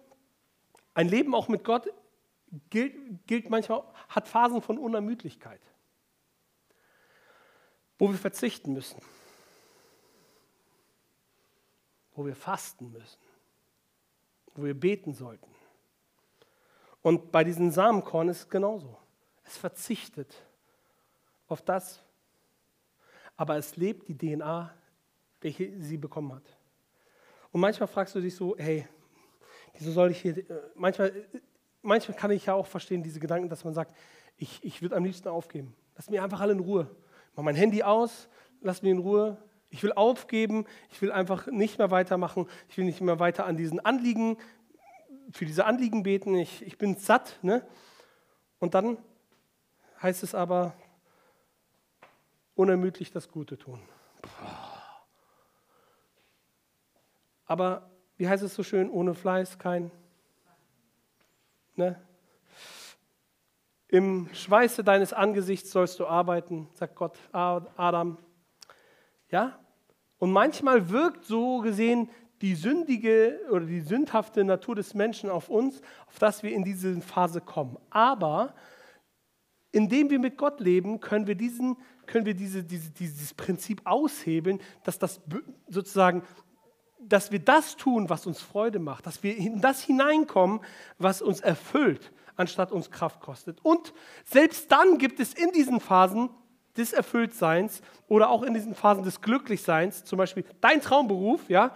ein 0.94 1.08
Leben 1.08 1.34
auch 1.34 1.48
mit 1.48 1.64
Gott 1.64 1.88
gilt, 2.70 2.94
gilt 3.26 3.50
manchmal, 3.50 3.82
hat 4.08 4.28
Phasen 4.28 4.62
von 4.62 4.78
Unermüdlichkeit, 4.78 5.60
wo 7.98 8.08
wir 8.08 8.18
verzichten 8.18 8.72
müssen 8.72 9.02
wo 12.22 12.26
wir 12.26 12.36
fasten 12.36 12.92
müssen, 12.92 13.18
wo 14.54 14.62
wir 14.62 14.78
beten 14.78 15.12
sollten. 15.12 15.50
Und 17.02 17.32
bei 17.32 17.42
diesen 17.42 17.72
Samenkorn 17.72 18.28
ist 18.28 18.38
es 18.38 18.48
genauso. 18.48 18.96
Es 19.42 19.56
verzichtet 19.56 20.32
auf 21.48 21.62
das, 21.62 22.00
aber 23.36 23.56
es 23.56 23.76
lebt 23.76 24.06
die 24.06 24.16
DNA, 24.16 24.72
welche 25.40 25.80
sie 25.80 25.96
bekommen 25.96 26.32
hat. 26.32 26.44
Und 27.50 27.60
manchmal 27.60 27.88
fragst 27.88 28.14
du 28.14 28.20
dich 28.20 28.36
so, 28.36 28.56
hey, 28.56 28.86
wieso 29.72 29.90
soll 29.90 30.12
ich 30.12 30.20
hier, 30.20 30.38
äh, 30.38 30.44
manchmal, 30.76 31.12
manchmal 31.82 32.16
kann 32.16 32.30
ich 32.30 32.46
ja 32.46 32.54
auch 32.54 32.66
verstehen, 32.66 33.02
diese 33.02 33.18
Gedanken, 33.18 33.48
dass 33.48 33.64
man 33.64 33.74
sagt, 33.74 33.96
ich, 34.36 34.62
ich 34.62 34.80
würde 34.80 34.94
am 34.94 35.04
liebsten 35.04 35.26
aufgeben. 35.26 35.74
Lass 35.96 36.08
mir 36.08 36.22
einfach 36.22 36.40
alle 36.40 36.52
in 36.52 36.60
Ruhe. 36.60 36.88
Mach 37.34 37.42
mein 37.42 37.56
Handy 37.56 37.82
aus, 37.82 38.28
lass 38.60 38.80
mir 38.80 38.92
in 38.92 38.98
Ruhe, 38.98 39.42
ich 39.72 39.82
will 39.82 39.92
aufgeben, 39.92 40.66
ich 40.90 41.00
will 41.00 41.10
einfach 41.10 41.46
nicht 41.46 41.78
mehr 41.78 41.90
weitermachen, 41.90 42.46
ich 42.68 42.76
will 42.76 42.84
nicht 42.84 43.00
mehr 43.00 43.18
weiter 43.18 43.46
an 43.46 43.56
diesen 43.56 43.80
Anliegen, 43.80 44.36
für 45.32 45.46
diese 45.46 45.64
Anliegen 45.64 46.02
beten, 46.02 46.34
ich, 46.34 46.62
ich 46.62 46.76
bin 46.76 46.96
satt. 46.96 47.38
Ne? 47.40 47.66
Und 48.60 48.74
dann 48.74 48.98
heißt 50.02 50.22
es 50.22 50.34
aber, 50.34 50.74
unermüdlich 52.54 53.10
das 53.10 53.30
Gute 53.30 53.56
tun. 53.56 53.80
Aber 57.46 57.90
wie 58.18 58.28
heißt 58.28 58.42
es 58.42 58.54
so 58.54 58.62
schön, 58.62 58.90
ohne 58.90 59.14
Fleiß 59.14 59.58
kein. 59.58 59.90
Ne? 61.76 61.98
Im 63.88 64.28
Schweiße 64.34 64.84
deines 64.84 65.14
Angesichts 65.14 65.70
sollst 65.70 65.98
du 65.98 66.06
arbeiten, 66.06 66.68
sagt 66.74 66.94
Gott 66.94 67.18
Adam. 67.32 68.18
Ja? 69.32 69.58
Und 70.18 70.30
manchmal 70.30 70.90
wirkt 70.90 71.24
so 71.24 71.58
gesehen 71.58 72.08
die 72.42 72.54
sündige 72.54 73.40
oder 73.50 73.64
die 73.64 73.80
sündhafte 73.80 74.44
Natur 74.44 74.74
des 74.74 74.94
Menschen 74.94 75.30
auf 75.30 75.48
uns, 75.48 75.80
auf 76.06 76.18
dass 76.18 76.42
wir 76.42 76.52
in 76.52 76.64
diese 76.64 77.00
Phase 77.00 77.40
kommen. 77.40 77.76
Aber 77.90 78.54
indem 79.70 80.10
wir 80.10 80.18
mit 80.18 80.36
Gott 80.36 80.60
leben, 80.60 81.00
können 81.00 81.26
wir, 81.26 81.34
diesen, 81.34 81.76
können 82.06 82.26
wir 82.26 82.34
diese, 82.34 82.62
diese, 82.62 82.90
dieses 82.90 83.32
Prinzip 83.34 83.80
aushebeln, 83.84 84.60
dass 84.84 84.98
das 84.98 85.20
sozusagen 85.68 86.22
dass 87.04 87.32
wir 87.32 87.40
das 87.40 87.76
tun, 87.76 88.08
was 88.10 88.26
uns 88.26 88.40
Freude 88.40 88.78
macht, 88.78 89.06
dass 89.06 89.24
wir 89.24 89.36
in 89.36 89.60
das 89.60 89.82
hineinkommen, 89.82 90.60
was 90.98 91.20
uns 91.20 91.40
erfüllt, 91.40 92.12
anstatt 92.36 92.70
uns 92.70 92.92
Kraft 92.92 93.20
kostet. 93.20 93.58
Und 93.64 93.92
selbst 94.24 94.70
dann 94.70 94.98
gibt 94.98 95.18
es 95.18 95.34
in 95.34 95.50
diesen 95.50 95.80
Phasen 95.80 96.30
des 96.76 96.92
Erfülltseins 96.92 97.82
oder 98.08 98.30
auch 98.30 98.42
in 98.42 98.54
diesen 98.54 98.74
Phasen 98.74 99.04
des 99.04 99.20
Glücklichseins, 99.20 100.04
zum 100.04 100.18
Beispiel 100.18 100.44
dein 100.60 100.80
Traumberuf, 100.80 101.48
ja, 101.48 101.74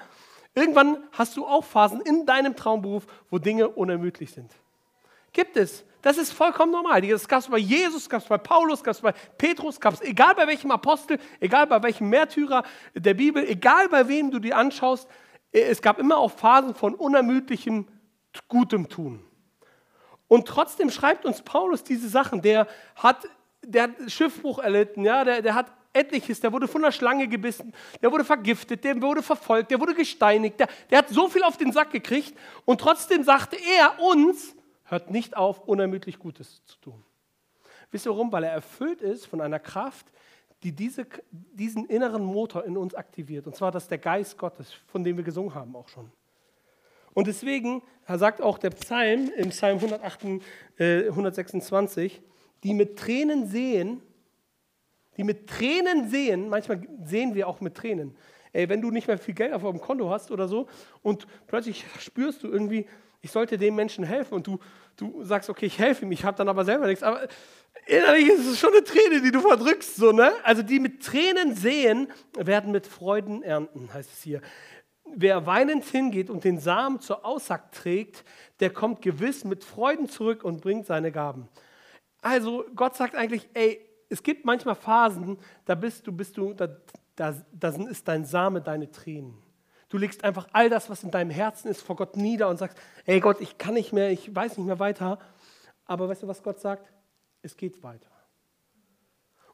irgendwann 0.54 0.98
hast 1.12 1.36
du 1.36 1.46
auch 1.46 1.64
Phasen 1.64 2.00
in 2.00 2.26
deinem 2.26 2.56
Traumberuf, 2.56 3.06
wo 3.30 3.38
Dinge 3.38 3.68
unermüdlich 3.68 4.32
sind. 4.32 4.50
Gibt 5.32 5.56
es. 5.56 5.84
Das 6.00 6.18
ist 6.18 6.32
vollkommen 6.32 6.72
normal. 6.72 7.02
Das 7.02 7.26
gab 7.26 7.40
es 7.40 7.48
bei 7.48 7.58
Jesus, 7.58 8.08
gab 8.08 8.22
es 8.22 8.28
bei 8.28 8.38
Paulus, 8.38 8.82
gab 8.82 8.94
es 8.94 9.00
bei 9.00 9.12
Petrus, 9.36 9.80
gab 9.80 9.94
es 9.94 10.00
egal 10.00 10.34
bei 10.34 10.46
welchem 10.46 10.70
Apostel, 10.70 11.18
egal 11.40 11.66
bei 11.66 11.82
welchem 11.82 12.08
Märtyrer 12.08 12.62
der 12.94 13.14
Bibel, 13.14 13.44
egal 13.46 13.88
bei 13.88 14.06
wem 14.08 14.30
du 14.30 14.38
dir 14.38 14.56
anschaust, 14.56 15.08
es 15.50 15.82
gab 15.82 15.98
immer 15.98 16.18
auch 16.18 16.30
Phasen 16.30 16.74
von 16.74 16.94
unermüdlichem, 16.94 17.88
gutem 18.48 18.88
Tun. 18.88 19.24
Und 20.28 20.48
trotzdem 20.48 20.90
schreibt 20.90 21.24
uns 21.24 21.42
Paulus 21.42 21.82
diese 21.82 22.08
Sachen. 22.08 22.42
Der 22.42 22.66
hat, 22.96 23.28
der 23.66 23.84
hat 23.84 23.90
Schiffbruch 24.08 24.58
erlitten, 24.58 25.04
ja, 25.04 25.24
der, 25.24 25.42
der 25.42 25.54
hat 25.54 25.72
etliches, 25.92 26.40
der 26.40 26.52
wurde 26.52 26.68
von 26.68 26.84
einer 26.84 26.92
Schlange 26.92 27.26
gebissen, 27.26 27.72
der 28.02 28.12
wurde 28.12 28.24
vergiftet, 28.24 28.84
der 28.84 29.00
wurde 29.00 29.22
verfolgt, 29.22 29.70
der 29.70 29.80
wurde 29.80 29.94
gesteinigt, 29.94 30.60
der, 30.60 30.68
der 30.90 30.98
hat 30.98 31.08
so 31.08 31.28
viel 31.28 31.42
auf 31.42 31.56
den 31.56 31.72
Sack 31.72 31.90
gekriegt 31.90 32.36
und 32.64 32.80
trotzdem 32.80 33.24
sagte 33.24 33.56
er 33.56 34.02
uns, 34.02 34.54
hört 34.84 35.10
nicht 35.10 35.36
auf, 35.36 35.66
unermüdlich 35.66 36.18
Gutes 36.18 36.64
zu 36.66 36.78
tun. 36.78 37.04
Wisst 37.90 38.06
ihr 38.06 38.10
warum? 38.10 38.30
Weil 38.30 38.44
er 38.44 38.52
erfüllt 38.52 39.00
ist 39.00 39.26
von 39.26 39.40
einer 39.40 39.58
Kraft, 39.58 40.06
die 40.62 40.72
diese, 40.72 41.06
diesen 41.30 41.86
inneren 41.86 42.24
Motor 42.24 42.64
in 42.64 42.76
uns 42.76 42.94
aktiviert. 42.94 43.46
Und 43.46 43.54
zwar 43.54 43.70
das 43.70 43.88
der 43.88 43.98
Geist 43.98 44.38
Gottes, 44.38 44.72
von 44.86 45.04
dem 45.04 45.16
wir 45.16 45.24
gesungen 45.24 45.54
haben 45.54 45.76
auch 45.76 45.88
schon. 45.88 46.10
Und 47.14 47.26
deswegen 47.26 47.82
sagt 48.06 48.42
auch 48.42 48.58
der 48.58 48.70
Psalm 48.70 49.30
im 49.36 49.50
Psalm 49.50 49.76
108, 49.76 50.24
äh, 50.78 51.08
126, 51.08 52.20
die 52.66 52.74
mit 52.74 52.98
Tränen 52.98 53.46
sehen, 53.46 54.02
die 55.16 55.22
mit 55.22 55.48
Tränen 55.48 56.10
sehen, 56.10 56.48
manchmal 56.48 56.82
sehen 57.04 57.36
wir 57.36 57.46
auch 57.46 57.60
mit 57.60 57.76
Tränen. 57.76 58.16
Ey, 58.52 58.68
wenn 58.68 58.80
du 58.80 58.90
nicht 58.90 59.06
mehr 59.06 59.18
viel 59.18 59.34
Geld 59.34 59.52
auf 59.52 59.62
deinem 59.62 59.80
Konto 59.80 60.10
hast 60.10 60.32
oder 60.32 60.48
so 60.48 60.66
und 61.00 61.28
plötzlich 61.46 61.84
spürst 62.00 62.42
du 62.42 62.48
irgendwie, 62.48 62.86
ich 63.20 63.30
sollte 63.30 63.56
dem 63.56 63.76
Menschen 63.76 64.02
helfen 64.02 64.34
und 64.34 64.48
du, 64.48 64.58
du 64.96 65.22
sagst, 65.22 65.48
okay, 65.48 65.66
ich 65.66 65.78
helfe 65.78 66.04
ihm, 66.04 66.10
ich 66.10 66.24
habe 66.24 66.36
dann 66.36 66.48
aber 66.48 66.64
selber 66.64 66.88
nichts. 66.88 67.04
Aber 67.04 67.28
innerlich 67.86 68.30
ist 68.30 68.46
es 68.46 68.58
schon 68.58 68.72
eine 68.72 68.82
Träne, 68.82 69.22
die 69.22 69.30
du 69.30 69.40
verdrückst. 69.40 69.94
So, 69.94 70.10
ne? 70.10 70.32
Also 70.42 70.62
die 70.62 70.80
mit 70.80 71.04
Tränen 71.04 71.54
sehen, 71.54 72.08
werden 72.36 72.72
mit 72.72 72.88
Freuden 72.88 73.44
ernten, 73.44 73.94
heißt 73.94 74.12
es 74.12 74.22
hier. 74.24 74.40
Wer 75.04 75.46
weinend 75.46 75.84
hingeht 75.84 76.30
und 76.30 76.42
den 76.42 76.58
Samen 76.58 76.98
zur 76.98 77.24
Aussack 77.24 77.70
trägt, 77.70 78.24
der 78.58 78.70
kommt 78.70 79.02
gewiss 79.02 79.44
mit 79.44 79.62
Freuden 79.62 80.08
zurück 80.08 80.42
und 80.42 80.62
bringt 80.62 80.86
seine 80.86 81.12
Gaben. 81.12 81.48
Also 82.26 82.64
Gott 82.74 82.96
sagt 82.96 83.14
eigentlich, 83.14 83.48
ey, 83.54 83.80
es 84.08 84.20
gibt 84.20 84.44
manchmal 84.44 84.74
Phasen, 84.74 85.38
da 85.64 85.76
bist 85.76 86.04
du, 86.08 86.10
bist 86.10 86.36
du, 86.36 86.54
da, 86.54 86.66
da, 87.14 87.36
da 87.52 87.68
ist 87.68 88.08
dein 88.08 88.24
Same 88.24 88.60
deine 88.60 88.90
Tränen. 88.90 89.40
Du 89.88 89.96
legst 89.96 90.24
einfach 90.24 90.48
all 90.52 90.68
das, 90.68 90.90
was 90.90 91.04
in 91.04 91.12
deinem 91.12 91.30
Herzen 91.30 91.68
ist, 91.68 91.82
vor 91.82 91.94
Gott 91.94 92.16
nieder 92.16 92.48
und 92.48 92.56
sagst, 92.56 92.76
ey 93.04 93.20
Gott, 93.20 93.40
ich 93.40 93.58
kann 93.58 93.74
nicht 93.74 93.92
mehr, 93.92 94.10
ich 94.10 94.34
weiß 94.34 94.58
nicht 94.58 94.66
mehr 94.66 94.80
weiter. 94.80 95.20
Aber 95.84 96.08
weißt 96.08 96.24
du, 96.24 96.26
was 96.26 96.42
Gott 96.42 96.58
sagt? 96.58 96.90
Es 97.42 97.56
geht 97.56 97.84
weiter. 97.84 98.10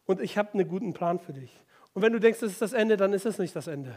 Und 0.07 0.23
ich 0.23 0.39
habe 0.39 0.55
einen 0.55 0.67
guten 0.67 0.95
Plan 0.95 1.19
für 1.19 1.35
dich. 1.35 1.55
Und 1.93 2.01
wenn 2.01 2.15
du 2.15 2.21
denkst, 2.21 2.41
das 2.41 2.53
ist 2.53 2.63
das 2.63 2.73
Ende, 2.73 2.97
dann 2.97 3.13
ist 3.13 3.27
es 3.27 3.37
nicht 3.37 3.55
das 3.55 3.67
Ende. 3.67 3.95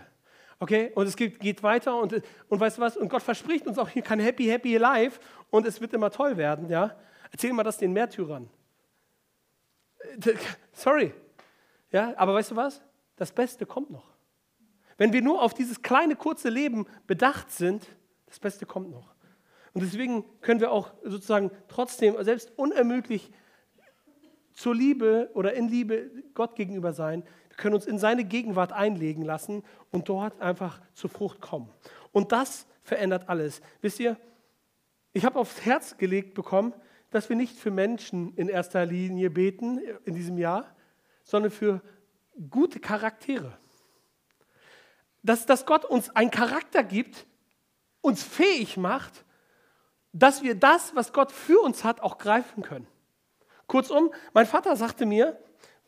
Okay? 0.59 0.91
Und 0.95 1.07
es 1.07 1.15
geht, 1.15 1.39
geht 1.39 1.63
weiter 1.63 1.97
und, 1.97 2.21
und 2.49 2.59
weißt 2.59 2.77
du 2.77 2.81
was? 2.81 2.97
Und 2.97 3.07
Gott 3.07 3.21
verspricht 3.21 3.67
uns 3.67 3.77
auch 3.77 3.87
hier 3.87 4.01
kein 4.01 4.19
Happy, 4.19 4.47
Happy 4.47 4.75
Life 4.75 5.21
und 5.49 5.65
es 5.65 5.79
wird 5.79 5.93
immer 5.93 6.11
toll 6.11 6.35
werden. 6.35 6.69
Ja? 6.69 6.93
Erzähl 7.31 7.53
mal 7.53 7.63
das 7.63 7.77
den 7.77 7.93
Märtyrern. 7.93 8.49
Sorry. 10.73 11.13
Ja, 11.91 12.13
aber 12.17 12.33
weißt 12.33 12.51
du 12.51 12.55
was? 12.55 12.81
Das 13.15 13.31
Beste 13.31 13.65
kommt 13.65 13.89
noch. 13.89 14.15
Wenn 14.97 15.13
wir 15.13 15.21
nur 15.21 15.41
auf 15.41 15.53
dieses 15.53 15.81
kleine, 15.81 16.15
kurze 16.15 16.49
Leben 16.49 16.85
bedacht 17.07 17.51
sind, 17.51 17.87
das 18.25 18.39
Beste 18.39 18.65
kommt 18.65 18.91
noch. 18.91 19.13
Und 19.73 19.81
deswegen 19.81 20.23
können 20.41 20.61
wir 20.61 20.71
auch 20.71 20.93
sozusagen 21.03 21.51
trotzdem, 21.67 22.15
selbst 22.23 22.51
unermüdlich, 22.57 23.31
zur 24.53 24.73
Liebe 24.73 25.29
oder 25.33 25.53
in 25.53 25.67
Liebe 25.67 26.09
Gott 26.33 26.55
gegenüber 26.55 26.93
sein. 26.93 27.23
Wir 27.49 27.57
können 27.57 27.75
uns 27.75 27.85
in 27.85 27.99
seine 27.99 28.23
Gegenwart 28.23 28.71
einlegen 28.71 29.21
lassen 29.21 29.63
und 29.91 30.07
dort 30.07 30.39
einfach 30.41 30.81
zur 30.93 31.09
Frucht 31.09 31.41
kommen. 31.41 31.69
Und 32.13 32.31
das 32.31 32.65
verändert 32.83 33.27
alles. 33.27 33.61
Wisst 33.81 33.99
ihr, 33.99 34.17
ich 35.11 35.25
habe 35.25 35.39
aufs 35.39 35.65
Herz 35.65 35.97
gelegt 35.97 36.33
bekommen, 36.33 36.73
dass 37.15 37.29
wir 37.29 37.35
nicht 37.35 37.57
für 37.57 37.71
Menschen 37.71 38.33
in 38.35 38.49
erster 38.49 38.85
Linie 38.85 39.29
beten 39.29 39.79
in 40.03 40.13
diesem 40.13 40.37
Jahr, 40.37 40.75
sondern 41.23 41.51
für 41.51 41.81
gute 42.49 42.79
Charaktere 42.79 43.57
dass, 45.25 45.45
dass 45.45 45.65
Gott 45.65 45.85
uns 45.85 46.15
einen 46.15 46.31
Charakter 46.31 46.83
gibt, 46.83 47.25
uns 48.01 48.23
fähig 48.23 48.77
macht, 48.77 49.25
dass 50.13 50.43
wir 50.43 50.55
das, 50.55 50.95
was 50.95 51.11
Gott 51.11 51.31
für 51.31 51.59
uns 51.59 51.83
hat, 51.83 52.01
auch 52.01 52.17
greifen 52.17 52.61
können. 52.61 52.87
Kurzum, 53.67 54.13
mein 54.33 54.45
Vater 54.45 54.75
sagte 54.75 55.05
mir 55.05 55.37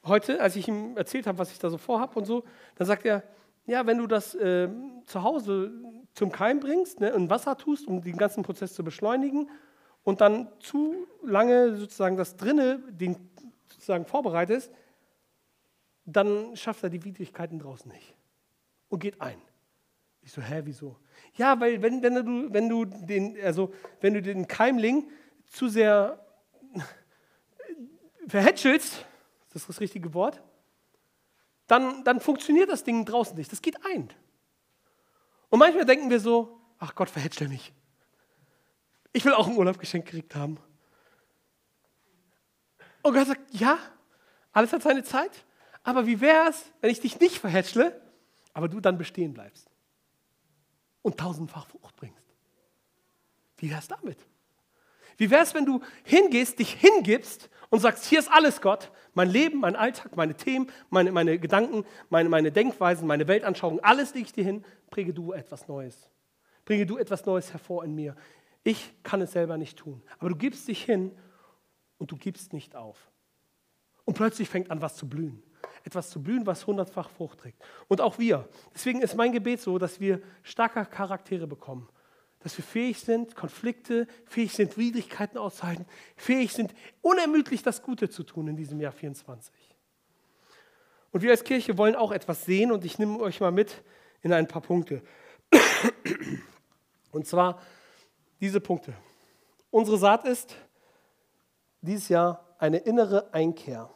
heute, 0.03 0.41
als 0.41 0.55
ich 0.55 0.67
ihm 0.67 0.97
erzählt 0.97 1.27
habe, 1.27 1.37
was 1.37 1.51
ich 1.51 1.59
da 1.59 1.69
so 1.69 1.77
vorhabe 1.77 2.17
und 2.17 2.25
so, 2.25 2.43
dann 2.75 2.87
sagt 2.87 3.05
er, 3.05 3.23
ja, 3.67 3.85
wenn 3.85 3.99
du 3.99 4.07
das 4.07 4.33
äh, 4.33 4.69
zu 5.05 5.21
Hause 5.21 5.71
zum 6.13 6.31
Keim 6.31 6.59
bringst 6.59 6.99
ne, 6.99 7.13
Wasser 7.29 7.57
tust, 7.57 7.87
um 7.87 8.01
den 8.01 8.17
ganzen 8.17 8.41
Prozess 8.41 8.73
zu 8.73 8.83
beschleunigen 8.83 9.49
und 10.07 10.21
dann 10.21 10.47
zu 10.61 11.05
lange 11.21 11.75
sozusagen 11.75 12.15
das 12.15 12.37
drinne 12.37 12.79
den 12.87 13.17
sozusagen 13.67 14.05
vorbereitest, 14.05 14.71
dann 16.05 16.55
schafft 16.55 16.81
er 16.83 16.89
die 16.89 17.03
Widrigkeiten 17.03 17.59
draußen 17.59 17.91
nicht 17.91 18.15
und 18.87 18.99
geht 18.99 19.19
ein. 19.19 19.41
Ich 20.21 20.31
so, 20.31 20.41
hä, 20.41 20.61
wieso? 20.63 20.95
Ja, 21.35 21.59
weil 21.59 21.81
wenn, 21.81 22.01
wenn, 22.01 22.15
du, 22.15 22.53
wenn, 22.53 22.69
du, 22.69 22.85
den, 22.85 23.37
also, 23.43 23.73
wenn 23.99 24.13
du 24.13 24.21
den 24.21 24.47
Keimling 24.47 25.09
zu 25.45 25.67
sehr 25.67 26.25
verhätschelst, 28.29 28.93
ist 28.93 29.55
das 29.55 29.67
das 29.67 29.81
richtige 29.81 30.13
Wort, 30.13 30.41
dann, 31.67 32.05
dann 32.05 32.21
funktioniert 32.21 32.69
das 32.69 32.85
Ding 32.85 33.03
draußen 33.03 33.35
nicht. 33.35 33.51
Das 33.51 33.61
geht 33.61 33.75
ein. 33.85 34.07
Und 35.49 35.59
manchmal 35.59 35.83
denken 35.83 36.09
wir 36.09 36.21
so, 36.21 36.57
ach 36.79 36.95
Gott, 36.95 37.09
verhätschel 37.09 37.49
mich. 37.49 37.73
Ich 39.13 39.25
will 39.25 39.33
auch 39.33 39.47
ein 39.47 39.55
Urlaubgeschenk 39.55 40.05
gekriegt 40.05 40.35
haben. 40.35 40.57
Und 43.01 43.13
Gott 43.13 43.27
sagt, 43.27 43.53
ja, 43.53 43.77
alles 44.51 44.73
hat 44.73 44.83
seine 44.83 45.03
Zeit. 45.03 45.31
Aber 45.83 46.05
wie 46.05 46.19
wäre 46.19 46.49
es, 46.49 46.65
wenn 46.81 46.89
ich 46.89 46.99
dich 46.99 47.19
nicht 47.19 47.39
verhätschle, 47.39 47.99
aber 48.53 48.67
du 48.67 48.79
dann 48.79 48.97
bestehen 48.97 49.33
bleibst 49.33 49.69
und 51.03 51.17
tausendfach 51.17 51.67
Frucht 51.67 51.95
bringst. 51.95 52.25
Wie 53.57 53.69
wäre 53.69 53.79
es 53.79 53.87
damit? 53.87 54.17
Wie 55.15 55.29
wäre 55.29 55.43
es, 55.43 55.53
wenn 55.53 55.65
du 55.65 55.81
hingehst, 56.03 56.59
dich 56.59 56.73
hingibst 56.73 57.49
und 57.69 57.79
sagst, 57.79 58.05
hier 58.05 58.19
ist 58.19 58.31
alles 58.31 58.59
Gott, 58.61 58.91
mein 59.13 59.29
Leben, 59.29 59.59
mein 59.59 59.75
Alltag, 59.75 60.15
meine 60.15 60.35
Themen, 60.35 60.71
meine, 60.89 61.11
meine 61.11 61.39
Gedanken, 61.39 61.85
meine, 62.09 62.29
meine 62.29 62.51
Denkweisen, 62.51 63.07
meine 63.07 63.27
Weltanschauung, 63.27 63.79
alles 63.79 64.13
lege 64.13 64.25
ich 64.25 64.33
dir 64.33 64.43
hin, 64.43 64.65
präge 64.89 65.13
du 65.13 65.33
etwas 65.33 65.67
Neues. 65.67 66.09
Bringe 66.65 66.85
du 66.85 66.97
etwas 66.97 67.25
Neues 67.25 67.53
hervor 67.53 67.85
in 67.85 67.95
mir. 67.95 68.15
Ich 68.63 68.93
kann 69.03 69.21
es 69.21 69.31
selber 69.31 69.57
nicht 69.57 69.77
tun. 69.77 70.01
Aber 70.19 70.29
du 70.29 70.35
gibst 70.35 70.67
dich 70.67 70.83
hin 70.83 71.11
und 71.97 72.11
du 72.11 72.17
gibst 72.17 72.53
nicht 72.53 72.75
auf. 72.75 73.11
Und 74.05 74.15
plötzlich 74.15 74.49
fängt 74.49 74.71
an, 74.71 74.81
was 74.81 74.95
zu 74.95 75.07
blühen 75.07 75.43
etwas 75.87 76.09
zu 76.09 76.21
blühen, 76.21 76.45
was 76.45 76.67
hundertfach 76.67 77.09
Frucht 77.09 77.39
trägt. 77.39 77.63
Und 77.87 78.01
auch 78.01 78.19
wir. 78.19 78.47
Deswegen 78.75 79.01
ist 79.01 79.15
mein 79.15 79.31
Gebet 79.31 79.61
so, 79.61 79.77
dass 79.77 79.99
wir 79.99 80.21
starke 80.43 80.85
Charaktere 80.85 81.47
bekommen. 81.47 81.87
Dass 82.39 82.57
wir 82.57 82.63
fähig 82.63 82.99
sind, 82.99 83.35
Konflikte, 83.35 84.05
fähig 84.25 84.53
sind, 84.53 84.77
Widrigkeiten 84.77 85.37
auszuhalten, 85.37 85.85
fähig 86.15 86.53
sind, 86.53 86.73
unermüdlich 87.01 87.63
das 87.63 87.81
Gute 87.81 88.09
zu 88.09 88.23
tun 88.23 88.47
in 88.49 88.55
diesem 88.55 88.79
Jahr 88.79 88.91
24. 88.91 89.53
Und 91.11 91.23
wir 91.23 91.31
als 91.31 91.43
Kirche 91.43 91.77
wollen 91.77 91.95
auch 91.95 92.11
etwas 92.11 92.45
sehen 92.45 92.71
und 92.71 92.85
ich 92.85 92.99
nehme 92.99 93.19
euch 93.19 93.39
mal 93.39 93.51
mit 93.51 93.81
in 94.21 94.33
ein 94.33 94.47
paar 94.47 94.61
Punkte. 94.61 95.01
Und 97.11 97.25
zwar 97.25 97.61
diese 98.39 98.59
Punkte. 98.59 98.93
Unsere 99.71 99.97
Saat 99.97 100.25
ist 100.25 100.55
dieses 101.81 102.09
Jahr 102.09 102.43
eine 102.59 102.77
innere 102.77 103.33
Einkehr. 103.33 103.89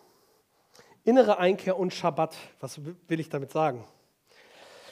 Innere 1.03 1.37
Einkehr 1.37 1.77
und 1.77 1.93
Schabbat. 1.93 2.35
Was 2.59 2.79
will 2.83 3.19
ich 3.19 3.29
damit 3.29 3.51
sagen? 3.51 3.83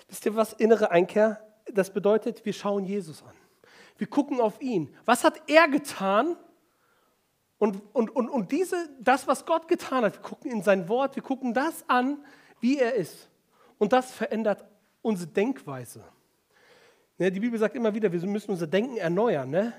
Wisst 0.07 0.25
ihr, 0.25 0.35
was 0.35 0.53
innere 0.53 0.91
Einkehr? 0.91 1.39
Das 1.71 1.93
bedeutet, 1.93 2.43
wir 2.45 2.53
schauen 2.53 2.85
Jesus 2.85 3.21
an. 3.23 3.35
Wir 3.97 4.07
gucken 4.07 4.41
auf 4.41 4.61
ihn. 4.61 4.95
Was 5.05 5.23
hat 5.23 5.41
er 5.47 5.67
getan? 5.67 6.35
Und, 7.59 7.81
und, 7.93 8.09
und, 8.15 8.29
und 8.29 8.51
diese, 8.51 8.89
das, 8.99 9.27
was 9.27 9.45
Gott 9.45 9.67
getan 9.67 10.05
hat, 10.05 10.13
wir 10.15 10.21
gucken 10.21 10.49
in 10.49 10.63
sein 10.63 10.87
Wort, 10.87 11.15
wir 11.15 11.23
gucken 11.23 11.53
das 11.53 11.83
an, 11.87 12.23
wie 12.61 12.79
er 12.79 12.95
ist. 12.95 13.29
Und 13.77 13.93
das 13.93 14.11
verändert 14.11 14.65
unsere 15.01 15.29
Denkweise. 15.29 16.03
Ne, 17.19 17.29
die 17.29 17.41
Bibel 17.41 17.59
sagt 17.59 17.75
immer 17.75 17.93
wieder, 17.93 18.11
wir 18.13 18.25
müssen 18.25 18.51
unser 18.51 18.65
Denken 18.65 18.95
erneuern. 18.95 19.49
Ne? 19.49 19.73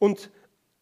Und, 0.00 0.30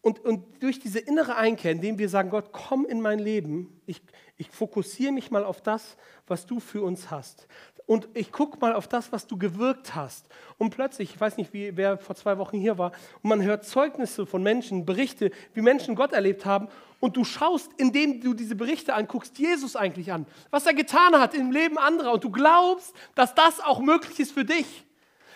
und, 0.01 0.19
und 0.25 0.63
durch 0.63 0.79
diese 0.79 0.97
innere 0.97 1.35
Einkehr, 1.35 1.71
indem 1.71 1.99
wir 1.99 2.09
sagen, 2.09 2.31
Gott, 2.31 2.51
komm 2.51 2.87
in 2.87 3.01
mein 3.01 3.19
Leben, 3.19 3.79
ich, 3.85 4.01
ich 4.35 4.49
fokussiere 4.49 5.11
mich 5.11 5.29
mal 5.29 5.45
auf 5.45 5.61
das, 5.61 5.95
was 6.25 6.47
du 6.47 6.59
für 6.59 6.81
uns 6.81 7.11
hast. 7.11 7.47
Und 7.85 8.09
ich 8.15 8.31
gucke 8.31 8.57
mal 8.59 8.73
auf 8.73 8.87
das, 8.87 9.11
was 9.11 9.27
du 9.27 9.37
gewirkt 9.37 9.93
hast. 9.93 10.27
Und 10.57 10.71
plötzlich, 10.71 11.13
ich 11.13 11.21
weiß 11.21 11.37
nicht, 11.37 11.53
wie, 11.53 11.77
wer 11.77 11.99
vor 11.99 12.15
zwei 12.15 12.39
Wochen 12.39 12.57
hier 12.57 12.79
war, 12.79 12.91
und 13.21 13.29
man 13.29 13.43
hört 13.43 13.63
Zeugnisse 13.63 14.25
von 14.25 14.41
Menschen, 14.41 14.87
Berichte, 14.87 15.29
wie 15.53 15.61
Menschen 15.61 15.93
Gott 15.93 16.13
erlebt 16.13 16.45
haben. 16.45 16.67
Und 16.99 17.15
du 17.15 17.23
schaust, 17.23 17.69
indem 17.77 18.21
du 18.21 18.33
diese 18.33 18.55
Berichte 18.55 18.95
anguckst, 18.95 19.37
Jesus 19.37 19.75
eigentlich 19.75 20.11
an, 20.11 20.25
was 20.49 20.65
er 20.65 20.73
getan 20.73 21.13
hat 21.19 21.35
im 21.35 21.51
Leben 21.51 21.77
anderer. 21.77 22.13
Und 22.13 22.23
du 22.23 22.31
glaubst, 22.31 22.95
dass 23.13 23.35
das 23.35 23.59
auch 23.59 23.79
möglich 23.81 24.19
ist 24.19 24.31
für 24.31 24.45
dich 24.45 24.84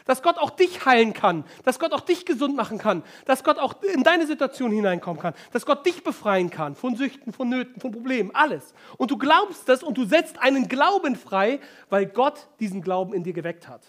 dass 0.10 0.24
Gott 0.24 0.40
auch 0.40 0.50
dich 0.50 0.86
heilen 0.88 1.14
kann, 1.14 1.44
dass 1.64 1.78
Gott 1.78 1.94
auch 1.94 2.00
dich 2.00 2.26
gesund 2.26 2.56
machen 2.56 2.80
kann, 2.80 3.04
dass 3.26 3.44
Gott 3.44 3.60
auch 3.60 3.84
in 3.84 4.04
deine 4.04 4.26
Situation 4.26 4.72
hineinkommen 4.72 5.22
kann, 5.22 5.36
dass 5.52 5.68
Gott 5.68 5.86
dich 5.86 6.04
befreien 6.04 6.50
kann 6.50 6.74
von 6.74 6.96
Süchten, 6.96 7.32
von 7.32 7.48
Nöten, 7.48 7.80
von 7.80 7.92
Problemen, 7.92 8.34
alles. 8.34 8.74
Und 8.98 9.12
du 9.12 9.20
glaubst 9.20 9.70
das 9.70 9.84
und 9.84 10.00
du 10.00 10.06
setzt 10.06 10.40
einen 10.40 10.68
Glauben 10.68 11.16
frei, 11.16 11.60
weil 11.92 12.08
Gott 12.08 12.48
diesen 12.60 12.82
Glauben 12.82 13.14
in 13.14 13.24
dir 13.24 13.34
geweckt 13.34 13.68
hat. 13.68 13.84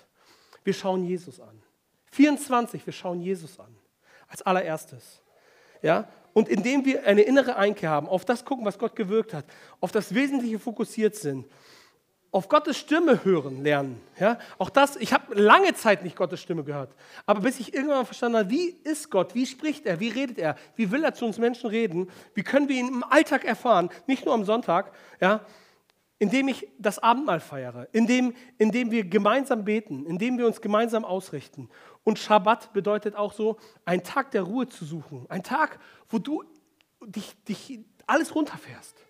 Wir 0.62 0.75
schauen 0.75 1.05
Jesus 1.05 1.41
an. 1.41 1.62
24, 2.11 2.85
wir 2.85 2.93
schauen 2.93 3.23
Jesus 3.23 3.59
an. 3.59 3.75
Als 4.29 4.43
allererstes. 4.43 5.23
Ja? 5.81 6.07
Und 6.35 6.51
indem 6.51 6.85
wir 6.85 7.07
eine 7.07 7.23
innere 7.23 7.57
Einkehr 7.57 7.89
haben, 7.89 8.07
auf 8.07 8.27
das 8.27 8.45
gucken, 8.45 8.66
was 8.66 8.79
Gott 8.79 8.95
gewirkt 8.95 9.33
hat, 9.33 9.47
auf 9.81 9.91
das 9.91 10.14
Wesentliche 10.14 10.59
fokussiert 10.59 11.16
sind, 11.16 11.47
auf 12.33 12.49
Gottes 12.49 12.78
Stimme 12.78 13.24
hören 13.24 13.62
lernen. 13.62 14.01
Ja? 14.18 14.39
Auch 14.59 14.70
das, 14.70 14.97
ich 14.97 15.12
habe 15.12 15.35
lange 15.35 15.74
Zeit 15.74 16.05
nicht 16.05 16.16
Gottes 16.16 16.41
Stimme 16.41 16.62
gehört. 16.62 16.95
Aber 17.26 17.41
bis 17.41 17.59
ich 17.59 17.74
irgendwann 17.74 18.07
verstanden 18.07 18.39
habe, 18.39 18.51
wie 18.51 18.68
ist 18.85 19.11
Gott, 19.11 19.35
wie 19.35 19.47
spricht 19.47 19.87
er, 19.87 19.99
wie 20.01 20.11
redet 20.11 20.39
er, 20.39 20.57
wie 20.76 20.91
will 20.91 21.03
er 21.03 21.14
zu 21.14 21.24
uns 21.24 21.39
Menschen 21.39 21.68
reden, 21.70 22.09
wie 22.35 22.43
können 22.43 22.68
wir 22.68 22.76
ihn 22.76 22.89
im 22.89 23.05
Alltag 23.05 23.45
erfahren, 23.45 23.91
nicht 24.07 24.24
nur 24.24 24.35
am 24.35 24.45
Sonntag, 24.45 24.93
ja? 25.20 25.41
indem 26.18 26.49
ich 26.49 26.68
das 26.78 26.99
Abendmahl 26.99 27.41
feiere, 27.41 27.89
indem, 27.93 28.35
indem 28.59 28.91
wir 28.91 29.05
gemeinsam 29.05 29.64
beten, 29.64 30.07
indem 30.07 30.39
wir 30.39 30.47
uns 30.47 30.61
gemeinsam 30.61 31.05
ausrichten. 31.05 31.68
Und 32.05 32.18
Schabbat 32.18 32.72
bedeutet 32.72 33.16
auch 33.16 33.33
so, 33.33 33.57
einen 33.85 34.05
Tag 34.05 34.31
der 34.31 34.43
Ruhe 34.43 34.68
zu 34.68 34.85
suchen, 34.85 35.26
ein 35.31 35.43
Tag, 35.43 35.81
wo 36.09 36.18
du 36.18 36.45
dich, 37.07 37.35
dich 37.45 37.81
alles 38.07 38.35
runterfährst 38.35 39.03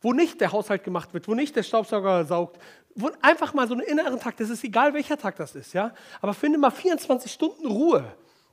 wo 0.00 0.12
nicht 0.12 0.40
der 0.40 0.52
Haushalt 0.52 0.84
gemacht 0.84 1.12
wird, 1.12 1.28
wo 1.28 1.34
nicht 1.34 1.56
der 1.56 1.62
Staubsauger 1.62 2.24
saugt, 2.24 2.60
wo 2.94 3.10
einfach 3.22 3.54
mal 3.54 3.68
so 3.68 3.74
einen 3.74 3.82
inneren 3.82 4.18
Tag, 4.18 4.36
das 4.36 4.50
ist 4.50 4.64
egal, 4.64 4.94
welcher 4.94 5.16
Tag 5.16 5.36
das 5.36 5.54
ist, 5.54 5.72
ja. 5.72 5.92
Aber 6.20 6.34
finde 6.34 6.58
mal 6.58 6.70
24 6.70 7.30
Stunden 7.30 7.66
Ruhe. 7.66 8.04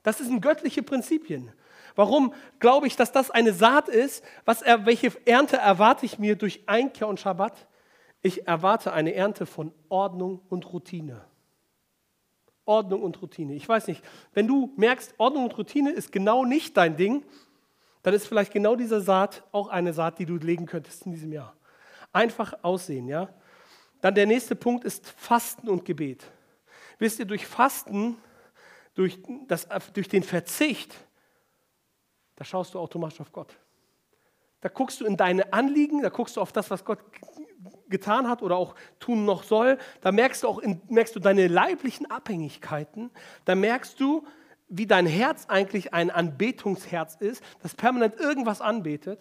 Das 0.02 0.18
sind 0.18 0.40
göttliche 0.40 0.82
Prinzipien. 0.82 1.52
Warum 1.96 2.32
glaube 2.60 2.86
ich, 2.86 2.94
dass 2.94 3.10
das 3.10 3.30
eine 3.30 3.52
Saat 3.52 3.88
ist? 3.88 4.24
Was, 4.44 4.62
welche 4.62 5.12
Ernte 5.26 5.56
erwarte 5.56 6.06
ich 6.06 6.18
mir 6.18 6.36
durch 6.36 6.62
Einkehr 6.66 7.08
und 7.08 7.18
Schabbat? 7.18 7.66
Ich 8.22 8.46
erwarte 8.46 8.92
eine 8.92 9.14
Ernte 9.14 9.46
von 9.46 9.72
Ordnung 9.88 10.40
und 10.48 10.72
Routine. 10.72 11.24
Ordnung 12.64 13.02
und 13.02 13.20
Routine. 13.20 13.54
Ich 13.54 13.68
weiß 13.68 13.86
nicht, 13.88 14.04
wenn 14.34 14.46
du 14.46 14.72
merkst, 14.76 15.14
Ordnung 15.18 15.44
und 15.44 15.58
Routine 15.58 15.90
ist 15.90 16.12
genau 16.12 16.44
nicht 16.44 16.76
dein 16.76 16.96
Ding, 16.96 17.24
dann 18.02 18.14
ist 18.14 18.26
vielleicht 18.26 18.52
genau 18.52 18.76
diese 18.76 19.00
Saat 19.00 19.44
auch 19.52 19.68
eine 19.68 19.92
Saat, 19.92 20.18
die 20.18 20.26
du 20.26 20.36
legen 20.36 20.66
könntest 20.66 21.06
in 21.06 21.12
diesem 21.12 21.32
Jahr. 21.32 21.56
Einfach 22.12 22.54
aussehen, 22.62 23.08
ja. 23.08 23.28
Dann 24.00 24.14
der 24.14 24.26
nächste 24.26 24.54
Punkt 24.54 24.84
ist 24.84 25.08
Fasten 25.10 25.68
und 25.68 25.84
Gebet. 25.84 26.24
Wisst 26.98 27.18
ihr, 27.18 27.24
durch 27.24 27.46
Fasten, 27.46 28.16
durch, 28.94 29.20
das, 29.46 29.68
durch 29.92 30.08
den 30.08 30.22
Verzicht, 30.22 30.94
da 32.36 32.44
schaust 32.44 32.74
du 32.74 32.78
automatisch 32.78 33.20
auf 33.20 33.32
Gott. 33.32 33.56
Da 34.60 34.68
guckst 34.68 35.00
du 35.00 35.06
in 35.06 35.16
deine 35.16 35.52
Anliegen, 35.52 36.02
da 36.02 36.08
guckst 36.08 36.36
du 36.36 36.40
auf 36.40 36.52
das, 36.52 36.70
was 36.70 36.84
Gott 36.84 36.98
getan 37.88 38.28
hat 38.28 38.42
oder 38.42 38.56
auch 38.56 38.74
tun 38.98 39.24
noch 39.24 39.44
soll. 39.44 39.78
Da 40.00 40.12
merkst 40.12 40.42
du 40.42 40.48
auch 40.48 40.58
in, 40.58 40.80
merkst 40.88 41.14
du 41.14 41.20
deine 41.20 41.46
leiblichen 41.46 42.10
Abhängigkeiten. 42.10 43.10
Da 43.44 43.54
merkst 43.54 43.98
du, 44.00 44.26
wie 44.68 44.86
dein 44.86 45.06
Herz 45.06 45.46
eigentlich 45.48 45.94
ein 45.94 46.10
Anbetungsherz 46.10 47.16
ist, 47.16 47.42
das 47.62 47.74
permanent 47.74 48.18
irgendwas 48.18 48.60
anbetet. 48.60 49.20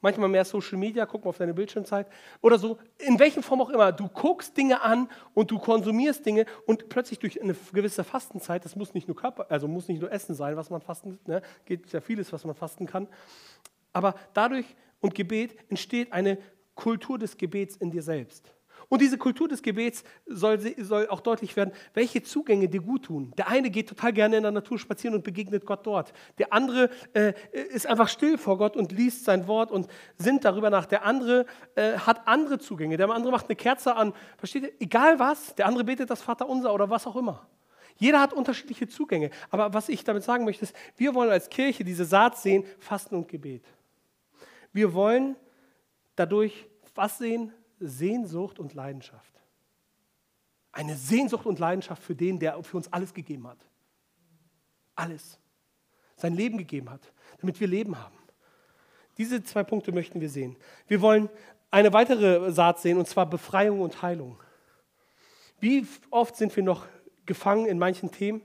Manchmal 0.00 0.28
mehr 0.28 0.44
Social 0.44 0.78
Media, 0.78 1.06
guck 1.06 1.24
mal 1.24 1.28
auf 1.30 1.38
deine 1.38 1.54
Bildschirmzeit 1.54 2.08
oder 2.40 2.58
so, 2.58 2.78
in 2.98 3.20
welcher 3.20 3.40
Form 3.40 3.60
auch 3.60 3.70
immer. 3.70 3.92
Du 3.92 4.08
guckst 4.08 4.56
Dinge 4.56 4.82
an 4.82 5.08
und 5.32 5.52
du 5.52 5.60
konsumierst 5.60 6.26
Dinge 6.26 6.44
und 6.66 6.88
plötzlich 6.88 7.20
durch 7.20 7.40
eine 7.40 7.54
gewisse 7.72 8.02
Fastenzeit, 8.02 8.64
das 8.64 8.74
muss 8.74 8.94
nicht 8.94 9.06
nur 9.06 9.16
Körper, 9.16 9.46
also 9.48 9.68
muss 9.68 9.86
nicht 9.86 10.00
nur 10.00 10.10
Essen 10.10 10.34
sein, 10.34 10.56
was 10.56 10.70
man 10.70 10.80
fasten, 10.80 11.20
ne? 11.26 11.40
geht 11.66 11.92
ja 11.92 12.00
vieles, 12.00 12.32
was 12.32 12.44
man 12.44 12.56
fasten 12.56 12.86
kann. 12.86 13.06
Aber 13.92 14.16
dadurch 14.34 14.66
und 15.00 15.14
Gebet 15.14 15.56
entsteht 15.68 16.12
eine 16.12 16.38
Kultur 16.74 17.18
des 17.18 17.36
Gebets 17.36 17.76
in 17.76 17.92
dir 17.92 18.02
selbst. 18.02 18.52
Und 18.92 19.00
diese 19.00 19.16
Kultur 19.16 19.48
des 19.48 19.62
Gebets 19.62 20.04
soll, 20.26 20.60
soll, 20.76 21.08
auch 21.08 21.20
deutlich 21.20 21.56
werden, 21.56 21.72
welche 21.94 22.22
Zugänge 22.22 22.68
dir 22.68 22.82
gut 22.82 23.06
tun. 23.06 23.32
Der 23.38 23.48
eine 23.48 23.70
geht 23.70 23.88
total 23.88 24.12
gerne 24.12 24.36
in 24.36 24.42
der 24.42 24.52
Natur 24.52 24.78
spazieren 24.78 25.14
und 25.14 25.24
begegnet 25.24 25.64
Gott 25.64 25.86
dort. 25.86 26.12
Der 26.36 26.52
andere 26.52 26.90
äh, 27.14 27.32
ist 27.70 27.86
einfach 27.86 28.10
still 28.10 28.36
vor 28.36 28.58
Gott 28.58 28.76
und 28.76 28.92
liest 28.92 29.24
sein 29.24 29.46
Wort 29.46 29.70
und 29.70 29.86
sinnt 30.18 30.44
darüber 30.44 30.68
nach. 30.68 30.84
Der 30.84 31.06
andere 31.06 31.46
äh, 31.74 31.94
hat 31.94 32.28
andere 32.28 32.58
Zugänge. 32.58 32.98
Der 32.98 33.08
andere 33.08 33.32
macht 33.32 33.46
eine 33.46 33.56
Kerze 33.56 33.96
an. 33.96 34.12
Versteht 34.36 34.64
ihr? 34.64 34.72
Egal 34.78 35.18
was. 35.18 35.54
Der 35.54 35.68
andere 35.68 35.84
betet 35.84 36.10
das 36.10 36.20
Vaterunser 36.20 36.74
oder 36.74 36.90
was 36.90 37.06
auch 37.06 37.16
immer. 37.16 37.48
Jeder 37.96 38.20
hat 38.20 38.34
unterschiedliche 38.34 38.88
Zugänge. 38.88 39.30
Aber 39.48 39.72
was 39.72 39.88
ich 39.88 40.04
damit 40.04 40.22
sagen 40.22 40.44
möchte, 40.44 40.64
ist, 40.64 40.76
wir 40.98 41.14
wollen 41.14 41.30
als 41.30 41.48
Kirche 41.48 41.82
diese 41.82 42.04
Saat 42.04 42.36
sehen, 42.36 42.66
Fasten 42.78 43.14
und 43.14 43.28
Gebet. 43.28 43.64
Wir 44.70 44.92
wollen 44.92 45.36
dadurch 46.14 46.66
was 46.94 47.16
sehen? 47.16 47.54
Sehnsucht 47.86 48.58
und 48.58 48.74
Leidenschaft. 48.74 49.32
Eine 50.72 50.96
Sehnsucht 50.96 51.46
und 51.46 51.58
Leidenschaft 51.58 52.02
für 52.02 52.14
den, 52.14 52.38
der 52.38 52.62
für 52.62 52.76
uns 52.76 52.92
alles 52.92 53.12
gegeben 53.12 53.46
hat. 53.46 53.58
Alles. 54.94 55.38
Sein 56.16 56.34
Leben 56.34 56.58
gegeben 56.58 56.90
hat, 56.90 57.12
damit 57.40 57.60
wir 57.60 57.66
Leben 57.66 57.98
haben. 57.98 58.16
Diese 59.18 59.42
zwei 59.42 59.64
Punkte 59.64 59.92
möchten 59.92 60.20
wir 60.20 60.30
sehen. 60.30 60.56
Wir 60.86 61.00
wollen 61.00 61.28
eine 61.70 61.92
weitere 61.92 62.52
Saat 62.52 62.80
sehen, 62.80 62.98
und 62.98 63.08
zwar 63.08 63.26
Befreiung 63.26 63.80
und 63.80 64.02
Heilung. 64.02 64.38
Wie 65.60 65.86
oft 66.10 66.36
sind 66.36 66.54
wir 66.56 66.62
noch 66.62 66.86
gefangen 67.26 67.66
in 67.66 67.78
manchen 67.78 68.10
Themen? 68.10 68.42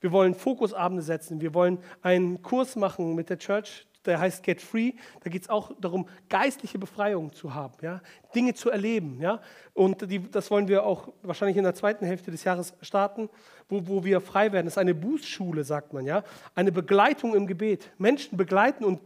Wir 0.00 0.12
wollen 0.12 0.34
Fokusabende 0.34 1.02
setzen. 1.02 1.40
Wir 1.40 1.54
wollen 1.54 1.82
einen 2.02 2.42
Kurs 2.42 2.76
machen 2.76 3.14
mit 3.14 3.30
der 3.30 3.38
Church 3.38 3.86
der 4.04 4.20
heißt 4.20 4.42
Get 4.42 4.60
Free. 4.60 4.92
Da 5.20 5.30
geht 5.30 5.42
es 5.42 5.48
auch 5.48 5.72
darum, 5.80 6.08
geistliche 6.28 6.78
Befreiung 6.78 7.32
zu 7.32 7.54
haben, 7.54 7.74
ja? 7.82 8.00
Dinge 8.34 8.54
zu 8.54 8.70
erleben. 8.70 9.20
Ja? 9.20 9.40
Und 9.72 10.10
die, 10.10 10.30
das 10.30 10.50
wollen 10.50 10.68
wir 10.68 10.84
auch 10.84 11.08
wahrscheinlich 11.22 11.56
in 11.56 11.64
der 11.64 11.74
zweiten 11.74 12.04
Hälfte 12.04 12.30
des 12.30 12.44
Jahres 12.44 12.74
starten, 12.80 13.28
wo, 13.68 13.86
wo 13.86 14.04
wir 14.04 14.20
frei 14.20 14.52
werden. 14.52 14.66
Das 14.66 14.74
ist 14.74 14.78
eine 14.78 14.94
Bußschule, 14.94 15.64
sagt 15.64 15.92
man. 15.92 16.04
Ja? 16.04 16.24
Eine 16.54 16.72
Begleitung 16.72 17.34
im 17.34 17.46
Gebet. 17.46 17.90
Menschen 17.98 18.36
begleiten 18.36 18.84
und, 18.84 19.00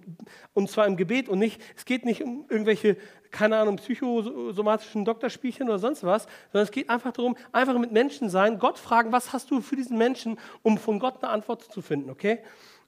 und 0.55 0.71
zwar 0.71 0.87
im 0.87 0.97
Gebet 0.97 1.29
und 1.29 1.39
nicht, 1.39 1.61
es 1.77 1.85
geht 1.85 2.05
nicht 2.05 2.23
um 2.23 2.47
irgendwelche, 2.49 2.97
keine 3.31 3.59
Ahnung, 3.59 3.77
psychosomatischen 3.77 5.05
Doktorspielchen 5.05 5.69
oder 5.69 5.79
sonst 5.79 6.05
was, 6.05 6.27
sondern 6.53 6.65
es 6.65 6.73
geht 6.73 6.91
einfach 6.91 7.13
darum, 7.13 7.37
einfach 7.53 7.79
mit 7.79 7.93
Menschen 7.93 8.29
sein, 8.29 8.59
Gott 8.59 8.79
fragen, 8.79 9.13
was 9.13 9.33
hast 9.33 9.51
du 9.51 9.61
für 9.61 9.77
diesen 9.77 9.99
Menschen, 9.99 10.39
um 10.63 10.79
von 10.79 10.99
Gott 10.99 11.23
eine 11.23 11.33
Antwort 11.33 11.63
zu 11.63 11.81
finden, 11.81 12.11
okay? 12.11 12.41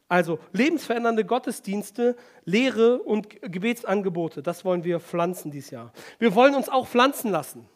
Also 0.08 0.38
lebensverändernde 0.52 1.24
Gottesdienste, 1.24 2.16
Lehre 2.44 3.00
und 3.02 3.40
Gebetsangebote, 3.40 4.42
das 4.42 4.64
wollen 4.64 4.84
wir 4.84 5.00
pflanzen 5.00 5.50
dieses 5.50 5.70
Jahr. 5.70 5.92
Wir 6.18 6.34
wollen 6.34 6.54
uns 6.54 6.68
auch 6.68 6.86
pflanzen 6.86 7.30
lassen. 7.30 7.66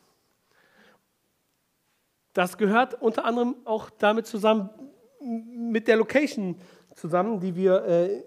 Das 2.34 2.58
gehört 2.58 3.00
unter 3.00 3.24
anderem 3.24 3.56
auch 3.64 3.90
damit 3.90 4.26
zusammen, 4.26 4.70
mit 5.20 5.88
der 5.88 5.96
Location 5.96 6.56
zusammen, 6.94 7.40
die 7.40 7.56
wir 7.56 7.84
äh, 7.84 8.22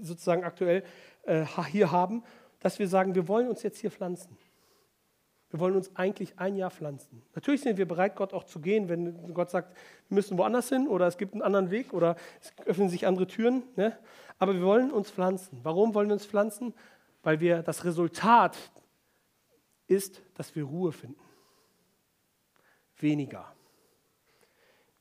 sozusagen 0.00 0.44
aktuell 0.44 0.82
äh, 1.22 1.44
hier 1.70 1.92
haben, 1.92 2.24
dass 2.58 2.78
wir 2.78 2.88
sagen, 2.88 3.14
wir 3.14 3.28
wollen 3.28 3.48
uns 3.48 3.62
jetzt 3.62 3.78
hier 3.78 3.90
pflanzen. 3.90 4.36
Wir 5.52 5.60
wollen 5.60 5.76
uns 5.76 5.94
eigentlich 5.96 6.38
ein 6.38 6.56
Jahr 6.56 6.70
pflanzen. 6.70 7.22
Natürlich 7.34 7.60
sind 7.60 7.76
wir 7.76 7.86
bereit, 7.86 8.16
Gott 8.16 8.32
auch 8.32 8.44
zu 8.44 8.58
gehen, 8.58 8.88
wenn 8.88 9.34
Gott 9.34 9.50
sagt, 9.50 9.76
wir 10.08 10.14
müssen 10.14 10.38
woanders 10.38 10.70
hin 10.70 10.88
oder 10.88 11.06
es 11.06 11.18
gibt 11.18 11.34
einen 11.34 11.42
anderen 11.42 11.70
Weg 11.70 11.92
oder 11.92 12.16
es 12.40 12.54
öffnen 12.66 12.88
sich 12.88 13.06
andere 13.06 13.26
Türen. 13.26 13.62
Ne? 13.76 13.96
Aber 14.38 14.54
wir 14.54 14.62
wollen 14.62 14.90
uns 14.90 15.10
pflanzen. 15.10 15.60
Warum 15.62 15.92
wollen 15.92 16.08
wir 16.08 16.14
uns 16.14 16.24
pflanzen? 16.24 16.72
Weil 17.22 17.40
wir 17.40 17.62
das 17.62 17.84
Resultat 17.84 18.56
ist, 19.88 20.22
dass 20.34 20.56
wir 20.56 20.64
Ruhe 20.64 20.90
finden. 20.90 21.20
Weniger. 22.96 23.54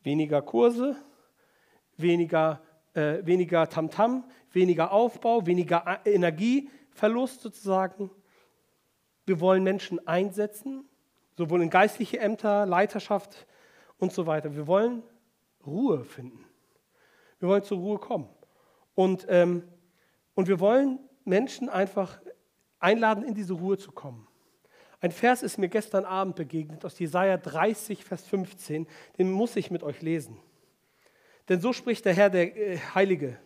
Weniger 0.03 0.41
Kurse, 0.41 0.97
weniger, 1.95 2.61
äh, 2.93 3.25
weniger 3.25 3.69
Tamtam, 3.69 4.25
weniger 4.51 4.91
Aufbau, 4.91 5.45
weniger 5.45 6.01
Energieverlust 6.03 7.39
sozusagen. 7.39 8.11
Wir 9.31 9.39
wollen 9.39 9.63
Menschen 9.63 10.05
einsetzen, 10.05 10.83
sowohl 11.37 11.61
in 11.61 11.69
geistliche 11.69 12.19
Ämter, 12.19 12.65
Leiterschaft 12.65 13.47
und 13.97 14.11
so 14.11 14.27
weiter. 14.27 14.57
Wir 14.57 14.67
wollen 14.67 15.03
Ruhe 15.65 16.03
finden. 16.03 16.43
Wir 17.39 17.47
wollen 17.47 17.63
zur 17.63 17.77
Ruhe 17.77 17.97
kommen. 17.97 18.27
Und, 18.93 19.25
ähm, 19.29 19.63
und 20.35 20.49
wir 20.49 20.59
wollen 20.59 20.99
Menschen 21.23 21.69
einfach 21.69 22.19
einladen, 22.81 23.23
in 23.23 23.33
diese 23.33 23.53
Ruhe 23.53 23.77
zu 23.77 23.93
kommen. 23.93 24.27
Ein 24.99 25.13
Vers 25.13 25.43
ist 25.43 25.57
mir 25.57 25.69
gestern 25.69 26.03
Abend 26.03 26.35
begegnet 26.35 26.83
aus 26.83 26.99
Jesaja 26.99 27.37
30, 27.37 28.03
Vers 28.03 28.25
15. 28.25 28.85
Den 29.17 29.31
muss 29.31 29.55
ich 29.55 29.71
mit 29.71 29.81
euch 29.81 30.01
lesen. 30.01 30.37
Denn 31.47 31.61
so 31.61 31.71
spricht 31.71 32.03
der 32.03 32.13
Herr, 32.13 32.29
der 32.29 32.57
äh, 32.57 32.79
Heilige 32.93 33.39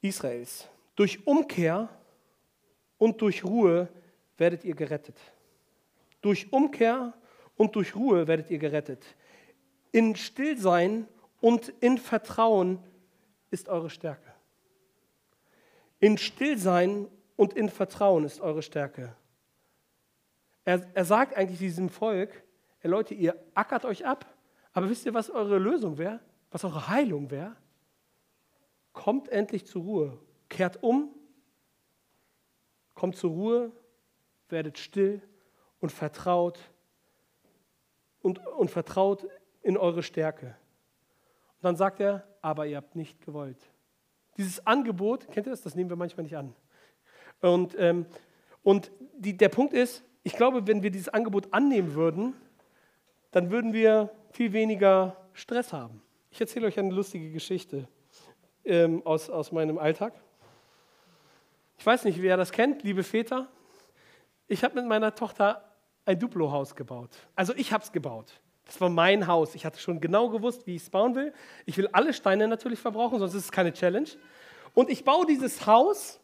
Israels. 0.00 0.66
Durch 0.96 1.24
Umkehr 1.24 1.88
und 2.98 3.22
durch 3.22 3.44
Ruhe 3.44 3.88
werdet 4.38 4.64
ihr 4.64 4.74
gerettet. 4.74 5.18
Durch 6.20 6.52
Umkehr 6.52 7.12
und 7.56 7.76
durch 7.76 7.94
Ruhe 7.94 8.26
werdet 8.26 8.50
ihr 8.50 8.58
gerettet. 8.58 9.04
In 9.92 10.16
Stillsein 10.16 11.06
und 11.40 11.68
in 11.80 11.98
Vertrauen 11.98 12.78
ist 13.50 13.68
eure 13.68 13.90
Stärke. 13.90 14.32
In 16.00 16.18
Stillsein 16.18 17.08
und 17.36 17.54
in 17.54 17.68
Vertrauen 17.68 18.24
ist 18.24 18.40
eure 18.40 18.62
Stärke. 18.62 19.14
Er, 20.64 20.86
er 20.94 21.04
sagt 21.04 21.36
eigentlich 21.36 21.58
diesem 21.58 21.88
Volk, 21.88 22.44
hey 22.80 22.90
Leute, 22.90 23.14
ihr 23.14 23.34
ackert 23.54 23.84
euch 23.84 24.06
ab, 24.06 24.26
aber 24.72 24.88
wisst 24.88 25.06
ihr, 25.06 25.14
was 25.14 25.30
eure 25.30 25.58
Lösung 25.58 25.98
wäre? 25.98 26.20
Was 26.50 26.64
eure 26.64 26.88
Heilung 26.88 27.30
wäre? 27.30 27.56
Kommt 28.92 29.28
endlich 29.28 29.66
zur 29.66 29.82
Ruhe, 29.82 30.18
kehrt 30.48 30.82
um, 30.82 31.14
kommt 32.94 33.16
zur 33.16 33.30
Ruhe, 33.30 33.72
werdet 34.50 34.78
still 34.78 35.22
und 35.80 35.92
vertraut 35.92 36.58
und, 38.20 38.44
und 38.46 38.70
vertraut 38.70 39.26
in 39.62 39.76
eure 39.76 40.02
Stärke. 40.02 40.56
Und 41.56 41.64
dann 41.64 41.76
sagt 41.76 42.00
er, 42.00 42.26
aber 42.40 42.66
ihr 42.66 42.76
habt 42.76 42.96
nicht 42.96 43.20
gewollt. 43.24 43.58
Dieses 44.36 44.64
Angebot, 44.66 45.28
kennt 45.30 45.46
ihr 45.46 45.50
das? 45.50 45.62
Das 45.62 45.74
nehmen 45.74 45.90
wir 45.90 45.96
manchmal 45.96 46.24
nicht 46.24 46.36
an. 46.36 46.54
Und, 47.40 47.76
ähm, 47.78 48.06
und 48.62 48.90
die, 49.16 49.36
der 49.36 49.48
Punkt 49.48 49.74
ist, 49.74 50.04
ich 50.22 50.34
glaube, 50.34 50.66
wenn 50.66 50.82
wir 50.82 50.90
dieses 50.90 51.08
Angebot 51.08 51.52
annehmen 51.52 51.94
würden, 51.94 52.34
dann 53.30 53.50
würden 53.50 53.72
wir 53.72 54.10
viel 54.30 54.52
weniger 54.52 55.16
Stress 55.32 55.72
haben. 55.72 56.02
Ich 56.30 56.40
erzähle 56.40 56.66
euch 56.66 56.78
eine 56.78 56.94
lustige 56.94 57.30
Geschichte 57.30 57.88
ähm, 58.64 59.04
aus, 59.04 59.30
aus 59.30 59.52
meinem 59.52 59.78
Alltag. 59.78 60.14
Ich 61.78 61.86
weiß 61.86 62.04
nicht, 62.04 62.20
wer 62.20 62.36
das 62.36 62.52
kennt, 62.52 62.82
liebe 62.82 63.02
Väter. 63.02 63.48
Ich 64.48 64.64
habe 64.64 64.74
mit 64.74 64.86
meiner 64.86 65.14
Tochter 65.14 65.62
ein 66.04 66.18
Duplo-Haus 66.18 66.74
gebaut. 66.74 67.10
Also 67.36 67.54
ich 67.54 67.72
habe 67.72 67.84
es 67.84 67.92
gebaut. 67.92 68.40
Das 68.64 68.80
war 68.80 68.88
mein 68.88 69.26
Haus. 69.26 69.54
Ich 69.54 69.64
hatte 69.64 69.78
schon 69.78 70.00
genau 70.00 70.30
gewusst, 70.30 70.66
wie 70.66 70.76
ich 70.76 70.82
es 70.82 70.90
bauen 70.90 71.14
will. 71.14 71.32
Ich 71.66 71.76
will 71.76 71.88
alle 71.92 72.12
Steine 72.12 72.48
natürlich 72.48 72.78
verbrauchen, 72.78 73.18
sonst 73.18 73.34
ist 73.34 73.44
es 73.44 73.52
keine 73.52 73.72
Challenge. 73.72 74.08
Und 74.74 74.90
ich 74.90 75.04
baue 75.04 75.26
dieses 75.26 75.66
Haus 75.66 76.20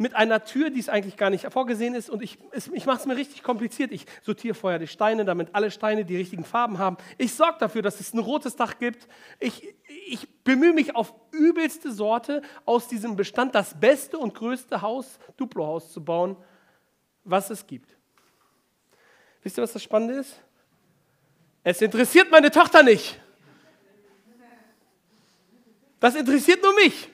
mit 0.00 0.14
einer 0.14 0.44
Tür, 0.44 0.70
die 0.70 0.80
es 0.80 0.88
eigentlich 0.88 1.18
gar 1.18 1.28
nicht 1.28 1.52
vorgesehen 1.52 1.94
ist. 1.94 2.08
Und 2.08 2.22
ich, 2.22 2.38
ich 2.72 2.86
mache 2.86 3.00
es 3.00 3.06
mir 3.06 3.16
richtig 3.16 3.42
kompliziert. 3.42 3.92
Ich 3.92 4.06
sortiere 4.22 4.54
vorher 4.54 4.78
die 4.78 4.86
Steine, 4.86 5.26
damit 5.26 5.54
alle 5.54 5.70
Steine 5.70 6.06
die 6.06 6.16
richtigen 6.16 6.44
Farben 6.44 6.78
haben. 6.78 6.96
Ich 7.18 7.34
sorge 7.34 7.58
dafür, 7.60 7.82
dass 7.82 8.00
es 8.00 8.14
ein 8.14 8.18
rotes 8.18 8.56
Dach 8.56 8.78
gibt. 8.78 9.08
Ich, 9.38 9.74
ich 10.06 10.26
bemühe 10.42 10.72
mich 10.72 10.96
auf 10.96 11.12
übelste 11.32 11.92
Sorte, 11.92 12.40
aus 12.64 12.88
diesem 12.88 13.16
Bestand 13.16 13.54
das 13.54 13.78
beste 13.78 14.16
und 14.16 14.34
größte 14.34 14.80
Haus, 14.80 15.18
Duplo-Haus 15.36 15.92
zu 15.92 16.02
bauen, 16.02 16.38
was 17.30 17.50
es 17.50 17.66
gibt. 17.66 17.96
Wisst 19.42 19.56
ihr, 19.56 19.62
was 19.62 19.72
das 19.72 19.82
Spannende 19.82 20.14
ist? 20.14 20.40
Es 21.62 21.80
interessiert 21.80 22.30
meine 22.30 22.50
Tochter 22.50 22.82
nicht. 22.82 23.20
Das 25.98 26.14
interessiert 26.14 26.62
nur 26.62 26.74
mich. 26.74 27.10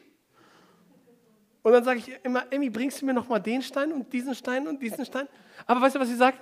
Und 1.62 1.72
dann 1.72 1.82
sage 1.82 1.98
ich 1.98 2.24
immer, 2.24 2.46
Emmy, 2.52 2.70
bringst 2.70 3.02
du 3.02 3.06
mir 3.06 3.12
noch 3.12 3.28
mal 3.28 3.40
den 3.40 3.60
Stein 3.60 3.92
und 3.92 4.12
diesen 4.12 4.34
Stein 4.34 4.68
und 4.68 4.80
diesen 4.80 5.04
Stein? 5.04 5.26
Aber 5.66 5.80
weißt 5.80 5.96
du, 5.96 6.00
was 6.00 6.08
sie 6.08 6.14
sagt? 6.14 6.40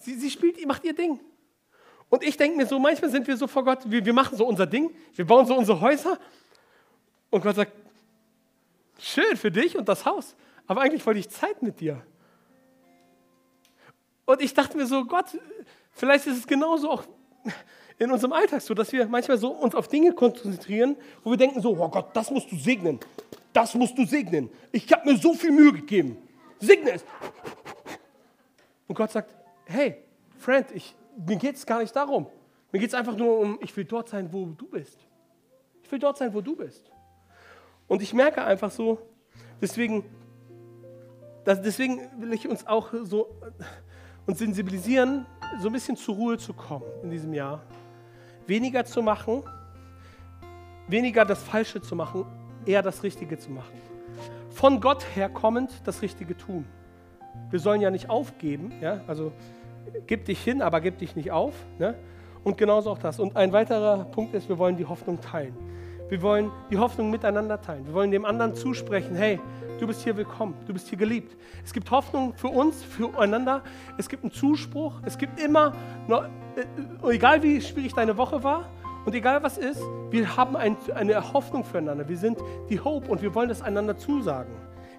Sie, 0.00 0.14
sie 0.14 0.30
spielt, 0.30 0.64
macht 0.66 0.82
ihr 0.84 0.94
Ding. 0.94 1.20
Und 2.08 2.24
ich 2.24 2.36
denke 2.36 2.56
mir 2.56 2.66
so, 2.66 2.78
manchmal 2.78 3.10
sind 3.10 3.26
wir 3.26 3.36
so 3.36 3.46
vor 3.46 3.64
Gott, 3.64 3.88
wir, 3.88 4.04
wir 4.04 4.12
machen 4.12 4.36
so 4.36 4.44
unser 4.44 4.66
Ding, 4.66 4.94
wir 5.14 5.24
bauen 5.24 5.46
so 5.46 5.56
unsere 5.56 5.80
Häuser. 5.80 6.18
Und 7.30 7.40
Gott 7.40 7.54
sagt, 7.54 7.72
schön 8.98 9.36
für 9.36 9.50
dich 9.50 9.76
und 9.76 9.88
das 9.88 10.04
Haus, 10.04 10.34
aber 10.66 10.80
eigentlich 10.82 11.06
wollte 11.06 11.20
ich 11.20 11.30
Zeit 11.30 11.62
mit 11.62 11.80
dir. 11.80 12.04
Und 14.32 14.42
ich 14.42 14.54
dachte 14.54 14.76
mir 14.76 14.86
so, 14.86 15.04
Gott, 15.04 15.26
vielleicht 15.92 16.26
ist 16.26 16.38
es 16.38 16.46
genauso 16.46 16.90
auch 16.90 17.04
in 17.98 18.10
unserem 18.10 18.32
Alltag 18.32 18.62
so, 18.62 18.74
dass 18.74 18.92
wir 18.92 19.06
manchmal 19.06 19.38
so 19.38 19.50
uns 19.50 19.74
auf 19.74 19.88
Dinge 19.88 20.12
konzentrieren, 20.12 20.96
wo 21.22 21.30
wir 21.30 21.36
denken 21.36 21.60
so, 21.60 21.76
oh 21.78 21.88
Gott, 21.88 22.10
das 22.14 22.30
musst 22.30 22.50
du 22.50 22.56
segnen 22.56 22.98
das 23.52 23.74
musst 23.74 23.96
du 23.96 24.04
segnen. 24.04 24.50
Ich 24.70 24.90
habe 24.92 25.10
mir 25.10 25.18
so 25.18 25.34
viel 25.34 25.50
Mühe 25.50 25.72
gegeben. 25.72 26.16
Segne 26.58 26.92
es. 26.92 27.04
Und 28.88 28.94
Gott 28.94 29.10
sagt, 29.10 29.34
hey, 29.66 29.96
Friend, 30.38 30.66
ich, 30.72 30.94
mir 31.16 31.36
geht 31.36 31.56
es 31.56 31.66
gar 31.66 31.80
nicht 31.80 31.94
darum. 31.94 32.26
Mir 32.72 32.80
geht 32.80 32.88
es 32.88 32.94
einfach 32.94 33.16
nur 33.16 33.38
um, 33.38 33.58
ich 33.60 33.76
will 33.76 33.84
dort 33.84 34.08
sein, 34.08 34.32
wo 34.32 34.46
du 34.46 34.66
bist. 34.66 34.98
Ich 35.82 35.92
will 35.92 35.98
dort 35.98 36.16
sein, 36.16 36.32
wo 36.32 36.40
du 36.40 36.56
bist. 36.56 36.90
Und 37.86 38.00
ich 38.00 38.14
merke 38.14 38.42
einfach 38.42 38.70
so, 38.70 38.98
deswegen, 39.60 40.04
dass, 41.44 41.60
deswegen 41.60 42.00
will 42.18 42.32
ich 42.32 42.48
uns 42.48 42.66
auch 42.66 42.92
so 43.02 43.36
uns 44.26 44.38
sensibilisieren, 44.38 45.26
so 45.60 45.68
ein 45.68 45.72
bisschen 45.72 45.96
zur 45.96 46.14
Ruhe 46.14 46.38
zu 46.38 46.52
kommen 46.52 46.86
in 47.02 47.10
diesem 47.10 47.34
Jahr. 47.34 47.62
Weniger 48.46 48.84
zu 48.84 49.02
machen, 49.02 49.42
weniger 50.88 51.24
das 51.24 51.42
Falsche 51.42 51.80
zu 51.80 51.96
machen 51.96 52.26
eher 52.66 52.82
das 52.82 53.02
Richtige 53.02 53.38
zu 53.38 53.50
machen. 53.50 53.80
Von 54.50 54.80
Gott 54.80 55.04
her 55.14 55.28
kommend 55.28 55.70
das 55.84 56.02
Richtige 56.02 56.36
tun. 56.36 56.66
Wir 57.50 57.60
sollen 57.60 57.80
ja 57.80 57.90
nicht 57.90 58.10
aufgeben, 58.10 58.72
ja? 58.80 59.00
also 59.06 59.32
gib 60.06 60.26
dich 60.26 60.42
hin, 60.42 60.62
aber 60.62 60.80
gib 60.80 60.98
dich 60.98 61.16
nicht 61.16 61.30
auf. 61.30 61.54
Ne? 61.78 61.94
Und 62.44 62.58
genauso 62.58 62.90
auch 62.90 62.98
das. 62.98 63.18
Und 63.20 63.36
ein 63.36 63.52
weiterer 63.52 64.04
Punkt 64.04 64.34
ist, 64.34 64.48
wir 64.48 64.58
wollen 64.58 64.76
die 64.76 64.84
Hoffnung 64.84 65.20
teilen. 65.20 65.54
Wir 66.12 66.20
wollen 66.20 66.50
die 66.70 66.76
Hoffnung 66.76 67.10
miteinander 67.10 67.58
teilen. 67.58 67.86
Wir 67.86 67.94
wollen 67.94 68.10
dem 68.10 68.26
anderen 68.26 68.54
zusprechen, 68.54 69.16
hey, 69.16 69.40
du 69.80 69.86
bist 69.86 70.02
hier 70.02 70.14
willkommen, 70.14 70.52
du 70.66 70.74
bist 70.74 70.90
hier 70.90 70.98
geliebt. 70.98 71.34
Es 71.64 71.72
gibt 71.72 71.90
Hoffnung 71.90 72.34
für 72.34 72.48
uns, 72.48 72.82
füreinander. 72.82 73.62
Es 73.96 74.10
gibt 74.10 74.22
einen 74.22 74.30
Zuspruch. 74.30 74.92
Es 75.06 75.16
gibt 75.16 75.40
immer, 75.40 75.72
äh, 76.10 77.10
egal 77.10 77.42
wie 77.42 77.62
schwierig 77.62 77.94
deine 77.94 78.18
Woche 78.18 78.44
war, 78.44 78.68
und 79.06 79.14
egal 79.14 79.42
was 79.42 79.56
ist, 79.56 79.80
wir 80.10 80.36
haben 80.36 80.54
ein, 80.54 80.76
eine 80.94 81.32
Hoffnung 81.32 81.64
füreinander. 81.64 82.06
Wir 82.06 82.18
sind 82.18 82.36
die 82.68 82.78
Hope 82.78 83.10
und 83.10 83.22
wir 83.22 83.34
wollen 83.34 83.48
das 83.48 83.62
einander 83.62 83.96
zusagen. 83.96 84.52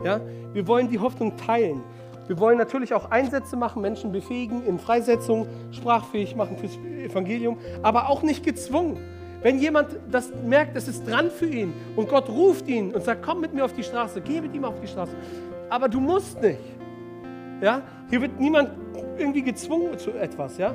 Ja? 0.03 0.19
Wir 0.53 0.65
wollen 0.65 0.89
die 0.89 0.97
Hoffnung 0.97 1.37
teilen. 1.37 1.83
Wir 2.25 2.39
wollen 2.39 2.57
natürlich 2.57 2.91
auch 2.95 3.11
Einsätze 3.11 3.55
machen, 3.55 3.83
Menschen 3.83 4.11
befähigen, 4.11 4.65
in 4.65 4.79
Freisetzung 4.79 5.45
sprachfähig 5.69 6.35
machen 6.35 6.57
fürs 6.57 6.75
Evangelium, 6.77 7.59
aber 7.83 8.09
auch 8.09 8.23
nicht 8.23 8.43
gezwungen. 8.43 8.97
Wenn 9.43 9.59
jemand 9.59 9.89
das 10.09 10.31
merkt, 10.43 10.75
es 10.75 10.87
ist 10.87 11.07
dran 11.07 11.29
für 11.29 11.45
ihn 11.45 11.73
und 11.95 12.09
Gott 12.09 12.29
ruft 12.29 12.67
ihn 12.67 12.93
und 12.93 13.03
sagt, 13.03 13.21
komm 13.23 13.41
mit 13.41 13.53
mir 13.53 13.63
auf 13.65 13.73
die 13.73 13.83
Straße, 13.83 14.21
geh 14.21 14.41
mit 14.41 14.55
ihm 14.55 14.65
auf 14.65 14.79
die 14.79 14.87
Straße. 14.87 15.15
Aber 15.69 15.87
du 15.87 15.99
musst 15.99 16.41
nicht. 16.41 16.59
Ja? 17.61 17.81
Hier 18.09 18.21
wird 18.21 18.39
niemand 18.39 18.71
irgendwie 19.17 19.43
gezwungen 19.43 19.97
zu 19.99 20.11
etwas 20.11 20.57
ja? 20.57 20.73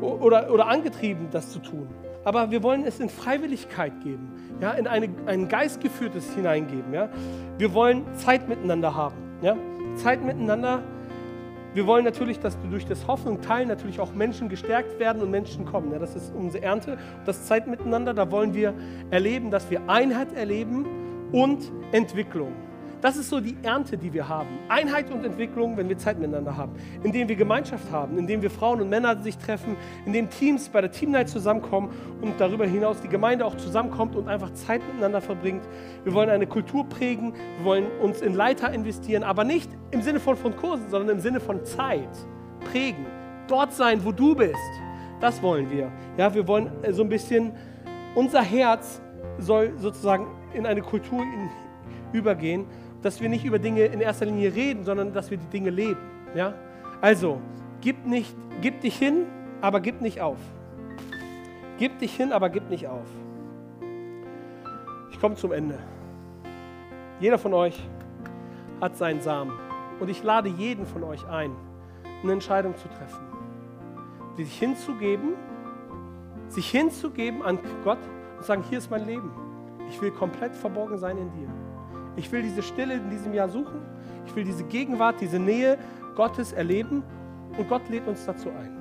oder, 0.00 0.52
oder 0.52 0.68
angetrieben, 0.68 1.28
das 1.32 1.50
zu 1.50 1.58
tun 1.58 1.88
aber 2.24 2.50
wir 2.50 2.62
wollen 2.62 2.84
es 2.84 3.00
in 3.00 3.10
Freiwilligkeit 3.10 3.92
geben, 4.02 4.32
ja, 4.60 4.72
in 4.72 4.86
eine, 4.86 5.10
ein 5.26 5.48
geistgeführtes 5.48 6.34
hineingeben. 6.34 6.92
Ja. 6.92 7.10
Wir 7.58 7.74
wollen 7.74 8.02
Zeit 8.14 8.48
miteinander 8.48 8.94
haben. 8.94 9.16
Ja. 9.42 9.56
Zeit 9.96 10.24
miteinander. 10.24 10.82
Wir 11.74 11.88
wollen 11.88 12.04
natürlich, 12.04 12.38
dass 12.38 12.56
durch 12.70 12.86
das 12.86 13.06
Hoffnung 13.08 13.40
teilen 13.40 13.68
natürlich 13.68 13.98
auch 13.98 14.14
Menschen 14.14 14.48
gestärkt 14.48 15.00
werden 15.00 15.20
und 15.20 15.30
Menschen 15.30 15.66
kommen. 15.66 15.90
Ja. 15.92 15.98
Das 15.98 16.14
ist 16.14 16.32
unsere 16.32 16.62
Ernte, 16.62 16.98
das 17.26 17.46
Zeit 17.46 17.66
miteinander. 17.66 18.14
Da 18.14 18.30
wollen 18.30 18.54
wir 18.54 18.74
erleben, 19.10 19.50
dass 19.50 19.68
wir 19.70 19.88
Einheit 19.88 20.32
erleben 20.32 20.86
und 21.32 21.72
Entwicklung. 21.90 22.52
Das 23.04 23.18
ist 23.18 23.28
so 23.28 23.38
die 23.38 23.54
Ernte, 23.62 23.98
die 23.98 24.14
wir 24.14 24.30
haben. 24.30 24.48
Einheit 24.66 25.10
und 25.10 25.26
Entwicklung, 25.26 25.76
wenn 25.76 25.90
wir 25.90 25.98
Zeit 25.98 26.18
miteinander 26.18 26.56
haben. 26.56 26.72
Indem 27.02 27.28
wir 27.28 27.36
Gemeinschaft 27.36 27.92
haben, 27.92 28.16
indem 28.16 28.40
wir 28.40 28.50
Frauen 28.50 28.80
und 28.80 28.88
Männer 28.88 29.20
sich 29.20 29.36
treffen, 29.36 29.76
indem 30.06 30.30
Teams 30.30 30.70
bei 30.70 30.80
der 30.80 30.90
Team 30.90 31.10
Night 31.10 31.28
zusammenkommen 31.28 31.90
und 32.22 32.40
darüber 32.40 32.64
hinaus 32.64 33.02
die 33.02 33.08
Gemeinde 33.08 33.44
auch 33.44 33.58
zusammenkommt 33.58 34.16
und 34.16 34.26
einfach 34.26 34.54
Zeit 34.54 34.80
miteinander 34.86 35.20
verbringt. 35.20 35.60
Wir 36.02 36.14
wollen 36.14 36.30
eine 36.30 36.46
Kultur 36.46 36.88
prägen, 36.88 37.34
wir 37.58 37.64
wollen 37.66 37.88
uns 38.00 38.22
in 38.22 38.32
Leiter 38.32 38.72
investieren, 38.72 39.22
aber 39.22 39.44
nicht 39.44 39.70
im 39.90 40.00
Sinne 40.00 40.18
von, 40.18 40.34
von 40.34 40.56
Kursen, 40.56 40.88
sondern 40.88 41.18
im 41.18 41.20
Sinne 41.20 41.40
von 41.40 41.62
Zeit 41.62 42.08
prägen. 42.72 43.04
Dort 43.48 43.74
sein, 43.74 44.02
wo 44.02 44.12
du 44.12 44.34
bist. 44.34 44.54
Das 45.20 45.42
wollen 45.42 45.70
wir. 45.70 45.92
Ja, 46.16 46.32
wir 46.32 46.48
wollen 46.48 46.70
äh, 46.80 46.90
so 46.90 47.02
ein 47.02 47.10
bisschen, 47.10 47.52
unser 48.14 48.40
Herz 48.40 49.02
soll 49.36 49.74
sozusagen 49.76 50.26
in 50.54 50.64
eine 50.64 50.80
Kultur 50.80 51.22
übergehen, 52.14 52.64
dass 53.04 53.20
wir 53.20 53.28
nicht 53.28 53.44
über 53.44 53.58
Dinge 53.58 53.84
in 53.84 54.00
erster 54.00 54.24
Linie 54.24 54.54
reden, 54.54 54.82
sondern 54.82 55.12
dass 55.12 55.30
wir 55.30 55.36
die 55.36 55.46
Dinge 55.46 55.68
leben. 55.68 56.00
Ja? 56.34 56.54
Also, 57.02 57.38
gib, 57.82 58.06
nicht, 58.06 58.34
gib 58.62 58.80
dich 58.80 58.96
hin, 58.96 59.26
aber 59.60 59.80
gib 59.80 60.00
nicht 60.00 60.22
auf. 60.22 60.38
Gib 61.78 61.98
dich 61.98 62.16
hin, 62.16 62.32
aber 62.32 62.48
gib 62.48 62.70
nicht 62.70 62.88
auf. 62.88 63.06
Ich 65.10 65.20
komme 65.20 65.34
zum 65.34 65.52
Ende. 65.52 65.78
Jeder 67.20 67.36
von 67.36 67.52
euch 67.52 67.78
hat 68.80 68.96
seinen 68.96 69.20
Samen. 69.20 69.52
Und 70.00 70.08
ich 70.08 70.22
lade 70.22 70.48
jeden 70.48 70.86
von 70.86 71.04
euch 71.04 71.26
ein, 71.28 71.50
eine 72.22 72.32
Entscheidung 72.32 72.74
zu 72.74 72.88
treffen. 72.88 73.20
Sich 74.38 74.58
hinzugeben, 74.58 75.34
sich 76.48 76.70
hinzugeben 76.70 77.42
an 77.42 77.58
Gott 77.84 77.98
und 78.38 78.46
sagen, 78.46 78.64
hier 78.70 78.78
ist 78.78 78.90
mein 78.90 79.04
Leben. 79.04 79.30
Ich 79.90 80.00
will 80.00 80.10
komplett 80.10 80.54
verborgen 80.56 80.96
sein 80.96 81.18
in 81.18 81.30
dir. 81.32 81.63
Ich 82.16 82.30
will 82.30 82.42
diese 82.42 82.62
Stille 82.62 82.94
in 82.94 83.10
diesem 83.10 83.34
Jahr 83.34 83.48
suchen. 83.48 83.80
Ich 84.26 84.34
will 84.36 84.44
diese 84.44 84.64
Gegenwart, 84.64 85.20
diese 85.20 85.38
Nähe 85.38 85.78
Gottes 86.14 86.52
erleben. 86.52 87.02
Und 87.58 87.68
Gott 87.68 87.88
lädt 87.88 88.06
uns 88.06 88.24
dazu 88.24 88.50
ein. 88.50 88.76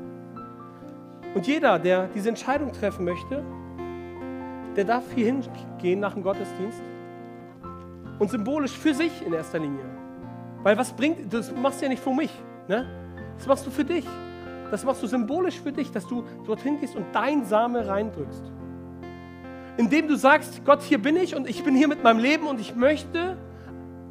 Und 1.35 1.47
jeder, 1.47 1.79
der 1.79 2.07
diese 2.07 2.29
Entscheidung 2.29 2.71
treffen 2.71 3.05
möchte, 3.05 3.43
der 4.75 4.85
darf 4.85 5.03
hier 5.13 5.25
hingehen 5.25 5.99
nach 5.99 6.13
dem 6.13 6.23
Gottesdienst 6.23 6.81
und 8.19 8.29
symbolisch 8.29 8.71
für 8.71 8.93
sich 8.93 9.25
in 9.25 9.33
erster 9.33 9.59
Linie. 9.59 9.85
Weil 10.63 10.77
was 10.77 10.93
bringt, 10.93 11.33
das 11.33 11.51
machst 11.51 11.81
du 11.81 11.85
ja 11.85 11.89
nicht 11.89 12.03
für 12.03 12.13
mich, 12.13 12.31
ne? 12.67 12.85
das 13.37 13.47
machst 13.47 13.65
du 13.65 13.71
für 13.71 13.83
dich. 13.83 14.05
Das 14.71 14.83
machst 14.83 15.03
du 15.03 15.07
symbolisch 15.07 15.59
für 15.59 15.71
dich, 15.71 15.91
dass 15.91 16.07
du 16.07 16.23
dorthin 16.45 16.79
gehst 16.79 16.95
und 16.95 17.05
dein 17.13 17.45
Same 17.45 17.87
reindrückst 17.87 18.52
indem 19.77 20.07
du 20.07 20.15
sagst, 20.15 20.63
Gott, 20.65 20.81
hier 20.81 21.01
bin 21.01 21.15
ich 21.15 21.35
und 21.35 21.49
ich 21.49 21.63
bin 21.63 21.75
hier 21.75 21.87
mit 21.87 22.03
meinem 22.03 22.19
Leben 22.19 22.47
und 22.47 22.59
ich 22.59 22.75
möchte 22.75 23.37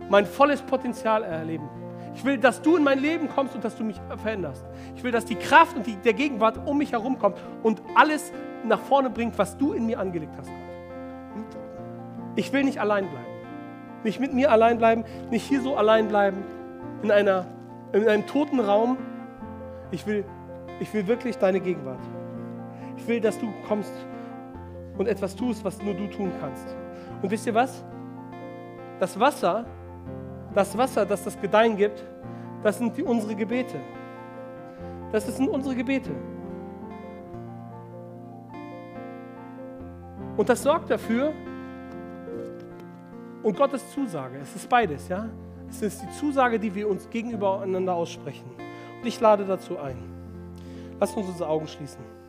mein 0.09 0.27
volles 0.27 0.63
Potenzial 0.63 1.23
erleben. 1.23 1.69
Ich 2.15 2.25
will, 2.25 2.37
dass 2.37 2.61
du 2.61 2.77
in 2.77 2.85
mein 2.85 2.99
Leben 2.99 3.29
kommst 3.29 3.55
und 3.55 3.65
dass 3.65 3.77
du 3.77 3.85
mich 3.85 4.01
veränderst. 4.19 4.65
Ich 4.97 5.03
will, 5.03 5.13
dass 5.13 5.25
die 5.25 5.37
Kraft 5.37 5.77
und 5.77 5.87
die, 5.87 5.97
der 5.97 6.13
Gegenwart 6.13 6.59
um 6.67 6.79
mich 6.79 6.93
herum 6.93 7.19
kommt 7.19 7.39
und 7.63 7.81
alles 7.95 8.33
nach 8.65 8.81
vorne 8.81 9.09
bringt, 9.09 9.39
was 9.39 9.57
du 9.57 9.73
in 9.73 9.87
mir 9.87 9.99
angelegt 9.99 10.35
hast. 10.37 10.51
Ich 12.37 12.53
will 12.53 12.65
nicht 12.65 12.81
allein 12.81 13.09
bleiben. 13.09 13.27
Nicht 14.05 14.21
mit 14.21 14.35
mir 14.35 14.51
allein 14.51 14.79
bleiben, 14.79 15.05
nicht 15.31 15.47
hier 15.47 15.61
so 15.61 15.77
allein 15.77 16.09
bleiben, 16.09 16.39
in, 17.03 17.11
einer, 17.11 17.47
in 17.93 18.09
einem 18.09 18.27
toten 18.27 18.59
Raum. 18.59 18.99
Ich 19.91 20.07
will, 20.07 20.25
ich 20.81 20.93
will 20.93 21.07
wirklich 21.07 21.39
deine 21.39 21.61
Gegenwart. 21.61 22.01
Ich 22.97 23.07
will, 23.07 23.21
dass 23.21 23.39
du 23.39 23.49
kommst 23.69 23.93
und 24.99 25.09
etwas 25.09 25.34
tust, 25.34 25.64
was 25.64 25.80
nur 25.82 25.95
du 25.95 26.07
tun 26.09 26.30
kannst. 26.40 26.76
Und 27.22 27.30
wisst 27.30 27.47
ihr 27.47 27.55
was? 27.55 27.84
Das 29.01 29.18
Wasser, 29.18 29.64
das 30.55 30.76
Wasser, 30.76 31.07
das 31.07 31.24
das 31.24 31.40
Gedeihen 31.40 31.76
gibt, 31.76 32.05
das 32.62 32.78
sind 32.78 32.97
die, 32.97 33.03
unsere 33.03 33.34
Gebete. 33.34 33.78
Das 35.11 35.26
sind 35.26 35.49
unsere 35.49 35.74
Gebete. 35.74 36.11
Und 40.36 40.49
das 40.49 40.62
sorgt 40.62 40.90
dafür, 40.90 41.32
und 43.43 43.57
Gottes 43.57 43.90
Zusage, 43.93 44.38
es 44.40 44.55
ist 44.55 44.68
beides, 44.68 45.09
ja? 45.09 45.28
Es 45.68 45.82
ist 45.82 46.03
die 46.03 46.11
Zusage, 46.11 46.61
die 46.61 46.72
wir 46.74 46.88
uns 46.88 47.09
gegenüber 47.11 47.61
einander 47.61 47.95
aussprechen. 47.95 48.49
Und 49.01 49.07
ich 49.07 49.18
lade 49.20 49.45
dazu 49.45 49.78
ein. 49.78 49.97
Lasst 51.01 51.16
uns 51.16 51.28
unsere 51.28 51.49
Augen 51.49 51.66
schließen. 51.66 52.22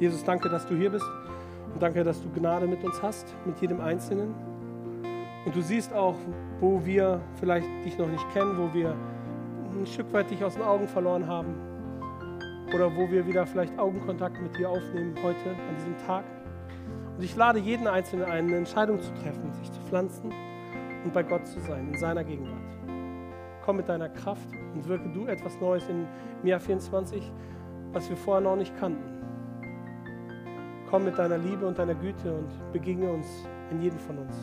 Jesus, 0.00 0.22
danke, 0.22 0.48
dass 0.48 0.64
du 0.66 0.76
hier 0.76 0.90
bist 0.90 1.06
und 1.74 1.82
danke, 1.82 2.04
dass 2.04 2.22
du 2.22 2.30
Gnade 2.30 2.68
mit 2.68 2.84
uns 2.84 3.02
hast, 3.02 3.34
mit 3.44 3.60
jedem 3.60 3.80
Einzelnen. 3.80 4.32
Und 5.44 5.56
du 5.56 5.60
siehst 5.60 5.92
auch, 5.92 6.14
wo 6.60 6.84
wir 6.84 7.20
vielleicht 7.40 7.66
dich 7.84 7.98
noch 7.98 8.06
nicht 8.06 8.24
kennen, 8.32 8.56
wo 8.58 8.72
wir 8.72 8.94
ein 9.76 9.86
Stück 9.86 10.12
weit 10.12 10.30
dich 10.30 10.44
aus 10.44 10.54
den 10.54 10.62
Augen 10.62 10.86
verloren 10.86 11.26
haben 11.26 11.54
oder 12.72 12.94
wo 12.94 13.10
wir 13.10 13.26
wieder 13.26 13.44
vielleicht 13.44 13.76
Augenkontakt 13.76 14.40
mit 14.40 14.56
dir 14.56 14.70
aufnehmen 14.70 15.16
heute 15.22 15.50
an 15.50 15.76
diesem 15.76 15.96
Tag. 16.06 16.24
Und 17.16 17.24
ich 17.24 17.34
lade 17.34 17.58
jeden 17.58 17.88
Einzelnen 17.88 18.26
ein, 18.26 18.46
eine 18.46 18.56
Entscheidung 18.58 19.00
zu 19.00 19.12
treffen, 19.14 19.52
sich 19.54 19.72
zu 19.72 19.80
pflanzen 19.80 20.32
und 21.04 21.12
bei 21.12 21.24
Gott 21.24 21.44
zu 21.44 21.58
sein, 21.58 21.88
in 21.92 21.98
seiner 21.98 22.22
Gegenwart. 22.22 22.54
Komm 23.64 23.78
mit 23.78 23.88
deiner 23.88 24.08
Kraft 24.08 24.48
und 24.74 24.86
wirke 24.86 25.08
du 25.08 25.26
etwas 25.26 25.58
Neues 25.60 25.88
im 25.88 26.06
Jahr 26.44 26.60
24, 26.60 27.32
was 27.92 28.08
wir 28.08 28.16
vorher 28.16 28.42
noch 28.42 28.56
nicht 28.56 28.78
kannten. 28.78 29.17
Komm 30.90 31.04
mit 31.04 31.18
deiner 31.18 31.36
Liebe 31.36 31.66
und 31.66 31.78
deiner 31.78 31.94
Güte 31.94 32.32
und 32.32 32.72
begegne 32.72 33.10
uns 33.10 33.26
in 33.70 33.82
jedem 33.82 33.98
von 33.98 34.18
uns. 34.18 34.34